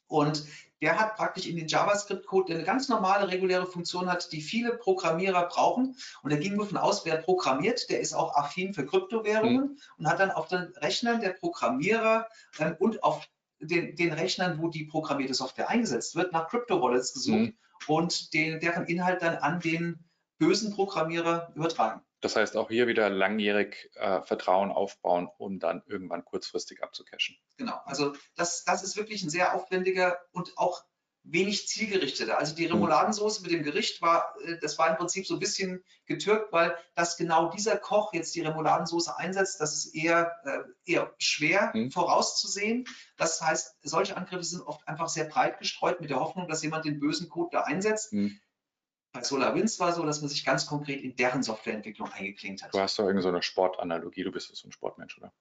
Und 0.08 0.46
der 0.80 0.98
hat 0.98 1.16
praktisch 1.16 1.46
in 1.46 1.56
den 1.56 1.68
JavaScript-Code, 1.68 2.46
der 2.46 2.56
eine 2.56 2.64
ganz 2.64 2.88
normale, 2.88 3.28
reguläre 3.28 3.66
Funktion 3.66 4.10
hat, 4.10 4.32
die 4.32 4.40
viele 4.40 4.78
Programmierer 4.78 5.46
brauchen. 5.48 5.94
Und 6.22 6.30
er 6.30 6.38
ging 6.38 6.56
davon 6.56 6.78
aus, 6.78 7.04
wer 7.04 7.18
programmiert, 7.18 7.90
der 7.90 8.00
ist 8.00 8.14
auch 8.14 8.34
affin 8.34 8.72
für 8.72 8.86
Kryptowährungen 8.86 9.72
mhm. 9.72 9.78
und 9.98 10.08
hat 10.08 10.20
dann 10.20 10.30
auf 10.30 10.48
den 10.48 10.72
Rechnern 10.78 11.20
der 11.20 11.30
Programmierer 11.30 12.28
ähm, 12.58 12.76
und 12.78 13.04
auf 13.04 13.28
den, 13.58 13.94
den, 13.94 14.14
Rechnern, 14.14 14.58
wo 14.58 14.68
die 14.68 14.84
programmierte 14.84 15.34
Software 15.34 15.68
eingesetzt 15.68 16.16
wird, 16.16 16.32
nach 16.32 16.48
Crypto-Wallets 16.48 17.12
gesucht. 17.12 17.38
Mhm 17.38 17.54
und 17.86 18.32
den, 18.34 18.60
deren 18.60 18.86
Inhalt 18.86 19.22
dann 19.22 19.36
an 19.36 19.60
den 19.60 20.04
bösen 20.38 20.72
Programmierer 20.74 21.52
übertragen. 21.54 22.02
Das 22.20 22.36
heißt 22.36 22.56
auch 22.56 22.68
hier 22.68 22.86
wieder 22.86 23.08
langjährig 23.08 23.90
äh, 23.94 24.20
Vertrauen 24.22 24.70
aufbauen, 24.70 25.28
um 25.38 25.58
dann 25.58 25.82
irgendwann 25.86 26.24
kurzfristig 26.24 26.82
abzucachen. 26.82 27.36
Genau, 27.56 27.80
also 27.84 28.14
das, 28.36 28.64
das 28.64 28.82
ist 28.82 28.96
wirklich 28.96 29.22
ein 29.22 29.30
sehr 29.30 29.54
aufwendiger 29.54 30.18
und 30.32 30.56
auch 30.58 30.84
wenig 31.22 31.68
zielgerichteter. 31.68 32.38
Also 32.38 32.54
die 32.54 32.64
hm. 32.64 32.72
Remouladensoße 32.72 33.42
mit 33.42 33.50
dem 33.50 33.62
Gericht 33.62 34.00
war, 34.02 34.34
äh, 34.44 34.58
das 34.60 34.78
war 34.78 34.90
im 34.90 34.96
Prinzip 34.96 35.26
so 35.26 35.34
ein 35.34 35.40
bisschen 35.40 35.84
getürkt, 36.06 36.52
weil 36.52 36.76
dass 36.94 37.16
genau 37.16 37.50
dieser 37.50 37.76
Koch 37.76 38.12
jetzt 38.12 38.34
die 38.34 38.40
Remouladensoße 38.40 39.16
einsetzt, 39.16 39.60
das 39.60 39.74
ist 39.74 39.94
eher, 39.94 40.32
äh, 40.44 40.92
eher 40.92 41.14
schwer 41.18 41.72
mhm. 41.74 41.90
vorauszusehen. 41.90 42.86
Das 43.16 43.40
heißt, 43.40 43.76
solche 43.82 44.16
Angriffe 44.16 44.44
sind 44.44 44.62
oft 44.62 44.86
einfach 44.88 45.08
sehr 45.08 45.24
breit 45.24 45.58
gestreut 45.58 46.00
mit 46.00 46.10
der 46.10 46.20
Hoffnung, 46.20 46.48
dass 46.48 46.62
jemand 46.62 46.84
den 46.84 46.98
bösen 46.98 47.28
Code 47.28 47.50
da 47.52 47.60
einsetzt. 47.62 48.12
Mhm. 48.12 48.40
Bei 49.12 49.24
SolarWinds 49.24 49.80
war 49.80 49.88
es 49.88 49.96
so, 49.96 50.06
dass 50.06 50.20
man 50.20 50.28
sich 50.28 50.44
ganz 50.44 50.66
konkret 50.66 51.02
in 51.02 51.16
deren 51.16 51.42
Softwareentwicklung 51.42 52.12
eingeklinkt 52.12 52.62
hat. 52.62 52.72
Du 52.72 52.78
hast 52.78 52.96
doch 52.98 53.04
irgendeine 53.04 53.38
so 53.38 53.42
Sportanalogie, 53.42 54.22
du 54.22 54.30
bist 54.30 54.54
so 54.54 54.68
ein 54.68 54.72
Sportmensch, 54.72 55.18
oder? 55.18 55.32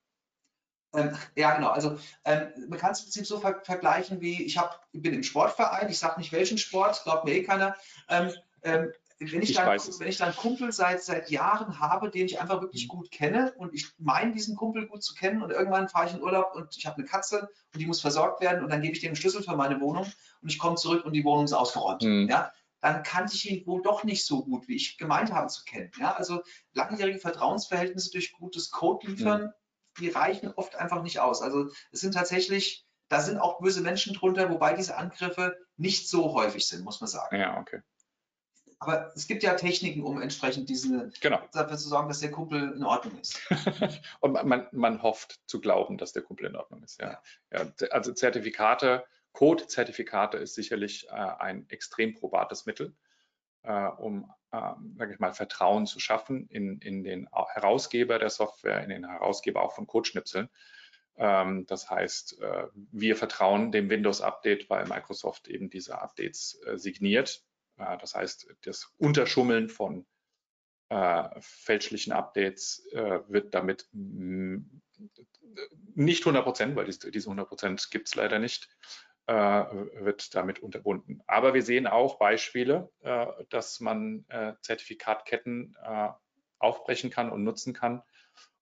Ähm, 0.94 1.16
ja, 1.36 1.56
genau. 1.56 1.70
Also 1.70 1.98
ähm, 2.26 2.48
man 2.68 2.80
kann 2.80 2.92
es 2.92 3.00
im 3.00 3.06
Prinzip 3.06 3.28
so 3.28 3.40
ver 3.40 3.62
vergleichen 3.64 4.22
wie, 4.22 4.44
ich, 4.44 4.58
hab, 4.58 4.88
ich 4.92 5.02
bin 5.02 5.14
im 5.14 5.24
Sportverein, 5.24 5.90
ich 5.90 6.00
sage 6.00 6.20
nicht 6.20 6.32
welchen 6.32 6.58
Sport, 6.58 7.04
glaubt 7.04 7.26
mir 7.26 7.34
eh 7.34 7.44
keiner. 7.44 7.76
Ähm, 8.10 8.32
ähm 8.64 8.92
wenn, 9.22 9.42
ich, 9.42 9.50
ich 9.50 9.56
dann, 9.58 9.68
wenn 9.68 10.08
ich 10.08 10.18
dann 10.18 10.30
einen 10.30 10.38
Kumpel 10.38 10.72
seit, 10.72 11.04
seit 11.04 11.30
Jahren 11.30 11.80
habe, 11.80 12.10
den 12.10 12.26
ich 12.26 12.40
einfach 12.40 12.62
wirklich 12.62 12.86
mhm. 12.86 12.90
gut 12.90 13.12
kenne 13.12 13.54
und 13.58 13.74
ich 13.74 13.88
meine, 13.98 14.32
diesen 14.32 14.56
Kumpel 14.56 14.88
gut 14.88 15.04
zu 15.04 15.14
kennen 15.14 15.44
und 15.44 15.52
irgendwann 15.52 15.90
fahre 15.90 16.08
ich 16.08 16.14
in 16.14 16.22
Urlaub 16.22 16.56
und 16.56 16.76
ich 16.78 16.86
habe 16.86 16.98
eine 16.98 17.06
Katze 17.06 17.50
und 17.74 17.82
die 17.82 17.86
muss 17.86 18.00
versorgt 18.00 18.40
werden 18.40 18.64
und 18.64 18.70
dann 18.70 18.82
gebe 18.82 18.94
ich 18.94 19.02
dem 19.02 19.10
einen 19.10 19.16
Schlüssel 19.18 19.44
für 19.44 19.58
meine 19.58 19.82
Wohnung 19.82 20.06
und 20.42 20.50
ich 20.50 20.58
komme 20.58 20.78
zurück 20.78 21.04
und 21.04 21.12
die 21.12 21.26
Wohnung 21.26 21.44
ist 21.46 21.54
ausgeräumt. 21.54 22.02
Mhm. 22.02 22.30
Ja? 22.30 22.52
dann 22.82 23.04
kannte 23.04 23.36
ich 23.36 23.50
ihn 23.50 23.68
wohl 23.68 23.82
doch 23.82 24.06
nicht 24.06 24.26
so 24.26 24.46
gut, 24.46 24.70
wie 24.70 24.76
ich 24.78 24.98
gemeint 24.98 25.34
habe 25.34 25.48
zu 25.48 25.66
kennen. 25.66 25.92
Ja, 26.00 26.14
also 26.14 26.42
langjährige 26.74 27.20
Vertrauensverhältnisse 27.20 28.12
durch 28.12 28.32
gutes 28.32 28.72
Code 28.72 29.06
liefern, 29.06 29.42
mhm 29.42 29.54
die 30.00 30.10
reichen 30.10 30.54
oft 30.56 30.76
einfach 30.76 31.04
nicht 31.04 31.20
aus. 31.20 31.42
Also 31.42 31.70
es 31.92 32.02
sind 32.02 32.14
tatsächlich, 32.14 32.86
da 33.08 33.22
sind 33.22 33.38
auch 33.38 33.60
böse 33.60 33.82
Menschen 33.82 34.14
drunter, 34.14 34.50
wobei 34.50 34.74
diese 34.74 34.98
Angriffe 34.98 35.58
nicht 35.78 36.10
so 36.10 36.34
häufig 36.34 36.68
sind, 36.68 36.84
muss 36.84 37.02
man 37.02 37.08
sagen. 37.08 37.40
Ja, 37.40 37.60
okay. 37.60 37.82
Aber 38.82 39.12
es 39.14 39.28
gibt 39.28 39.44
ja 39.44 39.56
Techniken, 39.56 40.04
um 40.04 40.22
entsprechend 40.22 40.70
diese, 40.70 41.12
genau. 41.20 41.42
dafür 41.52 41.78
zu 41.78 41.90
sorgen, 41.90 42.08
dass 42.08 42.22
der 42.22 42.32
Kumpel 42.32 42.72
in 42.72 42.84
Ordnung 42.84 43.20
ist. 43.20 43.38
Und 44.22 44.34
man, 44.46 44.68
man 44.72 45.02
hofft 45.02 45.42
zu 45.48 45.60
glauben, 45.60 45.98
dass 45.98 46.14
der 46.14 46.22
Kumpel 46.22 46.46
in 46.46 46.56
Ordnung 46.56 46.82
ist. 46.84 47.02
Ja. 47.02 47.22
ja. 47.52 47.64
ja 47.64 47.88
also 47.90 48.14
Zertifikate, 48.14 49.04
Code-Zertifikate 49.34 50.38
ist 50.38 50.56
sicherlich 50.56 51.08
äh, 51.10 51.12
ein 51.12 51.70
extrem 51.70 52.14
probates 52.14 52.66
Mittel, 52.66 52.96
um 53.62 54.32
ähm, 54.52 54.96
sage 54.98 55.14
ich 55.14 55.20
mal, 55.20 55.34
Vertrauen 55.34 55.86
zu 55.86 56.00
schaffen 56.00 56.48
in, 56.48 56.80
in 56.80 57.04
den 57.04 57.28
Herausgeber 57.32 58.18
der 58.18 58.32
Software, 58.32 58.84
in 58.84 58.90
den 58.90 59.08
Herausgeber 59.08 59.62
auch 59.62 59.74
von 59.76 59.86
Codeschnipseln. 59.86 60.50
Ähm, 61.18 61.66
das 61.68 61.90
heißt, 61.90 62.42
äh, 62.42 62.68
wir 62.74 63.16
vertrauen 63.16 63.72
dem 63.72 63.90
Windows-Update, 63.90 64.70
weil 64.70 64.88
Microsoft 64.88 65.48
eben 65.48 65.70
diese 65.70 66.02
Updates 66.02 66.60
äh, 66.66 66.78
signiert. 66.78 67.44
Äh, 67.78 67.98
das 68.00 68.16
heißt, 68.16 68.48
das 68.64 68.92
Unterschummeln 68.98 69.70
von 69.70 70.08
äh, 70.90 71.30
fälschlichen 71.40 72.14
Updates 72.14 72.88
äh, 72.94 73.20
wird 73.28 73.54
damit 73.54 73.88
nicht 75.94 76.24
100 76.24 76.44
Prozent, 76.44 76.76
weil 76.76 76.86
diese 76.86 77.28
100 77.28 77.48
Prozent 77.48 77.92
gibt 77.92 78.08
es 78.08 78.16
leider 78.16 78.40
nicht, 78.40 78.68
äh, 78.68 79.09
wird 79.30 80.34
damit 80.34 80.60
unterbunden. 80.60 81.22
Aber 81.28 81.54
wir 81.54 81.62
sehen 81.62 81.86
auch 81.86 82.18
Beispiele, 82.18 82.90
äh, 83.02 83.28
dass 83.50 83.80
man 83.80 84.26
äh, 84.30 84.54
Zertifikatketten 84.62 85.76
aufbrechen 86.58 87.10
kann 87.10 87.32
und 87.32 87.44
nutzen 87.44 87.74
kann, 87.74 88.04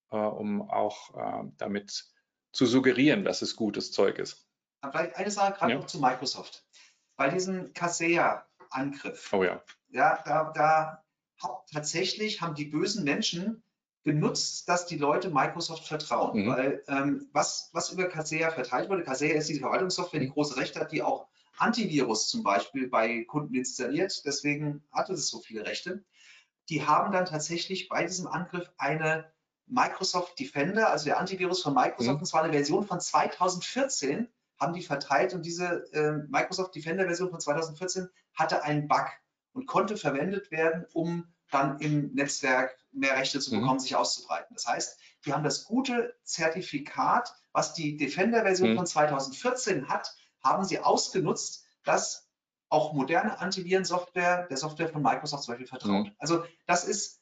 um 0.09 0.69
auch 0.69 1.49
damit 1.57 2.05
zu 2.51 2.65
suggerieren, 2.67 3.25
dass 3.25 3.41
es 3.41 3.55
gutes 3.55 3.91
Zeug 3.91 4.19
ist. 4.19 4.47
Vielleicht 4.87 5.15
eine 5.15 5.31
Sache 5.31 5.53
gerade 5.53 5.73
ja. 5.73 5.79
noch 5.79 5.87
zu 5.87 5.99
Microsoft. 5.99 6.63
Bei 7.15 7.29
diesem 7.29 7.73
Kaseya-Angriff, 7.73 9.33
oh 9.33 9.43
ja. 9.43 9.63
ja, 9.89 10.21
da, 10.23 10.51
da 10.53 11.03
tatsächlich 11.71 12.41
haben 12.41 12.53
die 12.53 12.65
bösen 12.65 13.03
Menschen 13.03 13.63
genutzt, 14.07 14.69
dass 14.69 14.85
die 14.85 14.97
Leute 14.97 15.29
Microsoft 15.29 15.85
vertrauen. 15.85 16.43
Mhm. 16.43 16.47
Weil 16.47 16.83
ähm, 16.87 17.29
was, 17.33 17.69
was 17.73 17.91
über 17.91 18.05
Kaseya 18.05 18.51
verteilt 18.51 18.89
wurde, 18.89 19.03
Kaseya 19.03 19.35
ist 19.35 19.49
diese 19.49 19.59
Verwaltungssoftware, 19.59 20.21
die 20.21 20.29
große 20.29 20.55
Rechte 20.55 20.79
hat, 20.79 20.93
die 20.93 21.03
auch 21.03 21.27
Antivirus 21.57 22.29
zum 22.29 22.41
Beispiel 22.41 22.87
bei 22.87 23.25
Kunden 23.25 23.53
installiert. 23.53 24.21
Deswegen 24.25 24.81
hatte 24.93 25.11
es 25.11 25.27
so 25.27 25.41
viele 25.41 25.65
Rechte. 25.65 26.05
Die 26.69 26.85
haben 26.85 27.11
dann 27.11 27.25
tatsächlich 27.25 27.89
bei 27.89 28.05
diesem 28.05 28.27
Angriff 28.27 28.71
eine 28.77 29.29
Microsoft 29.65 30.39
Defender, 30.39 30.89
also 30.89 31.03
der 31.03 31.19
Antivirus 31.19 31.61
von 31.61 31.73
Microsoft, 31.73 32.15
mhm. 32.15 32.21
und 32.21 32.25
zwar 32.25 32.43
eine 32.43 32.53
Version 32.53 32.87
von 32.87 33.01
2014, 33.01 34.29
haben 34.57 34.73
die 34.73 34.83
verteilt 34.83 35.33
und 35.33 35.45
diese 35.45 35.91
äh, 35.91 36.13
Microsoft 36.29 36.73
Defender 36.73 37.03
Version 37.03 37.29
von 37.29 37.41
2014 37.41 38.07
hatte 38.33 38.63
einen 38.63 38.87
Bug 38.87 39.07
und 39.51 39.65
konnte 39.65 39.97
verwendet 39.97 40.49
werden, 40.49 40.85
um 40.93 41.27
dann 41.51 41.79
im 41.79 42.13
Netzwerk 42.13 42.77
mehr 42.97 43.15
Rechte 43.15 43.39
zu 43.39 43.53
mhm. 43.53 43.59
bekommen, 43.61 43.77
mhm. 43.77 43.81
sich 43.81 43.95
auszubreiten. 43.95 44.53
Das 44.53 44.67
heißt, 44.67 44.99
die 45.25 45.33
haben 45.33 45.43
das 45.43 45.65
gute 45.65 46.15
Zertifikat, 46.23 47.33
was 47.51 47.73
die 47.73 47.97
Defender-Version 47.97 48.71
mhm. 48.71 48.75
von 48.77 48.85
2014 48.85 49.89
hat, 49.89 50.15
haben 50.43 50.63
sie 50.63 50.79
ausgenutzt, 50.79 51.65
dass 51.83 52.27
auch 52.69 52.93
moderne 52.93 53.39
Antivirensoftware 53.39 54.47
der 54.47 54.57
Software 54.57 54.89
von 54.89 55.01
Microsoft 55.01 55.43
zum 55.43 55.53
Beispiel 55.53 55.67
vertraut. 55.67 56.07
Mhm. 56.07 56.15
Also 56.19 56.43
das 56.65 56.83
ist 56.83 57.21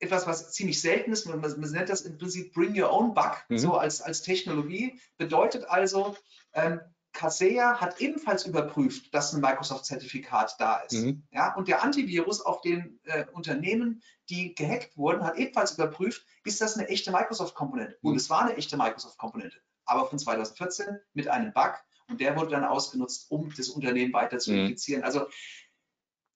etwas, 0.00 0.26
was 0.26 0.52
ziemlich 0.52 0.80
selten 0.80 1.12
ist. 1.12 1.26
Man, 1.26 1.40
man, 1.40 1.70
nennt 1.70 1.88
das 1.88 2.02
im 2.02 2.18
Prinzip 2.18 2.52
Bring 2.54 2.80
Your 2.80 2.90
Own 2.90 3.14
Bug, 3.14 3.36
mhm. 3.48 3.58
so 3.58 3.76
als, 3.76 4.00
als 4.00 4.22
Technologie. 4.22 4.98
Bedeutet 5.16 5.64
also, 5.64 6.16
ähm, 6.54 6.80
Kaseya 7.12 7.80
hat 7.80 8.00
ebenfalls 8.00 8.46
überprüft, 8.46 9.12
dass 9.14 9.32
ein 9.32 9.40
Microsoft-Zertifikat 9.40 10.56
da 10.58 10.76
ist. 10.80 10.92
Mhm. 10.92 11.22
Ja, 11.30 11.54
und 11.54 11.68
der 11.68 11.82
Antivirus 11.82 12.40
auf 12.40 12.60
den 12.60 13.00
äh, 13.04 13.24
Unternehmen, 13.32 14.02
die 14.28 14.54
gehackt 14.54 14.96
wurden, 14.96 15.24
hat 15.24 15.36
ebenfalls 15.36 15.72
überprüft, 15.72 16.24
ist 16.44 16.60
das 16.60 16.76
eine 16.76 16.88
echte 16.88 17.10
Microsoft-Komponente? 17.10 17.98
Mhm. 18.02 18.10
Und 18.10 18.16
es 18.16 18.30
war 18.30 18.42
eine 18.42 18.56
echte 18.56 18.76
Microsoft-Komponente, 18.76 19.58
aber 19.84 20.06
von 20.06 20.18
2014 20.18 20.98
mit 21.14 21.28
einem 21.28 21.52
Bug 21.52 21.74
und 22.08 22.20
der 22.20 22.36
wurde 22.36 22.50
dann 22.50 22.64
ausgenutzt, 22.64 23.30
um 23.30 23.52
das 23.54 23.68
Unternehmen 23.68 24.12
weiter 24.12 24.38
zu 24.38 24.52
mhm. 24.52 24.60
infizieren. 24.60 25.02
Also 25.02 25.26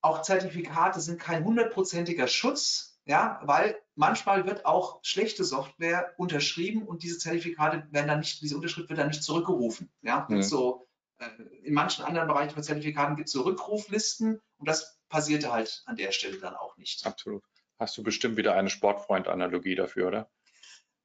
auch 0.01 0.23
Zertifikate 0.23 1.01
sind 1.01 1.21
kein 1.21 1.45
hundertprozentiger 1.45 2.27
Schutz 2.27 2.93
ja, 3.05 3.41
weil 3.43 3.81
manchmal 3.95 4.47
wird 4.47 4.65
auch 4.67 5.01
schlechte 5.03 5.45
Software 5.45 6.15
unterschrieben 6.17 6.87
und 6.87 7.03
diese 7.03 7.19
Zertifikate 7.19 7.87
werden 7.91 8.09
dann 8.09 8.21
nicht, 8.21 8.41
diese 8.41 8.57
Unterschrift 8.57 8.89
wird 8.89 8.99
dann 8.99 9.09
nicht 9.09 9.23
zurückgerufen. 9.23 9.91
Ja, 10.03 10.27
mhm. 10.29 10.43
so 10.43 10.87
äh, 11.19 11.29
in 11.63 11.75
manchen 11.75 12.05
anderen 12.05 12.29
Bereichen 12.29 12.55
von 12.55 12.63
Zertifikaten 12.63 13.17
gibt 13.17 13.29
es 13.29 13.33
so 13.33 13.43
Rückruflisten 13.43 14.41
und 14.59 14.69
das 14.69 14.99
passierte 15.09 15.53
halt 15.53 15.83
an 15.87 15.97
der 15.97 16.13
Stelle 16.13 16.39
dann 16.39 16.55
auch 16.55 16.77
nicht. 16.77 17.07
Absolut. 17.07 17.43
Hast 17.79 17.97
du 17.99 18.03
bestimmt 18.03 18.37
wieder 18.37 18.55
eine 18.55 18.71
Sportfreund-Analogie 18.71 19.75
dafür, 19.75 20.09
oder? 20.09 20.31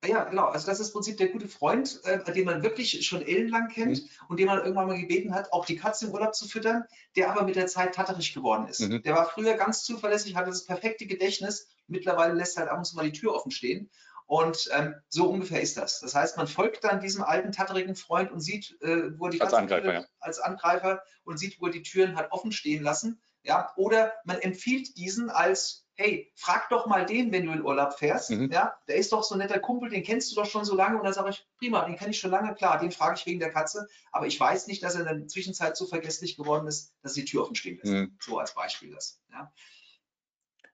Ja, 0.05 0.25
genau. 0.25 0.45
Also 0.45 0.67
das 0.67 0.79
ist 0.79 0.89
im 0.89 0.93
Prinzip 0.93 1.17
der 1.17 1.29
gute 1.29 1.47
Freund, 1.47 2.01
äh, 2.05 2.31
den 2.31 2.45
man 2.45 2.61
wirklich 2.61 3.05
schon 3.05 3.21
ellenlang 3.21 3.69
kennt 3.69 4.03
mhm. 4.03 4.09
und 4.29 4.39
den 4.39 4.45
man 4.45 4.59
irgendwann 4.59 4.87
mal 4.87 4.99
gebeten 4.99 5.33
hat, 5.33 5.51
auch 5.51 5.65
die 5.65 5.75
Katze 5.75 6.05
im 6.05 6.13
Urlaub 6.13 6.35
zu 6.35 6.47
füttern, 6.47 6.83
der 7.15 7.31
aber 7.31 7.43
mit 7.43 7.55
der 7.55 7.67
Zeit 7.67 7.95
tatterig 7.95 8.33
geworden 8.33 8.67
ist. 8.67 8.81
Mhm. 8.81 9.01
Der 9.01 9.15
war 9.15 9.27
früher 9.27 9.55
ganz 9.55 9.83
zuverlässig, 9.83 10.35
hatte 10.35 10.51
das 10.51 10.65
perfekte 10.65 11.07
Gedächtnis. 11.07 11.67
Mittlerweile 11.87 12.33
lässt 12.33 12.57
er 12.57 12.61
halt 12.61 12.71
ab 12.71 12.77
und 12.77 12.85
zu 12.85 12.95
mal 12.95 13.09
die 13.09 13.17
Tür 13.17 13.33
offen 13.33 13.51
stehen. 13.51 13.89
Und 14.27 14.69
ähm, 14.73 14.93
so 15.07 15.29
ungefähr 15.29 15.61
ist 15.61 15.77
das. 15.77 16.01
Das 16.01 16.13
heißt, 16.13 16.35
man 16.35 16.47
folgt 16.47 16.83
dann 16.83 16.99
diesem 16.99 17.23
alten, 17.23 17.53
tatterigen 17.53 17.95
Freund 17.95 18.29
und 18.29 18.41
sieht, 18.41 18.77
äh, 18.81 19.17
wo 19.17 19.25
er 19.25 19.31
die 19.31 19.41
als 19.41 19.53
Angreifer, 19.53 19.93
ja. 19.93 20.05
als 20.19 20.39
Angreifer 20.39 21.01
und 21.23 21.37
sieht, 21.37 21.61
wo 21.61 21.67
er 21.67 21.71
die 21.71 21.81
Türen 21.81 22.17
halt 22.17 22.31
offen 22.31 22.51
stehen 22.51 22.83
lassen. 22.83 23.21
Ja, 23.43 23.71
oder 23.77 24.13
man 24.25 24.39
empfiehlt 24.39 24.97
diesen 24.97 25.29
als 25.29 25.86
hey, 25.97 26.31
frag 26.35 26.69
doch 26.69 26.85
mal 26.85 27.05
den, 27.05 27.31
wenn 27.31 27.45
du 27.47 27.51
in 27.51 27.63
Urlaub 27.63 27.97
fährst. 27.97 28.29
Mhm. 28.29 28.51
Ja, 28.51 28.77
der 28.87 28.95
ist 28.97 29.11
doch 29.11 29.23
so 29.23 29.33
ein 29.33 29.39
netter 29.39 29.59
Kumpel, 29.59 29.89
den 29.89 30.03
kennst 30.03 30.31
du 30.31 30.35
doch 30.35 30.45
schon 30.45 30.63
so 30.63 30.75
lange. 30.75 30.97
Und 30.97 31.03
dann 31.03 31.13
sage 31.13 31.31
ich, 31.31 31.45
prima, 31.57 31.83
den 31.85 31.97
kenne 31.97 32.11
ich 32.11 32.19
schon 32.19 32.29
lange, 32.29 32.53
klar, 32.53 32.79
den 32.79 32.91
frage 32.91 33.15
ich 33.17 33.25
wegen 33.25 33.39
der 33.39 33.51
Katze. 33.51 33.87
Aber 34.11 34.27
ich 34.27 34.39
weiß 34.39 34.67
nicht, 34.67 34.83
dass 34.83 34.95
er 34.95 35.07
in 35.07 35.19
der 35.19 35.27
Zwischenzeit 35.27 35.75
so 35.75 35.87
vergesslich 35.87 36.37
geworden 36.37 36.67
ist, 36.67 36.93
dass 37.01 37.13
die 37.13 37.25
Tür 37.25 37.41
offen 37.41 37.55
stehen 37.55 37.77
lässt. 37.77 37.91
Mhm. 37.91 38.15
So 38.21 38.37
als 38.37 38.53
Beispiel 38.53 38.91
das. 38.91 39.19
Ja. 39.31 39.51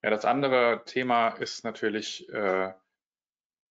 ja, 0.03 0.09
das 0.09 0.25
andere 0.25 0.83
Thema 0.85 1.29
ist 1.29 1.63
natürlich 1.63 2.27
äh, 2.29 2.73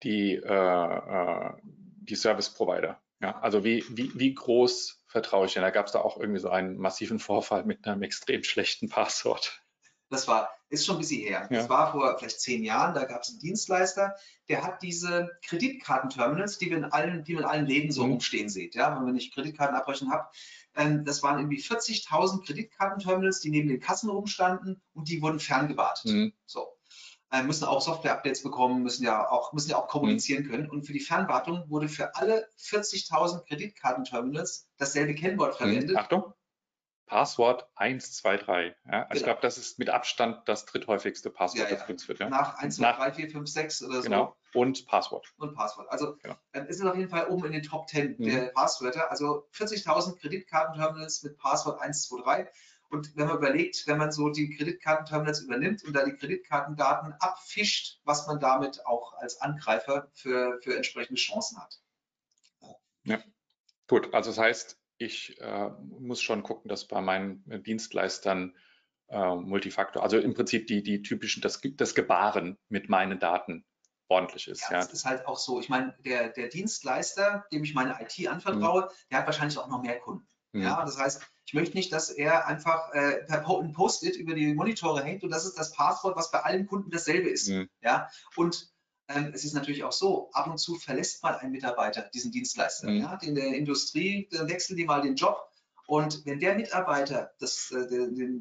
die, 0.03 0.37
äh, 0.37 0.49
äh, 0.49 1.53
die 1.63 2.17
Service 2.17 2.49
Provider. 2.49 2.99
Ja, 3.21 3.39
also 3.41 3.63
wie, 3.63 3.85
wie, 3.91 4.11
wie 4.19 4.35
groß 4.35 5.05
vertraue 5.07 5.47
ich 5.47 5.53
denn? 5.53 5.63
Da 5.63 5.71
gab 5.71 5.87
es 5.87 5.93
da 5.93 6.01
auch 6.01 6.19
irgendwie 6.19 6.41
so 6.41 6.49
einen 6.49 6.79
massiven 6.79 7.21
Vorfall 7.21 7.65
mit 7.65 7.87
einem 7.87 8.03
extrem 8.03 8.43
schlechten 8.43 8.89
Passwort. 8.89 9.62
Das 10.13 10.29
war, 10.29 10.51
ist 10.69 10.85
schon 10.85 10.97
ein 10.97 11.01
bisschen 11.01 11.23
her. 11.23 11.49
Ja. 11.51 11.59
Das 11.59 11.69
war 11.69 11.93
vor 11.93 12.17
vielleicht 12.19 12.41
zehn 12.41 12.63
Jahren, 12.63 12.95
da 12.95 13.05
gab 13.05 13.23
es 13.23 13.31
einen 13.31 13.39
Dienstleister, 13.41 14.15
der 14.49 14.63
hat 14.63 14.83
diese 14.83 15.31
Kreditkartenterminals, 15.47 16.59
die 16.59 16.71
wir 16.71 16.77
in 16.77 16.85
allen, 16.85 17.25
die 17.25 17.35
man 17.35 17.45
in 17.45 17.49
allen 17.49 17.67
Läden 17.67 17.91
so 17.91 18.05
mhm. 18.05 18.13
rumstehen 18.13 18.49
sieht. 18.49 18.75
Ja, 18.75 19.01
wenn 19.05 19.17
ich 19.17 19.33
Kreditkarten 19.33 19.77
abbrechen 19.77 20.13
habe, 20.13 20.29
ähm, 20.75 21.05
das 21.05 21.23
waren 21.23 21.39
irgendwie 21.39 21.61
40.000 21.61 22.45
Kreditkartenterminals, 22.45 23.41
die 23.41 23.51
neben 23.51 23.69
den 23.69 23.81
Kassen 23.81 24.11
rumstanden 24.11 24.83
und 24.95 25.09
die 25.09 25.23
wurden 25.23 25.41
ferngewartet. 25.41 26.13
Mhm. 26.13 26.33
So. 26.47 26.69
Äh, 27.31 27.43
müssen 27.45 27.65
auch 27.65 27.81
Software-Updates 27.81 28.43
bekommen, 28.43 28.83
müssen 28.83 29.05
ja 29.05 29.31
auch, 29.31 29.55
müssen 29.55 29.71
ja 29.71 29.79
auch 29.79 29.89
kommunizieren 29.89 30.45
mhm. 30.45 30.51
können. 30.51 30.71
Und 30.71 30.83
für 30.83 30.93
die 30.93 31.01
Fernwartung 31.01 31.65
wurde 31.69 31.89
für 31.89 32.15
alle 32.15 32.47
40.000 32.59 33.47
Kreditkartenterminals 33.47 34.69
dasselbe 34.77 35.15
Kennwort 35.15 35.55
mhm. 35.55 35.65
verwendet. 35.65 35.97
Achtung. 35.97 36.35
Passwort 37.13 37.69
123. 37.75 38.75
Ja? 38.87 39.03
Also 39.03 39.09
genau. 39.09 39.15
ich 39.15 39.23
glaube, 39.25 39.41
das 39.43 39.59
ist 39.59 39.79
mit 39.79 39.91
Abstand 39.91 40.49
das 40.49 40.65
dritthäufigste 40.65 41.29
Passwort, 41.29 41.71
ja, 41.71 41.77
das 41.77 41.87
benutzt 41.87 42.09
wird. 42.09 42.21
Ja? 42.21 42.31
Nach 42.31 42.57
1, 42.57 42.77
2, 42.77 42.93
3, 42.93 43.13
4, 43.13 43.31
5, 43.31 43.49
6 43.49 43.83
oder 43.83 43.97
so. 43.97 44.03
Genau. 44.03 44.37
Und 44.55 44.87
Passwort. 44.87 45.31
Und 45.37 45.55
Passwort. 45.55 45.91
Also 45.91 46.17
genau. 46.23 46.37
ähm, 46.55 46.67
ist 46.69 46.81
es 46.81 46.87
auf 46.87 46.97
jeden 46.97 47.11
Fall 47.11 47.29
oben 47.29 47.45
in 47.45 47.53
den 47.53 47.63
Top 47.63 47.87
10 47.89 48.17
mhm. 48.19 48.25
der 48.25 48.47
Passwörter. 48.47 49.11
Also 49.11 49.47
40.000 49.53 50.19
Kreditkartenterminals 50.21 51.23
mit 51.23 51.37
Passwort 51.37 51.81
123. 51.83 52.49
Und 52.89 53.15
wenn 53.15 53.27
man 53.27 53.37
überlegt, 53.37 53.87
wenn 53.87 53.99
man 53.99 54.11
so 54.11 54.31
die 54.31 54.57
Kreditkartenterminals 54.57 55.41
übernimmt 55.41 55.85
und 55.85 55.93
da 55.95 56.05
die 56.05 56.17
Kreditkartendaten 56.17 57.13
abfischt, 57.21 58.01
was 58.05 58.27
man 58.27 58.41
damit 58.41 58.87
auch 58.87 59.13
als 59.19 59.39
Angreifer 59.43 60.09
für, 60.15 60.59
für 60.63 60.77
entsprechende 60.77 61.21
Chancen 61.21 61.59
hat. 61.59 61.79
Ja, 63.05 63.19
gut. 63.87 64.15
Also 64.15 64.31
das 64.31 64.39
heißt, 64.39 64.82
ich 65.05 65.41
äh, 65.41 65.71
muss 65.99 66.21
schon 66.21 66.43
gucken, 66.43 66.69
dass 66.69 66.87
bei 66.87 67.01
meinen 67.01 67.43
Dienstleistern 67.65 68.55
äh, 69.09 69.35
Multifaktor, 69.35 70.03
also 70.03 70.19
im 70.19 70.35
Prinzip 70.35 70.67
die, 70.67 70.83
die 70.83 71.03
typischen, 71.03 71.43
das, 71.43 71.61
das 71.77 71.95
Gebaren 71.95 72.59
mit 72.69 72.89
meinen 72.89 73.19
Daten 73.19 73.65
ordentlich 74.09 74.49
ist. 74.49 74.63
Ja, 74.63 74.73
ja. 74.73 74.79
das 74.79 74.93
ist 74.93 75.05
halt 75.05 75.27
auch 75.27 75.39
so. 75.39 75.61
Ich 75.61 75.69
meine, 75.69 75.95
der, 76.05 76.29
der 76.31 76.49
Dienstleister, 76.49 77.45
dem 77.53 77.65
ich 77.65 77.75
meine 77.75 77.97
IT 78.01 78.29
anvertraue, 78.29 78.83
mhm. 78.83 78.89
der 79.11 79.19
hat 79.19 79.27
wahrscheinlich 79.27 79.59
auch 79.59 79.69
noch 79.69 79.83
mehr 79.83 79.99
Kunden. 79.99 80.27
Mhm. 80.53 80.63
Ja, 80.63 80.85
das 80.85 80.99
heißt, 80.99 81.23
ich 81.47 81.55
möchte 81.55 81.77
nicht, 81.77 81.93
dass 81.93 82.11
er 82.11 82.47
einfach 82.47 82.93
äh, 82.93 83.25
per 83.25 83.41
Post-it 83.41 84.17
über 84.17 84.35
die 84.35 84.55
Monitore 84.55 85.03
hängt 85.03 85.25
und 85.25 85.31
das 85.31 85.45
ist 85.45 85.59
das 85.59 85.73
Passwort, 85.73 86.17
was 86.17 86.31
bei 86.31 86.41
allen 86.41 86.67
Kunden 86.67 86.91
dasselbe 86.91 87.29
ist. 87.29 87.49
Mhm. 87.49 87.69
Ja, 87.81 88.09
und 88.37 88.72
es 89.33 89.45
ist 89.45 89.55
natürlich 89.55 89.85
auch 89.85 89.93
so, 89.93 90.31
ab 90.33 90.47
und 90.47 90.59
zu 90.59 90.77
verlässt 90.77 91.23
mal 91.23 91.37
ein 91.37 91.51
Mitarbeiter 91.51 92.03
diesen 92.15 92.33
Dienstleister. 92.33 92.89
Mhm. 92.89 93.01
Ja, 93.01 93.19
in 93.23 93.35
der 93.35 93.55
Industrie 93.55 94.29
wechseln 94.31 94.77
die 94.77 94.85
mal 94.85 95.03
den 95.03 95.17
Job. 95.17 95.49
Und 95.87 96.25
wenn 96.25 96.41
der 96.41 96.55
Mitarbeiter 96.55 97.33
das, 97.39 97.71
äh, 97.71 97.87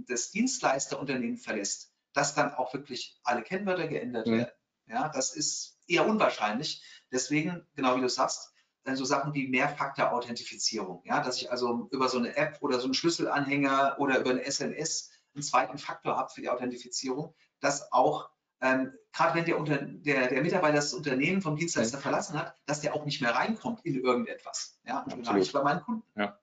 das 0.08 0.32
Dienstleisterunternehmen 0.32 1.38
verlässt, 1.38 1.92
dass 2.14 2.36
dann 2.36 2.54
auch 2.54 2.74
wirklich 2.74 3.20
alle 3.24 3.44
Kennwörter 3.44 3.88
geändert 3.88 4.28
mhm. 4.28 4.38
werden. 4.38 4.52
Ja, 4.88 5.10
das 5.10 5.34
ist 5.36 5.80
eher 5.88 6.08
unwahrscheinlich. 6.08 6.84
Deswegen, 7.12 7.66
genau 7.76 7.96
wie 7.96 8.02
du 8.02 8.10
sagst, 8.10 8.54
dann 8.84 8.96
so 8.96 9.06
Sachen 9.06 9.34
wie 9.34 9.48
Mehrfaktor-Authentifizierung. 9.48 11.04
Ja, 11.06 11.22
dass 11.22 11.38
ich 11.38 11.52
also 11.52 11.88
über 11.92 12.10
so 12.10 12.18
eine 12.18 12.36
App 12.36 12.58
oder 12.62 12.80
so 12.80 12.86
einen 12.86 12.94
Schlüsselanhänger 12.94 13.96
oder 14.00 14.20
über 14.20 14.32
eine 14.32 14.44
SMS 14.44 15.12
einen 15.34 15.44
zweiten 15.44 15.78
Faktor 15.78 16.18
habe 16.18 16.30
für 16.30 16.42
die 16.42 16.50
Authentifizierung, 16.50 17.36
dass 17.60 17.92
auch 17.92 18.30
ähm, 18.62 18.94
gerade 19.12 19.36
wenn 19.36 19.46
der, 19.46 19.60
unter, 19.60 19.78
der, 19.78 20.28
der, 20.28 20.42
Mitarbeiter 20.42 20.76
das 20.76 20.94
Unternehmen 20.94 21.42
vom 21.42 21.56
Dienstleister 21.56 21.98
mhm. 21.98 22.02
verlassen 22.02 22.40
hat, 22.40 22.56
dass 22.66 22.82
der 22.82 22.96
auch 22.96 23.06
nicht 23.06 23.22
mehr 23.22 23.36
reinkommt 23.36 23.86
in 23.86 24.02
irgendetwas. 24.02 24.80
Ja, 24.86 25.02
und 25.02 25.34
nicht 25.34 25.54
bei 25.54 25.64
meinen 25.64 25.82
Kunden. 25.82 26.04
Ja, 26.16 26.40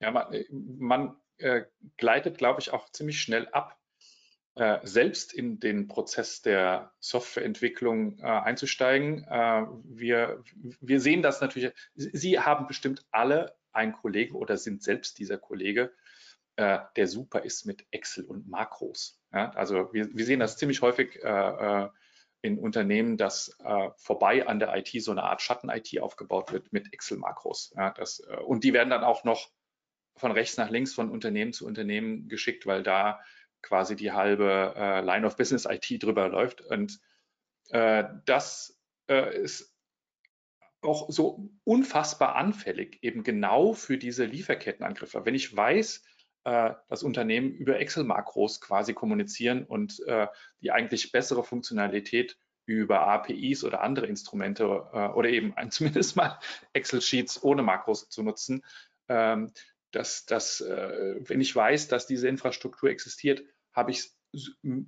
ja 0.00 0.10
man, 0.10 0.44
man 0.50 1.16
äh, 1.38 1.64
gleitet, 1.96 2.38
glaube 2.38 2.60
ich, 2.60 2.72
auch 2.72 2.90
ziemlich 2.90 3.20
schnell 3.20 3.48
ab, 3.48 3.78
äh, 4.56 4.78
selbst 4.82 5.32
in 5.32 5.60
den 5.60 5.88
Prozess 5.88 6.42
der 6.42 6.92
Softwareentwicklung 7.00 8.18
äh, 8.18 8.22
einzusteigen. 8.22 9.24
Äh, 9.24 9.66
wir, 9.84 10.42
wir 10.80 11.00
sehen 11.00 11.22
das 11.22 11.40
natürlich, 11.40 11.72
Sie 11.94 12.38
haben 12.38 12.66
bestimmt 12.66 13.06
alle 13.10 13.56
einen 13.72 13.92
Kollegen 13.92 14.34
oder 14.34 14.56
sind 14.56 14.82
selbst 14.82 15.18
dieser 15.18 15.38
Kollege, 15.38 15.92
äh, 16.56 16.78
der 16.96 17.06
super 17.06 17.42
ist 17.42 17.64
mit 17.64 17.86
Excel 17.90 18.24
und 18.24 18.48
Makros. 18.48 19.19
Ja, 19.32 19.50
also 19.52 19.92
wir, 19.92 20.08
wir, 20.14 20.24
sehen 20.24 20.40
das 20.40 20.56
ziemlich 20.56 20.82
häufig 20.82 21.22
äh, 21.22 21.28
äh, 21.84 21.88
in 22.42 22.58
Unternehmen, 22.58 23.16
dass 23.16 23.56
äh, 23.64 23.90
vorbei 23.96 24.46
an 24.46 24.58
der 24.58 24.74
IT 24.76 24.88
so 25.02 25.10
eine 25.12 25.22
Art 25.22 25.42
Schatten-IT 25.42 26.00
aufgebaut 26.00 26.52
wird 26.52 26.72
mit 26.72 26.92
Excel-Makros. 26.92 27.72
Ja, 27.76 27.94
äh, 27.96 28.36
und 28.42 28.64
die 28.64 28.72
werden 28.72 28.90
dann 28.90 29.04
auch 29.04 29.24
noch 29.24 29.50
von 30.16 30.32
rechts 30.32 30.56
nach 30.56 30.70
links 30.70 30.94
von 30.94 31.10
Unternehmen 31.10 31.52
zu 31.52 31.66
Unternehmen 31.66 32.28
geschickt, 32.28 32.66
weil 32.66 32.82
da 32.82 33.20
quasi 33.62 33.94
die 33.94 34.12
halbe 34.12 34.74
äh, 34.76 35.00
Line 35.02 35.26
of 35.26 35.36
Business 35.36 35.66
IT 35.66 36.02
drüber 36.02 36.28
läuft. 36.28 36.60
Und 36.62 36.98
äh, 37.70 38.04
das 38.26 38.76
ist 39.06 39.74
auch 40.82 41.10
so 41.10 41.50
unfassbar 41.64 42.36
anfällig, 42.36 43.02
eben 43.02 43.22
genau 43.24 43.72
für 43.72 43.98
diese 43.98 44.24
Lieferkettenangriffe. 44.24 45.24
Wenn 45.24 45.34
ich 45.34 45.54
weiß, 45.54 45.98
äh, 45.98 46.09
das 46.42 47.02
Unternehmen 47.02 47.52
über 47.52 47.78
Excel-Makros 47.78 48.60
quasi 48.60 48.94
kommunizieren 48.94 49.64
und 49.64 50.00
äh, 50.06 50.26
die 50.62 50.70
eigentlich 50.70 51.12
bessere 51.12 51.44
Funktionalität 51.44 52.38
über 52.66 53.00
APIs 53.00 53.64
oder 53.64 53.82
andere 53.82 54.06
Instrumente 54.06 54.64
äh, 54.92 55.08
oder 55.08 55.28
eben 55.28 55.54
zumindest 55.70 56.16
mal 56.16 56.38
Excel-Sheets 56.72 57.42
ohne 57.42 57.62
Makros 57.62 58.08
zu 58.08 58.22
nutzen, 58.22 58.64
ähm, 59.08 59.52
dass, 59.90 60.24
dass 60.24 60.60
äh, 60.60 61.16
wenn 61.20 61.40
ich 61.40 61.54
weiß, 61.54 61.88
dass 61.88 62.06
diese 62.06 62.28
Infrastruktur 62.28 62.90
existiert, 62.90 63.42
habe 63.72 63.90
ich 63.90 64.10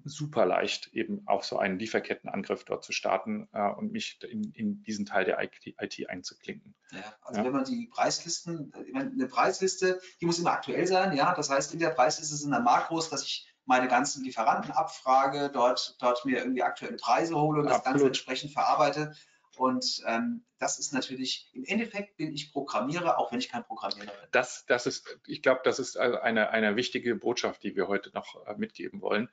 super 0.04 0.46
leicht, 0.46 0.88
eben 0.92 1.26
auch 1.26 1.42
so 1.42 1.58
einen 1.58 1.78
Lieferkettenangriff 1.78 2.64
dort 2.64 2.84
zu 2.84 2.92
starten 2.92 3.48
äh, 3.52 3.70
und 3.70 3.92
mich 3.92 4.18
in, 4.22 4.52
in, 4.52 4.82
diesen 4.84 5.04
Teil 5.04 5.24
der 5.24 5.42
IT, 5.42 6.08
einzuklinken. 6.08 6.74
Ja, 6.92 7.00
also 7.22 7.40
ja. 7.40 7.46
wenn 7.46 7.52
man 7.52 7.64
die 7.64 7.88
Preislisten, 7.92 8.72
eine 8.94 9.26
Preisliste, 9.26 10.00
die 10.20 10.26
muss 10.26 10.38
immer 10.38 10.52
aktuell 10.52 10.86
sein, 10.86 11.16
ja. 11.16 11.34
Das 11.34 11.50
heißt, 11.50 11.72
in 11.72 11.80
der 11.80 11.90
Preisliste 11.90 12.36
sind 12.36 12.52
dann 12.52 12.64
Makros, 12.64 13.10
dass 13.10 13.24
ich 13.24 13.48
meine 13.64 13.88
ganzen 13.88 14.24
Lieferanten 14.24 14.72
abfrage, 14.72 15.50
dort, 15.52 15.96
dort 16.00 16.24
mir 16.24 16.38
irgendwie 16.38 16.62
aktuelle 16.62 16.96
Preise 16.96 17.34
hole 17.34 17.60
und 17.60 17.66
das 17.66 17.78
Absolut. 17.78 17.94
Ganze 17.94 18.06
entsprechend 18.06 18.52
verarbeite. 18.52 19.14
Und 19.56 20.02
ähm, 20.06 20.44
das 20.58 20.78
ist 20.78 20.92
natürlich, 20.92 21.50
im 21.52 21.64
Endeffekt 21.64 22.16
bin 22.16 22.32
ich 22.32 22.52
Programmierer, 22.52 23.18
auch 23.18 23.32
wenn 23.32 23.38
ich 23.38 23.48
kein 23.48 23.64
Programmierer 23.64 24.12
bin. 24.12 24.28
Das, 24.30 24.64
das 24.66 24.86
ist, 24.86 25.18
ich 25.26 25.42
glaube, 25.42 25.60
das 25.64 25.78
ist 25.78 25.96
eine, 25.96 26.50
eine 26.50 26.76
wichtige 26.76 27.14
Botschaft, 27.16 27.62
die 27.62 27.76
wir 27.76 27.88
heute 27.88 28.10
noch 28.14 28.46
äh, 28.46 28.54
mitgeben 28.56 29.00
wollen. 29.00 29.28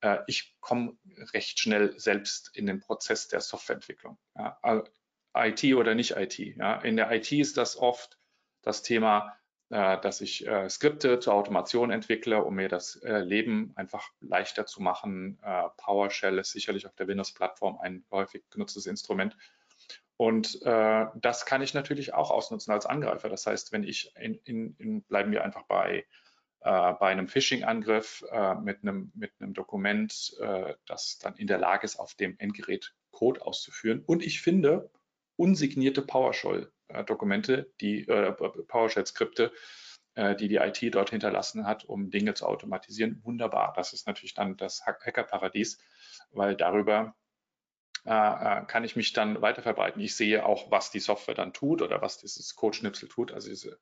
Äh, 0.00 0.18
ich 0.26 0.56
komme 0.60 0.96
recht 1.32 1.58
schnell 1.58 1.98
selbst 1.98 2.50
in 2.54 2.66
den 2.66 2.80
Prozess 2.80 3.28
der 3.28 3.40
Softwareentwicklung. 3.40 4.18
Ja, 4.36 4.84
IT 5.34 5.64
oder 5.74 5.94
nicht 5.94 6.12
IT. 6.12 6.38
Ja. 6.38 6.76
In 6.76 6.96
der 6.96 7.10
IT 7.12 7.30
ist 7.32 7.56
das 7.56 7.76
oft 7.76 8.18
das 8.62 8.82
Thema, 8.82 9.36
äh, 9.68 10.00
dass 10.00 10.20
ich 10.20 10.46
äh, 10.46 10.68
Skripte 10.68 11.18
zur 11.18 11.34
Automation 11.34 11.90
entwickle, 11.90 12.44
um 12.44 12.54
mir 12.54 12.68
das 12.68 12.96
äh, 13.02 13.18
Leben 13.18 13.72
einfach 13.74 14.10
leichter 14.20 14.66
zu 14.66 14.80
machen. 14.80 15.38
PowerShell 15.76 16.38
ist 16.38 16.52
sicherlich 16.52 16.86
auf 16.86 16.94
der 16.94 17.08
Windows-Plattform 17.08 17.78
ein 17.78 18.04
häufig 18.10 18.44
genutztes 18.50 18.86
Instrument. 18.86 19.36
Und 20.16 20.62
äh, 20.62 21.06
das 21.14 21.44
kann 21.44 21.62
ich 21.62 21.74
natürlich 21.74 22.14
auch 22.14 22.30
ausnutzen 22.30 22.72
als 22.72 22.86
Angreifer. 22.86 23.28
Das 23.28 23.46
heißt, 23.46 23.72
wenn 23.72 23.84
ich 23.84 24.12
in, 24.18 24.34
in, 24.44 24.76
in 24.78 25.02
bleiben 25.02 25.30
wir 25.30 25.44
einfach 25.44 25.64
bei, 25.64 26.06
äh, 26.60 26.92
bei 26.94 27.08
einem 27.08 27.28
Phishing-Angriff 27.28 28.24
äh, 28.30 28.54
mit, 28.54 28.82
einem, 28.82 29.12
mit 29.14 29.32
einem 29.38 29.52
Dokument, 29.52 30.34
äh, 30.40 30.74
das 30.86 31.18
dann 31.18 31.36
in 31.36 31.46
der 31.46 31.58
Lage 31.58 31.84
ist, 31.84 31.98
auf 31.98 32.14
dem 32.14 32.36
Endgerät 32.38 32.94
Code 33.10 33.42
auszuführen. 33.42 34.02
Und 34.06 34.22
ich 34.22 34.40
finde 34.40 34.90
unsignierte 35.36 36.00
PowerShell-Dokumente, 36.00 37.70
die 37.82 38.08
äh, 38.08 38.32
PowerShell-Skripte, 38.32 39.52
äh, 40.14 40.34
die 40.34 40.48
die 40.48 40.56
IT 40.56 40.94
dort 40.94 41.10
hinterlassen 41.10 41.66
hat, 41.66 41.84
um 41.84 42.10
Dinge 42.10 42.32
zu 42.32 42.46
automatisieren. 42.46 43.20
Wunderbar. 43.22 43.74
Das 43.76 43.92
ist 43.92 44.06
natürlich 44.06 44.32
dann 44.32 44.56
das 44.56 44.86
Hackerparadies, 44.86 45.78
weil 46.30 46.56
darüber 46.56 47.00
äh, 47.00 47.10
äh, 47.10 47.25
kann 48.06 48.84
ich 48.84 48.96
mich 48.96 49.12
dann 49.12 49.42
weiter 49.42 49.62
verbreiten. 49.62 50.00
Ich 50.00 50.14
sehe 50.14 50.46
auch, 50.46 50.70
was 50.70 50.90
die 50.90 51.00
Software 51.00 51.34
dann 51.34 51.52
tut 51.52 51.82
oder 51.82 52.00
was 52.00 52.18
dieses 52.18 52.54
Codeschnipsel 52.54 53.08
tut. 53.08 53.32
Also 53.32 53.48
diese 53.48 53.78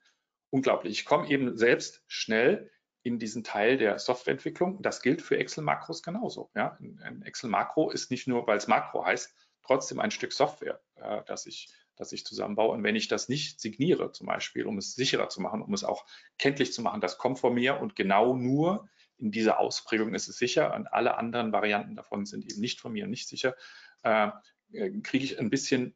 unglaublich. 0.51 0.93
Ich 0.99 1.05
komme 1.05 1.29
eben 1.29 1.57
selbst 1.57 2.03
schnell 2.07 2.71
in 3.03 3.19
diesen 3.19 3.45
Teil 3.45 3.77
der 3.77 3.99
Softwareentwicklung. 3.99 4.81
Das 4.81 5.03
gilt 5.03 5.21
für 5.21 5.37
Excel-Makros 5.37 6.03
genauso. 6.03 6.51
Ja? 6.55 6.79
Ein 7.03 7.23
Excel-Makro 7.23 7.91
ist 7.91 8.11
nicht 8.11 8.27
nur, 8.27 8.47
weil 8.47 8.57
es 8.57 8.67
Makro 8.67 9.05
heißt, 9.05 9.35
trotzdem 9.63 10.01
ein 10.01 10.11
Stück 10.11 10.33
Software, 10.33 10.81
äh, 10.97 11.23
das 11.27 11.47
ich 11.47 11.73
das 11.97 12.13
ich 12.13 12.25
zusammenbaue. 12.25 12.73
Und 12.73 12.83
wenn 12.83 12.97
ich 12.97 13.09
das 13.09 13.29
nicht 13.29 13.61
signiere, 13.61 14.13
zum 14.13 14.27
Beispiel, 14.27 14.67
um 14.67 14.79
es 14.79 14.95
sicherer 14.95 15.29
zu 15.29 15.41
machen, 15.41 15.63
um 15.63 15.73
es 15.75 15.85
auch 15.85 16.05
kenntlich 16.39 16.73
zu 16.73 16.83
machen, 16.83 17.01
das 17.01 17.19
kommt 17.19 17.39
von 17.39 17.55
mir 17.55 17.81
und 17.81 17.97
genau 17.97 18.35
nur 18.35 18.89
in 19.19 19.31
dieser 19.31 19.59
Ausprägung 19.59 20.15
ist 20.15 20.29
es 20.29 20.37
sicher 20.37 20.75
und 20.75 20.87
alle 20.89 21.17
anderen 21.17 21.53
Varianten 21.53 21.97
davon 21.97 22.27
sind 22.27 22.51
eben 22.51 22.61
nicht 22.61 22.81
von 22.81 22.93
mir 22.93 23.05
und 23.05 23.11
nicht 23.11 23.29
sicher, 23.29 23.55
äh, 24.03 24.31
kriege 25.03 25.25
ich 25.25 25.39
ein 25.39 25.51
bisschen 25.51 25.95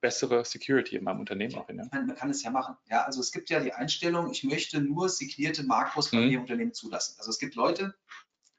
bessere 0.00 0.44
Security 0.44 0.96
in 0.96 1.04
meinem 1.04 1.20
Unternehmen 1.20 1.54
auch 1.56 1.66
hin. 1.66 1.78
Ja? 1.78 1.88
Man 1.90 2.14
kann 2.14 2.30
es 2.30 2.42
ja 2.42 2.50
machen. 2.50 2.76
Ja, 2.88 3.02
also 3.02 3.20
es 3.20 3.32
gibt 3.32 3.50
ja 3.50 3.60
die 3.60 3.72
Einstellung, 3.72 4.30
ich 4.30 4.44
möchte 4.44 4.80
nur 4.80 5.08
signierte 5.08 5.62
Makros 5.62 6.08
von 6.08 6.20
mhm. 6.20 6.28
mir 6.28 6.40
Unternehmen 6.40 6.72
zulassen. 6.72 7.16
Also 7.18 7.30
es 7.30 7.38
gibt 7.38 7.54
Leute, 7.54 7.94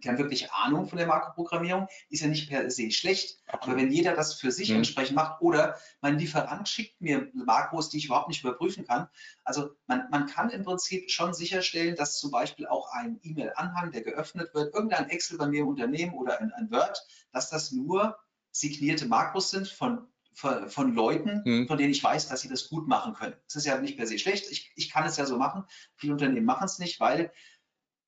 die 0.06 0.10
haben 0.10 0.20
wirklich 0.20 0.52
Ahnung 0.52 0.88
von 0.88 1.00
der 1.00 1.08
Makroprogrammierung, 1.08 1.88
ist 2.10 2.22
ja 2.22 2.28
nicht 2.28 2.48
per 2.48 2.70
se 2.70 2.92
schlecht. 2.92 3.40
Absolut. 3.48 3.64
Aber 3.64 3.82
wenn 3.82 3.92
jeder 3.92 4.16
das 4.16 4.36
für 4.36 4.52
sich 4.52 4.70
mhm. 4.70 4.78
entsprechend 4.78 5.16
macht 5.16 5.42
oder 5.42 5.78
mein 6.00 6.20
Lieferant 6.20 6.70
schickt 6.70 7.02
mir 7.02 7.32
Makros, 7.34 7.90
die 7.90 7.98
ich 7.98 8.06
überhaupt 8.06 8.28
nicht 8.28 8.44
überprüfen 8.44 8.86
kann. 8.86 9.08
Also 9.44 9.72
man, 9.88 10.08
man 10.12 10.28
kann 10.28 10.52
im 10.52 10.64
Prinzip 10.64 11.10
schon 11.10 11.34
sicherstellen, 11.34 11.96
dass 11.96 12.20
zum 12.20 12.30
Beispiel 12.30 12.68
auch 12.68 12.92
ein 12.92 13.20
E-Mail-Anhang, 13.24 13.92
der 13.92 14.04
geöffnet 14.04 14.54
wird, 14.54 14.76
irgendein 14.76 15.10
Excel 15.10 15.40
bei 15.40 15.48
mir 15.48 15.62
im 15.62 15.70
Unternehmen 15.70 16.14
oder 16.14 16.40
ein, 16.40 16.52
ein 16.54 16.70
Word, 16.70 17.04
dass 17.32 17.50
das 17.50 17.72
nur 17.72 18.16
signierte 18.52 19.08
Makros 19.08 19.50
sind 19.50 19.68
von 19.68 20.08
von, 20.36 20.94
Leuten, 20.94 21.44
mhm. 21.46 21.68
von 21.68 21.78
denen 21.78 21.92
ich 21.92 22.04
weiß, 22.04 22.28
dass 22.28 22.42
sie 22.42 22.50
das 22.50 22.68
gut 22.68 22.90
machen 22.90 23.14
können. 23.14 23.36
Das 23.48 23.56
ist 23.56 23.66
ja 23.66 23.80
nicht 23.80 23.96
per 23.96 24.06
se 24.06 24.20
schlecht. 24.20 24.52
Ich, 24.52 24.70
ich 24.76 24.90
kann 24.90 25.06
es 25.06 25.16
ja 25.16 25.26
so 25.26 25.38
machen. 25.38 25.64
Viele 25.96 26.12
Unternehmen 26.12 26.46
machen 26.46 26.66
es 26.66 26.78
nicht, 26.78 27.00
weil 27.00 27.32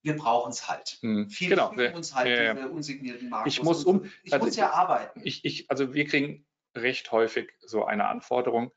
wir 0.08 0.16
brauchen 0.16 0.52
es 0.52 0.68
halt. 0.70 0.98
Hm, 1.02 1.30
Viele 1.30 1.56
genau. 1.56 1.96
uns 1.96 2.16
halt 2.16 2.28
äh, 2.28 2.56
diese 2.56 2.70
unsignierten 2.70 3.30
Markus. 3.30 3.54
Ich 3.54 3.64
muss 3.64 3.84
um. 3.86 4.06
Ich 4.24 4.34
also 4.34 4.46
muss 4.46 4.56
ja 4.56 4.72
arbeiten. 4.72 5.22
Ich, 5.24 5.46
ich, 5.46 5.70
also 5.70 5.94
wir 5.94 6.06
kriegen 6.06 6.46
recht 6.76 7.12
häufig 7.12 7.54
so 7.60 7.86
eine 7.86 8.08
Anforderung, 8.08 8.72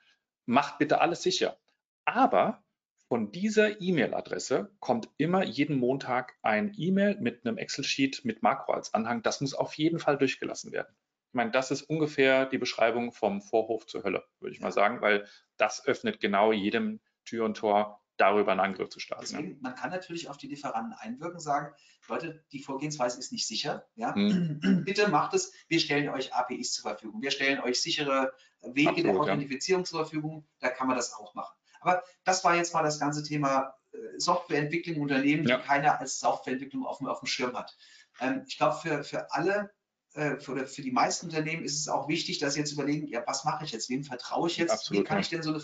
macht 0.46 0.78
bitte 0.78 1.00
alles 1.00 1.22
sicher. 1.22 1.58
Aber 2.04 2.62
von 3.08 3.32
dieser 3.32 3.80
E-Mail-Adresse 3.80 4.72
kommt 4.78 5.08
immer 5.16 5.44
jeden 5.44 5.78
Montag 5.78 6.36
ein 6.42 6.72
E-Mail 6.76 7.16
mit 7.20 7.44
einem 7.44 7.58
Excel-Sheet 7.58 8.24
mit 8.24 8.42
Makro 8.42 8.72
als 8.72 8.94
Anhang. 8.94 9.22
Das 9.22 9.40
muss 9.40 9.54
auf 9.54 9.74
jeden 9.74 9.98
Fall 9.98 10.16
durchgelassen 10.16 10.72
werden. 10.72 10.94
Ich 11.30 11.34
meine, 11.34 11.50
das 11.50 11.70
ist 11.70 11.82
ungefähr 11.82 12.46
die 12.46 12.58
Beschreibung 12.58 13.12
vom 13.12 13.40
Vorhof 13.40 13.86
zur 13.86 14.02
Hölle, 14.02 14.24
würde 14.40 14.54
ich 14.54 14.60
mal 14.60 14.72
sagen, 14.72 15.00
weil 15.00 15.26
das 15.56 15.86
öffnet 15.86 16.20
genau 16.20 16.52
jedem 16.52 17.00
Tür 17.24 17.44
und 17.44 17.56
Tor 17.56 17.99
darüber 18.20 18.52
einen 18.52 18.60
Angriff 18.60 18.90
zu 18.90 19.00
starten. 19.00 19.24
Deswegen, 19.28 19.50
ja. 19.52 19.56
man 19.60 19.74
kann 19.74 19.90
natürlich 19.90 20.28
auf 20.28 20.36
die 20.36 20.48
Lieferanten 20.48 20.92
einwirken, 20.92 21.40
sagen, 21.40 21.74
Leute, 22.08 22.44
die 22.52 22.62
Vorgehensweise 22.62 23.18
ist 23.18 23.32
nicht 23.32 23.46
sicher. 23.46 23.86
Ja? 23.94 24.14
Hm. 24.14 24.82
Bitte 24.84 25.08
macht 25.08 25.34
es, 25.34 25.52
wir 25.68 25.80
stellen 25.80 26.08
euch 26.10 26.34
APIs 26.34 26.72
zur 26.72 26.90
Verfügung, 26.90 27.22
wir 27.22 27.30
stellen 27.30 27.60
euch 27.60 27.80
sichere 27.80 28.32
Wege 28.60 28.90
Absolut, 28.90 29.06
der 29.06 29.20
Authentifizierung 29.20 29.82
ja. 29.82 29.86
zur 29.86 30.00
Verfügung, 30.00 30.46
da 30.58 30.68
kann 30.68 30.86
man 30.86 30.96
das 30.96 31.14
auch 31.14 31.34
machen. 31.34 31.56
Aber 31.80 32.02
das 32.24 32.44
war 32.44 32.56
jetzt 32.56 32.74
mal 32.74 32.82
das 32.82 33.00
ganze 33.00 33.22
Thema 33.22 33.74
äh, 33.92 33.98
Softwareentwicklung 34.18 34.96
im 34.96 35.02
Unternehmen, 35.02 35.44
die 35.44 35.54
keiner 35.54 35.98
als 35.98 36.18
Softwareentwicklung 36.18 36.84
auf, 36.84 37.00
auf 37.00 37.20
dem 37.20 37.26
Schirm 37.26 37.56
hat. 37.56 37.74
Ähm, 38.20 38.44
ich 38.46 38.58
glaube, 38.58 38.76
für, 38.76 39.02
für 39.02 39.32
alle 39.32 39.70
äh, 40.14 40.36
für, 40.38 40.66
für, 40.66 40.82
die 40.82 40.90
meisten 40.90 41.26
Unternehmen 41.26 41.62
ist 41.64 41.78
es 41.78 41.88
auch 41.88 42.08
wichtig, 42.08 42.38
dass 42.38 42.54
sie 42.54 42.60
jetzt 42.60 42.72
überlegen, 42.72 43.06
ja, 43.06 43.22
was 43.26 43.44
mache 43.44 43.64
ich 43.64 43.70
jetzt? 43.70 43.88
Wem 43.88 44.02
vertraue 44.02 44.48
ich 44.48 44.56
jetzt? 44.56 44.72
Absolut, 44.72 45.02
wie 45.02 45.04
kann 45.06 45.18
ja. 45.18 45.20
ich 45.20 45.28
denn 45.28 45.42
so 45.42 45.50
eine 45.50 45.60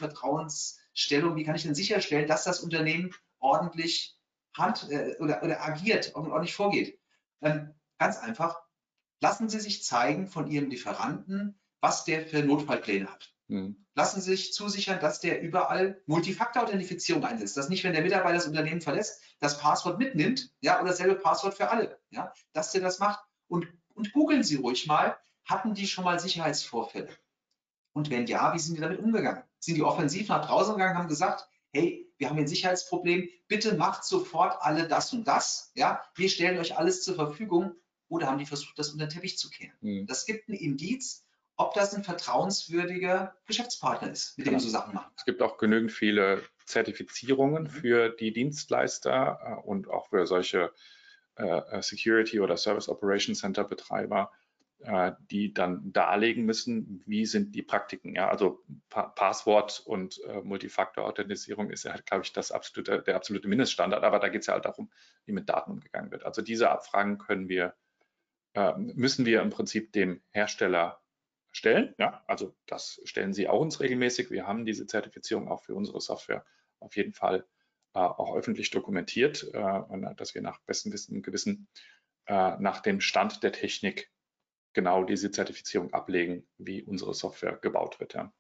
Vertrauensstellung, 0.97 1.37
wie 1.37 1.45
kann 1.45 1.55
ich 1.55 1.63
denn 1.63 1.75
sicherstellen, 1.75 2.27
dass 2.27 2.45
das 2.45 2.61
Unternehmen 2.61 3.15
ordentlich 3.39 4.17
hand 4.57 4.91
äh, 4.91 5.17
oder, 5.21 5.43
oder 5.43 5.63
agiert 5.63 6.15
und 6.15 6.31
ordentlich 6.31 6.55
vorgeht? 6.55 6.99
Ähm, 7.43 7.75
ganz 7.99 8.19
einfach, 8.19 8.61
lassen 9.21 9.49
Sie 9.49 9.61
sich 9.61 9.85
zeigen 9.85 10.27
von 10.27 10.51
Ihrem 10.51 10.71
Lieferanten, 10.71 11.59
was 11.81 12.05
der 12.05 12.27
für 12.27 12.43
Notfallpläne 12.43 13.07
hat. 13.07 13.35
Mhm. 13.49 13.87
Lassen 13.95 14.21
Sie 14.21 14.31
sich 14.31 14.53
zusichern, 14.55 14.99
dass 14.99 15.21
der 15.21 15.43
überall 15.43 16.03
Multifaktor-Authentifizierung 16.07 17.25
einsetzt. 17.25 17.57
Dass 17.57 17.69
nicht, 17.69 17.85
wenn 17.85 17.93
der 17.93 18.03
Mitarbeiter 18.03 18.35
das 18.35 18.47
Unternehmen 18.47 18.81
verlässt, 18.81 19.23
das 19.39 19.59
Passwort 19.59 19.99
mitnimmt, 19.99 20.51
ja, 20.61 20.81
oder 20.81 20.91
dasselbe 20.91 21.17
Passwort 21.17 21.55
für 21.55 21.71
alle, 21.71 21.99
ja, 22.11 22.33
dass 22.53 22.73
der 22.73 22.81
das 22.81 22.99
macht. 22.99 23.21
Und 23.49 23.69
und 23.95 24.13
googeln 24.13 24.43
Sie 24.43 24.57
ruhig 24.57 24.87
mal, 24.87 25.17
hatten 25.45 25.73
die 25.73 25.87
schon 25.87 26.05
mal 26.05 26.21
Sicherheitsvorfälle? 26.21 27.09
Und 27.95 28.11
wenn 28.11 28.27
ja, 28.27 28.53
wie 28.53 28.59
sind 28.59 28.77
die 28.77 28.83
damit 28.83 28.99
umgegangen? 28.99 29.43
Sind 29.67 29.75
die 29.75 29.83
offensiv 29.83 30.29
nach 30.29 30.47
draußen 30.47 30.75
gegangen, 30.75 30.97
haben 30.97 31.09
gesagt, 31.09 31.49
hey, 31.73 32.09
wir 32.19 32.29
haben 32.29 32.37
hier 32.37 32.45
ein 32.45 32.49
Sicherheitsproblem, 32.49 33.29
bitte 33.49 33.75
macht 33.75 34.05
sofort 34.05 34.57
alle 34.61 34.87
das 34.87 35.13
und 35.13 35.27
das, 35.27 35.73
ja, 35.75 36.05
wir 36.15 36.29
stellen 36.29 36.57
euch 36.61 36.79
alles 36.79 37.03
zur 37.03 37.17
Verfügung, 37.17 37.75
oder 38.07 38.29
haben 38.29 38.39
die 38.39 38.47
versucht, 38.47 38.79
das 38.79 38.91
unter 38.91 39.07
den 39.07 39.11
Teppich 39.11 39.39
zu 39.39 39.51
kehren? 39.51 39.77
Mhm. 39.81 40.07
Das 40.07 40.25
gibt 40.25 40.49
ein 40.49 40.55
Indiz, 40.55 41.27
ob 41.57 41.75
das 41.75 41.97
ein 41.97 42.05
vertrauenswürdiger 42.05 43.35
Geschäftspartner 43.49 44.13
ist, 44.13 44.39
mit 44.39 44.47
dem 44.47 44.55
du 44.55 44.61
Sachen 44.61 44.95
machst. 44.95 45.11
Es 45.17 45.25
gibt 45.25 45.43
auch 45.43 45.59
genügend 45.59 45.91
viele 45.91 46.45
Zertifizierungen 46.65 47.65
mhm. 47.65 47.71
für 47.71 48.11
die 48.11 48.33
Dienstleister 48.33 49.41
äh, 49.43 49.67
und 49.67 49.89
auch 49.89 50.11
für 50.11 50.29
solche 50.29 50.73
äh, 51.35 51.83
Security 51.83 52.39
oder 52.39 52.57
Service 52.57 52.89
Operation 52.89 53.35
Center 53.35 53.65
Betreiber, 53.65 54.31
die 55.31 55.55
dann 55.55 55.93
darlegen 55.93 56.45
müssen, 56.45 57.03
wie 57.07 57.25
sind 57.25 57.55
die 57.55 57.63
Praktiken. 57.63 58.15
Ja, 58.15 58.29
also 58.29 58.63
pa 58.91 59.05
Passwort 59.09 59.83
und 59.85 60.21
äh, 60.29 60.43
Multifaktor-Authentisierung 60.43 61.71
ist 61.71 61.85
ja, 61.85 61.93
halt, 61.93 62.05
glaube 62.05 62.25
ich, 62.25 62.33
das 62.33 62.53
absolute, 62.53 63.03
der 63.03 63.17
absolute 63.17 63.49
Mindeststandard, 63.49 64.05
aber 64.05 64.19
da 64.19 64.29
geht 64.29 64.43
es 64.43 64.49
ja 64.49 64.53
halt 64.53 64.67
darum, 64.67 64.91
wie 65.25 65.33
mit 65.33 65.49
Daten 65.49 65.73
umgegangen 65.73 66.11
wird. 66.11 66.25
Also 66.25 66.43
diese 66.43 66.71
Abfragen 66.71 67.17
können 67.17 67.49
wir, 67.49 67.75
äh, 68.55 68.75
müssen 68.77 69.25
wir 69.25 69.41
im 69.41 69.51
Prinzip 69.51 69.93
dem 69.93 70.23
Hersteller 70.31 71.01
stellen. 71.53 71.95
Ja, 71.99 72.23
also 72.27 72.55
das 72.67 73.01
stellen 73.05 73.33
sie 73.33 73.49
auch 73.49 73.61
uns 73.61 73.81
regelmäßig. 73.81 74.31
Wir 74.31 74.47
haben 74.47 74.67
diese 74.67 74.87
Zertifizierung 74.87 75.49
auch 75.49 75.63
für 75.63 75.75
unsere 75.75 76.01
Software 76.01 76.45
auf 76.81 76.97
jeden 76.97 77.15
Fall 77.15 77.47
äh, 77.95 77.99
auch 77.99 78.37
öffentlich 78.37 78.71
dokumentiert, 78.71 79.43
äh, 79.55 80.15
dass 80.17 80.35
wir 80.35 80.43
nach 80.43 80.61
bestem 80.61 80.93
Wissen 80.93 81.17
und 81.17 81.23
Gewissen 81.23 81.67
äh, 82.27 82.57
nach 82.59 82.81
dem 82.81 83.01
Stand 83.01 83.43
der 83.43 83.53
Technik 83.53 84.11
genau 84.77 85.03
diese 85.03 85.31
Zertifizierung 85.33 85.93
ablegen, 85.93 86.47
wie 86.59 86.83
unsere 86.83 87.15
Software 87.15 87.57
gebaut 87.57 87.99
wird. 87.99 88.15
Ja. 88.15 88.31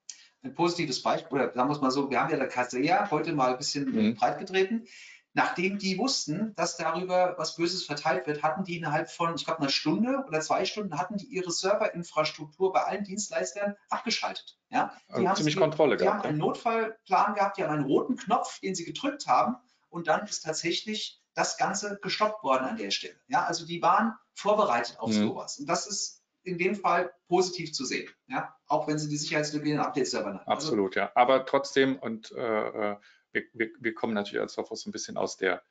Ein 0.42 0.54
positives 0.54 1.02
Beispiel, 1.02 1.38
oder 1.38 1.52
sagen 1.52 1.68
wir 1.68 1.74
es 1.74 1.80
mal 1.80 1.90
so, 1.90 2.10
wir 2.10 2.20
haben 2.20 2.30
ja 2.30 2.36
der 2.36 2.46
Casea 2.46 3.10
heute 3.10 3.32
mal 3.32 3.52
ein 3.52 3.58
bisschen 3.58 3.90
mhm. 3.90 4.14
breit 4.14 4.38
getreten. 4.38 4.86
Nachdem 5.32 5.78
die 5.78 5.98
wussten, 5.98 6.54
dass 6.54 6.76
darüber 6.76 7.34
was 7.36 7.56
Böses 7.56 7.84
verteilt 7.84 8.26
wird, 8.26 8.42
hatten 8.42 8.64
die 8.64 8.76
innerhalb 8.76 9.10
von, 9.10 9.34
ich 9.34 9.44
glaube, 9.44 9.60
einer 9.60 9.70
Stunde 9.70 10.24
oder 10.26 10.40
zwei 10.40 10.64
Stunden, 10.64 10.98
hatten 10.98 11.16
die 11.16 11.26
ihre 11.26 11.50
Serverinfrastruktur 11.50 12.72
bei 12.72 12.84
allen 12.84 13.04
Dienstleistern 13.04 13.74
abgeschaltet. 13.90 14.58
Ja? 14.70 14.94
Die 15.10 15.26
also 15.26 15.34
ziemlich 15.34 15.56
Kontrolle 15.56 15.96
die 15.96 16.04
gehabt. 16.04 16.24
Die 16.24 16.28
haben 16.28 16.30
einen 16.30 16.38
Notfallplan 16.38 17.34
gehabt, 17.34 17.58
die 17.58 17.64
haben 17.64 17.72
einen 17.72 17.84
roten 17.84 18.16
Knopf, 18.16 18.60
den 18.60 18.74
sie 18.74 18.84
gedrückt 18.84 19.26
haben 19.26 19.56
und 19.88 20.06
dann 20.06 20.24
ist 20.26 20.40
tatsächlich 20.40 21.22
das 21.34 21.58
Ganze 21.58 21.98
gestoppt 22.02 22.42
worden 22.42 22.64
an 22.64 22.76
der 22.76 22.90
Stelle. 22.90 23.20
Ja? 23.28 23.44
Also 23.44 23.66
die 23.66 23.82
waren 23.82 24.14
vorbereitet 24.34 24.98
auf 25.00 25.10
mhm. 25.10 25.28
sowas. 25.28 25.58
Und 25.58 25.66
das 25.68 25.86
ist 25.86 26.15
in 26.46 26.58
dem 26.58 26.74
Fall 26.74 27.12
positiv 27.28 27.72
zu 27.72 27.84
sehen, 27.84 28.08
ja, 28.28 28.54
auch 28.66 28.86
wenn 28.86 28.98
sie 28.98 29.08
die 29.08 29.16
Sicherheitslücke 29.16 29.66
in 29.66 29.72
den 29.72 29.80
Update-Servern 29.80 30.38
haben. 30.38 30.48
Also 30.48 30.68
Absolut, 30.68 30.96
also, 30.96 31.00
ja. 31.00 31.12
Aber 31.14 31.44
trotzdem, 31.44 31.98
und 31.98 32.32
äh, 32.32 32.92
äh 32.92 32.96
wir, 33.32 33.42
wir, 33.52 33.70
wir 33.78 33.94
kommen 33.94 34.14
natürlich 34.14 34.40
als 34.40 34.54
Software 34.54 34.78
so 34.78 34.88
ein 34.88 34.92
bisschen 34.92 35.18
aus 35.18 35.36
der 35.36 35.62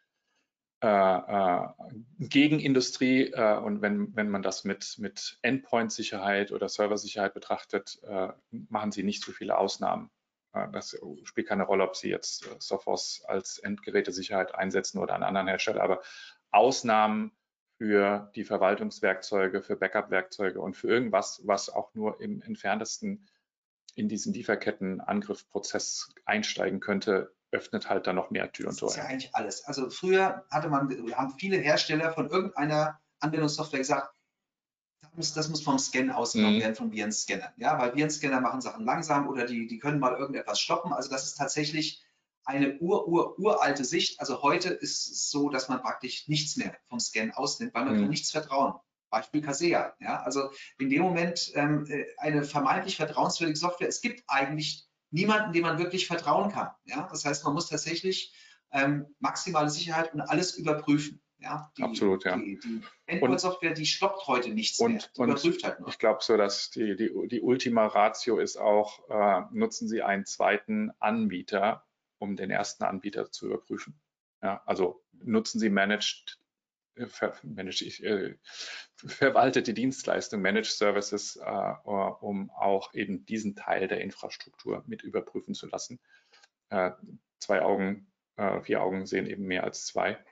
äh, 0.83 0.87
äh, 0.87 1.67
Gegenindustrie 2.19 3.31
äh, 3.31 3.57
und 3.57 3.81
wenn, 3.81 4.15
wenn 4.15 4.29
man 4.29 4.43
das 4.43 4.65
mit, 4.65 4.97
mit 4.99 5.39
Endpoint-Sicherheit 5.41 6.51
oder 6.51 6.69
Serversicherheit 6.69 7.33
betrachtet, 7.33 7.99
äh, 8.03 8.27
machen 8.51 8.91
sie 8.91 9.03
nicht 9.03 9.23
so 9.23 9.31
viele 9.31 9.57
Ausnahmen. 9.57 10.11
Äh, 10.53 10.67
das 10.71 10.99
spielt 11.23 11.47
keine 11.47 11.63
Rolle, 11.63 11.85
ob 11.85 11.95
sie 11.95 12.09
jetzt 12.09 12.45
äh, 12.45 12.55
Sophos 12.59 13.23
als 13.25 13.57
Endgerätesicherheit 13.57 14.53
einsetzen 14.53 14.99
oder 14.99 15.15
einen 15.15 15.23
anderen 15.23 15.47
Hersteller, 15.47 15.81
aber 15.81 16.01
Ausnahmen 16.51 17.31
für 17.77 18.31
die 18.35 18.43
Verwaltungswerkzeuge, 18.43 19.61
für 19.61 19.75
Backup-Werkzeuge 19.75 20.59
und 20.61 20.75
für 20.75 20.87
irgendwas, 20.87 21.41
was 21.43 21.69
auch 21.69 21.93
nur 21.93 22.21
im 22.21 22.41
entferntesten 22.41 23.27
in 23.95 24.09
diesen 24.09 24.33
Lieferketten-Angriffsprozess 24.33 26.13
einsteigen 26.25 26.79
könnte, 26.79 27.33
öffnet 27.51 27.89
halt 27.89 28.07
dann 28.07 28.15
noch 28.15 28.29
mehr 28.29 28.51
Tür 28.51 28.69
und 28.69 28.77
Tor. 28.77 28.89
Das 28.89 28.97
ist 28.97 29.03
ja 29.03 29.09
eigentlich 29.09 29.35
alles. 29.35 29.63
Also 29.65 29.89
früher 29.89 30.45
hatte 30.51 30.69
man, 30.69 30.89
haben 31.15 31.33
viele 31.39 31.57
Hersteller 31.57 32.11
von 32.13 32.29
irgendeiner 32.29 32.99
Anwendungssoftware 33.19 33.79
gesagt, 33.79 34.15
muss, 35.15 35.33
das 35.33 35.49
muss 35.49 35.61
vom 35.61 35.79
Scan 35.79 36.11
ausgenommen 36.11 36.57
mhm. 36.57 36.61
werden, 36.61 36.75
von 36.75 36.91
Virenscannern. 36.91 37.53
Ja, 37.57 37.79
weil 37.79 37.95
Virenscanner 37.95 38.41
machen 38.41 38.61
Sachen 38.61 38.85
langsam 38.85 39.27
oder 39.27 39.45
die, 39.45 39.67
die 39.67 39.79
können 39.79 39.99
mal 39.99 40.15
irgendetwas 40.15 40.59
stoppen. 40.59 40.93
Also 40.93 41.09
das 41.09 41.25
ist 41.25 41.35
tatsächlich 41.35 42.04
eine 42.45 42.77
ur, 42.79 43.07
ur, 43.07 43.37
uralte 43.39 43.83
Sicht. 43.83 44.19
Also 44.19 44.41
heute 44.41 44.69
ist 44.69 45.07
es 45.09 45.29
so, 45.29 45.49
dass 45.49 45.67
man 45.67 45.81
praktisch 45.81 46.27
nichts 46.27 46.55
mehr 46.57 46.77
vom 46.87 46.99
Scan 46.99 47.31
ausnimmt, 47.33 47.73
weil 47.73 47.85
man 47.85 47.95
mhm. 47.95 48.01
kann 48.01 48.09
nichts 48.09 48.31
vertrauen. 48.31 48.73
Beispiel 49.09 49.41
Casea. 49.41 49.95
Ja, 49.99 50.21
also 50.23 50.49
in 50.77 50.89
dem 50.89 51.01
Moment 51.01 51.51
ähm, 51.55 51.85
äh, 51.87 52.05
eine 52.17 52.43
vermeintlich 52.43 52.97
vertrauenswürdige 52.97 53.57
Software. 53.57 53.87
Es 53.87 54.01
gibt 54.01 54.23
eigentlich 54.27 54.87
niemanden, 55.11 55.53
dem 55.53 55.63
man 55.63 55.79
wirklich 55.79 56.07
vertrauen 56.07 56.51
kann. 56.51 56.69
Ja, 56.83 57.07
das 57.09 57.25
heißt, 57.25 57.43
man 57.45 57.53
muss 57.53 57.69
tatsächlich 57.69 58.33
ähm, 58.71 59.05
maximale 59.19 59.69
Sicherheit 59.69 60.13
und 60.13 60.21
alles 60.21 60.55
überprüfen. 60.55 61.21
Ja, 61.39 61.71
die, 61.77 61.83
Absolut, 61.83 62.23
ja. 62.25 62.37
Die, 62.37 62.59
die 62.59 62.81
Endpoint-Software, 63.05 63.73
die 63.73 63.85
stoppt 63.85 64.25
heute 64.27 64.49
nichts 64.49 64.79
und, 64.79 64.93
mehr. 64.93 65.01
Die 65.15 65.19
und 65.19 65.29
überprüft 65.29 65.63
halt 65.63 65.79
nur. 65.79 65.89
Ich 65.89 65.99
glaube 65.99 66.19
so, 66.21 66.37
dass 66.37 66.71
die, 66.71 66.95
die, 66.95 67.11
die 67.27 67.41
Ultima 67.41 67.85
Ratio 67.87 68.39
ist 68.39 68.57
auch, 68.57 69.09
äh, 69.09 69.43
nutzen 69.51 69.87
Sie 69.87 70.01
einen 70.01 70.25
zweiten 70.25 70.91
Anbieter, 70.99 71.85
um 72.19 72.35
den 72.35 72.51
ersten 72.51 72.83
Anbieter 72.83 73.31
zu 73.31 73.47
überprüfen. 73.47 73.99
Ja, 74.41 74.61
also 74.65 75.03
nutzen 75.11 75.59
Sie 75.59 75.69
Managed, 75.69 76.39
äh, 76.95 77.07
ver, 77.07 77.35
managed 77.43 77.99
äh, 78.01 78.37
verwaltete 78.95 79.73
Dienstleistung, 79.73 80.41
Managed 80.41 80.71
Services, 80.71 81.35
äh, 81.37 81.73
um 81.83 82.51
auch 82.51 82.93
eben 82.93 83.25
diesen 83.25 83.55
Teil 83.55 83.87
der 83.87 84.01
Infrastruktur 84.01 84.83
mit 84.87 85.03
überprüfen 85.03 85.53
zu 85.53 85.67
lassen. 85.67 85.99
Äh, 86.69 86.91
zwei 87.39 87.61
Augen, 87.61 88.11
äh, 88.37 88.61
vier 88.61 88.81
Augen 88.81 89.05
sehen 89.05 89.25
eben 89.25 89.45
mehr 89.45 89.63
als 89.63 89.85
zwei. 89.85 90.23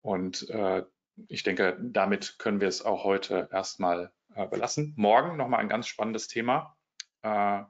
Und 0.00 0.48
äh, 0.50 0.84
ich 1.26 1.42
denke, 1.42 1.76
damit 1.80 2.38
können 2.38 2.60
wir 2.60 2.68
es 2.68 2.84
auch 2.84 3.04
heute 3.04 3.48
erstmal 3.50 4.12
äh, 4.34 4.46
belassen. 4.46 4.94
Morgen 4.96 5.36
nochmal 5.36 5.60
ein 5.60 5.68
ganz 5.68 5.88
spannendes 5.88 6.28
Thema, 6.28 6.76
äh, 7.22 7.62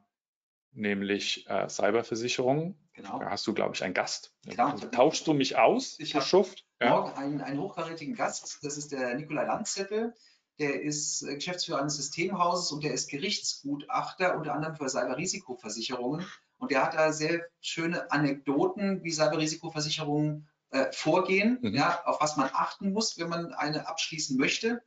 nämlich 0.73 1.49
äh, 1.49 1.69
Cyberversicherung. 1.69 2.77
Genau. 2.95 3.19
Da 3.19 3.31
hast 3.31 3.47
du, 3.47 3.55
glaube 3.55 3.75
ich, 3.75 3.85
einen 3.85 3.95
Gast. 3.95 4.35
Genau. 4.45 4.73
Tauschst 4.73 5.27
du 5.27 5.33
mich 5.33 5.57
aus, 5.57 5.99
ich 6.01 6.21
Schuft? 6.23 6.65
Ja. 6.81 6.91
Morgen 6.91 7.13
einen, 7.13 7.41
einen 7.41 7.61
hochkarätigen 7.61 8.15
Gast. 8.15 8.59
Das 8.63 8.77
ist 8.77 8.93
der 8.93 9.15
Nikolai 9.15 9.45
Landzettel. 9.45 10.15
Der 10.59 10.83
ist 10.83 11.23
äh, 11.23 11.35
Geschäftsführer 11.37 11.81
eines 11.81 11.97
Systemhauses 11.97 12.73
und 12.73 12.83
der 12.83 12.93
ist 12.93 13.09
Gerichtsgutachter 13.09 14.37
unter 14.37 14.55
anderem 14.55 14.77
für 14.77 14.89
Cyberrisikoversicherungen. 14.89 16.27
Und 16.59 16.73
der 16.73 16.83
hat 16.83 16.95
da 16.95 17.13
sehr 17.13 17.47
schöne 17.61 18.11
Anekdoten, 18.11 19.05
wie 19.05 19.13
Cyberrisikoversicherungen 19.13 20.49
äh, 20.71 20.93
vorgehen, 20.93 21.59
mhm. 21.63 21.75
ja, 21.75 22.03
auf 22.05 22.21
was 22.21 22.37
man 22.37 22.51
achten 22.53 22.93
muss, 22.93 23.19
wenn 23.19 23.29
man 23.29 23.55
eine 23.55 23.87
abschließen 23.87 24.37
möchte 24.37 24.83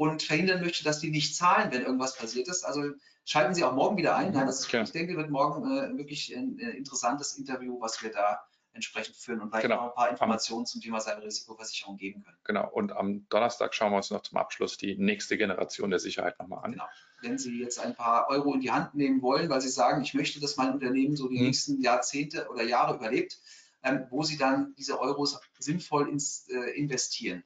und 0.00 0.22
verhindern 0.22 0.62
möchte, 0.62 0.82
dass 0.82 1.00
die 1.00 1.10
nicht 1.10 1.36
zahlen, 1.36 1.70
wenn 1.72 1.82
irgendwas 1.82 2.16
passiert 2.16 2.48
ist. 2.48 2.64
Also 2.64 2.92
schalten 3.26 3.54
Sie 3.54 3.64
auch 3.64 3.74
morgen 3.74 3.98
wieder 3.98 4.16
ein. 4.16 4.32
Ja, 4.32 4.46
das, 4.46 4.64
ich 4.72 4.92
denke, 4.92 5.14
wird 5.14 5.28
morgen 5.28 5.70
äh, 5.70 5.98
wirklich 5.98 6.34
ein 6.34 6.58
äh, 6.58 6.70
interessantes 6.70 7.36
Interview, 7.36 7.78
was 7.82 8.02
wir 8.02 8.10
da 8.10 8.40
entsprechend 8.72 9.16
führen 9.16 9.42
und 9.42 9.50
vielleicht 9.50 9.64
genau. 9.64 9.76
noch 9.76 9.88
ein 9.88 9.94
paar 9.94 10.10
Informationen 10.10 10.64
zum 10.64 10.80
Thema 10.80 11.00
Cyberrisikoversicherung 11.00 11.98
geben 11.98 12.22
können. 12.22 12.38
Genau, 12.44 12.70
und 12.72 12.92
am 12.92 13.28
Donnerstag 13.28 13.74
schauen 13.74 13.92
wir 13.92 13.98
uns 13.98 14.10
noch 14.10 14.22
zum 14.22 14.38
Abschluss 14.38 14.78
die 14.78 14.96
nächste 14.96 15.36
Generation 15.36 15.90
der 15.90 15.98
Sicherheit 15.98 16.38
nochmal 16.38 16.64
an. 16.64 16.72
Genau. 16.72 16.88
Wenn 17.20 17.36
Sie 17.36 17.60
jetzt 17.60 17.78
ein 17.78 17.94
paar 17.94 18.30
Euro 18.30 18.54
in 18.54 18.60
die 18.60 18.70
Hand 18.70 18.94
nehmen 18.94 19.20
wollen, 19.20 19.50
weil 19.50 19.60
Sie 19.60 19.68
sagen, 19.68 20.00
ich 20.02 20.14
möchte, 20.14 20.40
dass 20.40 20.56
mein 20.56 20.72
Unternehmen 20.72 21.14
so 21.14 21.28
die 21.28 21.36
hm. 21.36 21.44
nächsten 21.44 21.82
Jahrzehnte 21.82 22.48
oder 22.48 22.62
Jahre 22.62 22.96
überlebt, 22.96 23.38
ähm, 23.82 24.06
wo 24.08 24.22
sie 24.22 24.38
dann 24.38 24.74
diese 24.78 24.98
Euros 24.98 25.38
sinnvoll 25.58 26.08
ins, 26.08 26.48
äh, 26.48 26.70
investieren. 26.78 27.44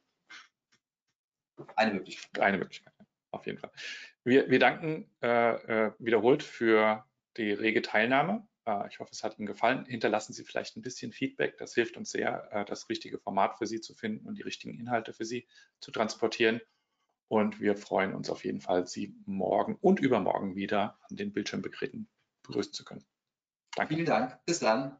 Eine 1.75 1.93
Möglichkeit. 1.93 2.41
Eine 2.41 2.57
Möglichkeit, 2.57 2.93
auf 3.31 3.45
jeden 3.45 3.59
Fall. 3.59 3.71
Wir, 4.23 4.49
wir 4.49 4.59
danken 4.59 5.09
äh, 5.21 5.87
äh, 5.87 5.91
wiederholt 5.99 6.43
für 6.43 7.05
die 7.37 7.51
rege 7.51 7.81
Teilnahme. 7.81 8.47
Äh, 8.65 8.87
ich 8.89 8.99
hoffe, 8.99 9.11
es 9.11 9.23
hat 9.23 9.37
Ihnen 9.37 9.45
gefallen. 9.45 9.85
Hinterlassen 9.85 10.33
Sie 10.33 10.43
vielleicht 10.43 10.75
ein 10.77 10.81
bisschen 10.81 11.11
Feedback. 11.11 11.57
Das 11.57 11.73
hilft 11.73 11.97
uns 11.97 12.11
sehr, 12.11 12.51
äh, 12.51 12.65
das 12.65 12.89
richtige 12.89 13.19
Format 13.19 13.57
für 13.57 13.67
Sie 13.67 13.81
zu 13.81 13.93
finden 13.93 14.27
und 14.27 14.37
die 14.37 14.43
richtigen 14.43 14.77
Inhalte 14.77 15.13
für 15.13 15.25
Sie 15.25 15.47
zu 15.79 15.91
transportieren. 15.91 16.61
Und 17.27 17.59
wir 17.59 17.75
freuen 17.75 18.13
uns 18.13 18.29
auf 18.29 18.45
jeden 18.45 18.61
Fall, 18.61 18.87
Sie 18.87 19.15
morgen 19.25 19.77
und 19.81 19.99
übermorgen 19.99 20.55
wieder 20.55 20.99
an 21.09 21.15
den 21.17 21.33
Bildschirmgeräten 21.33 22.07
begrüßen 22.43 22.73
zu 22.73 22.85
können. 22.85 23.05
Danke. 23.75 23.95
Vielen 23.95 24.05
Dank. 24.05 24.39
Bis 24.45 24.59
dann. 24.59 24.97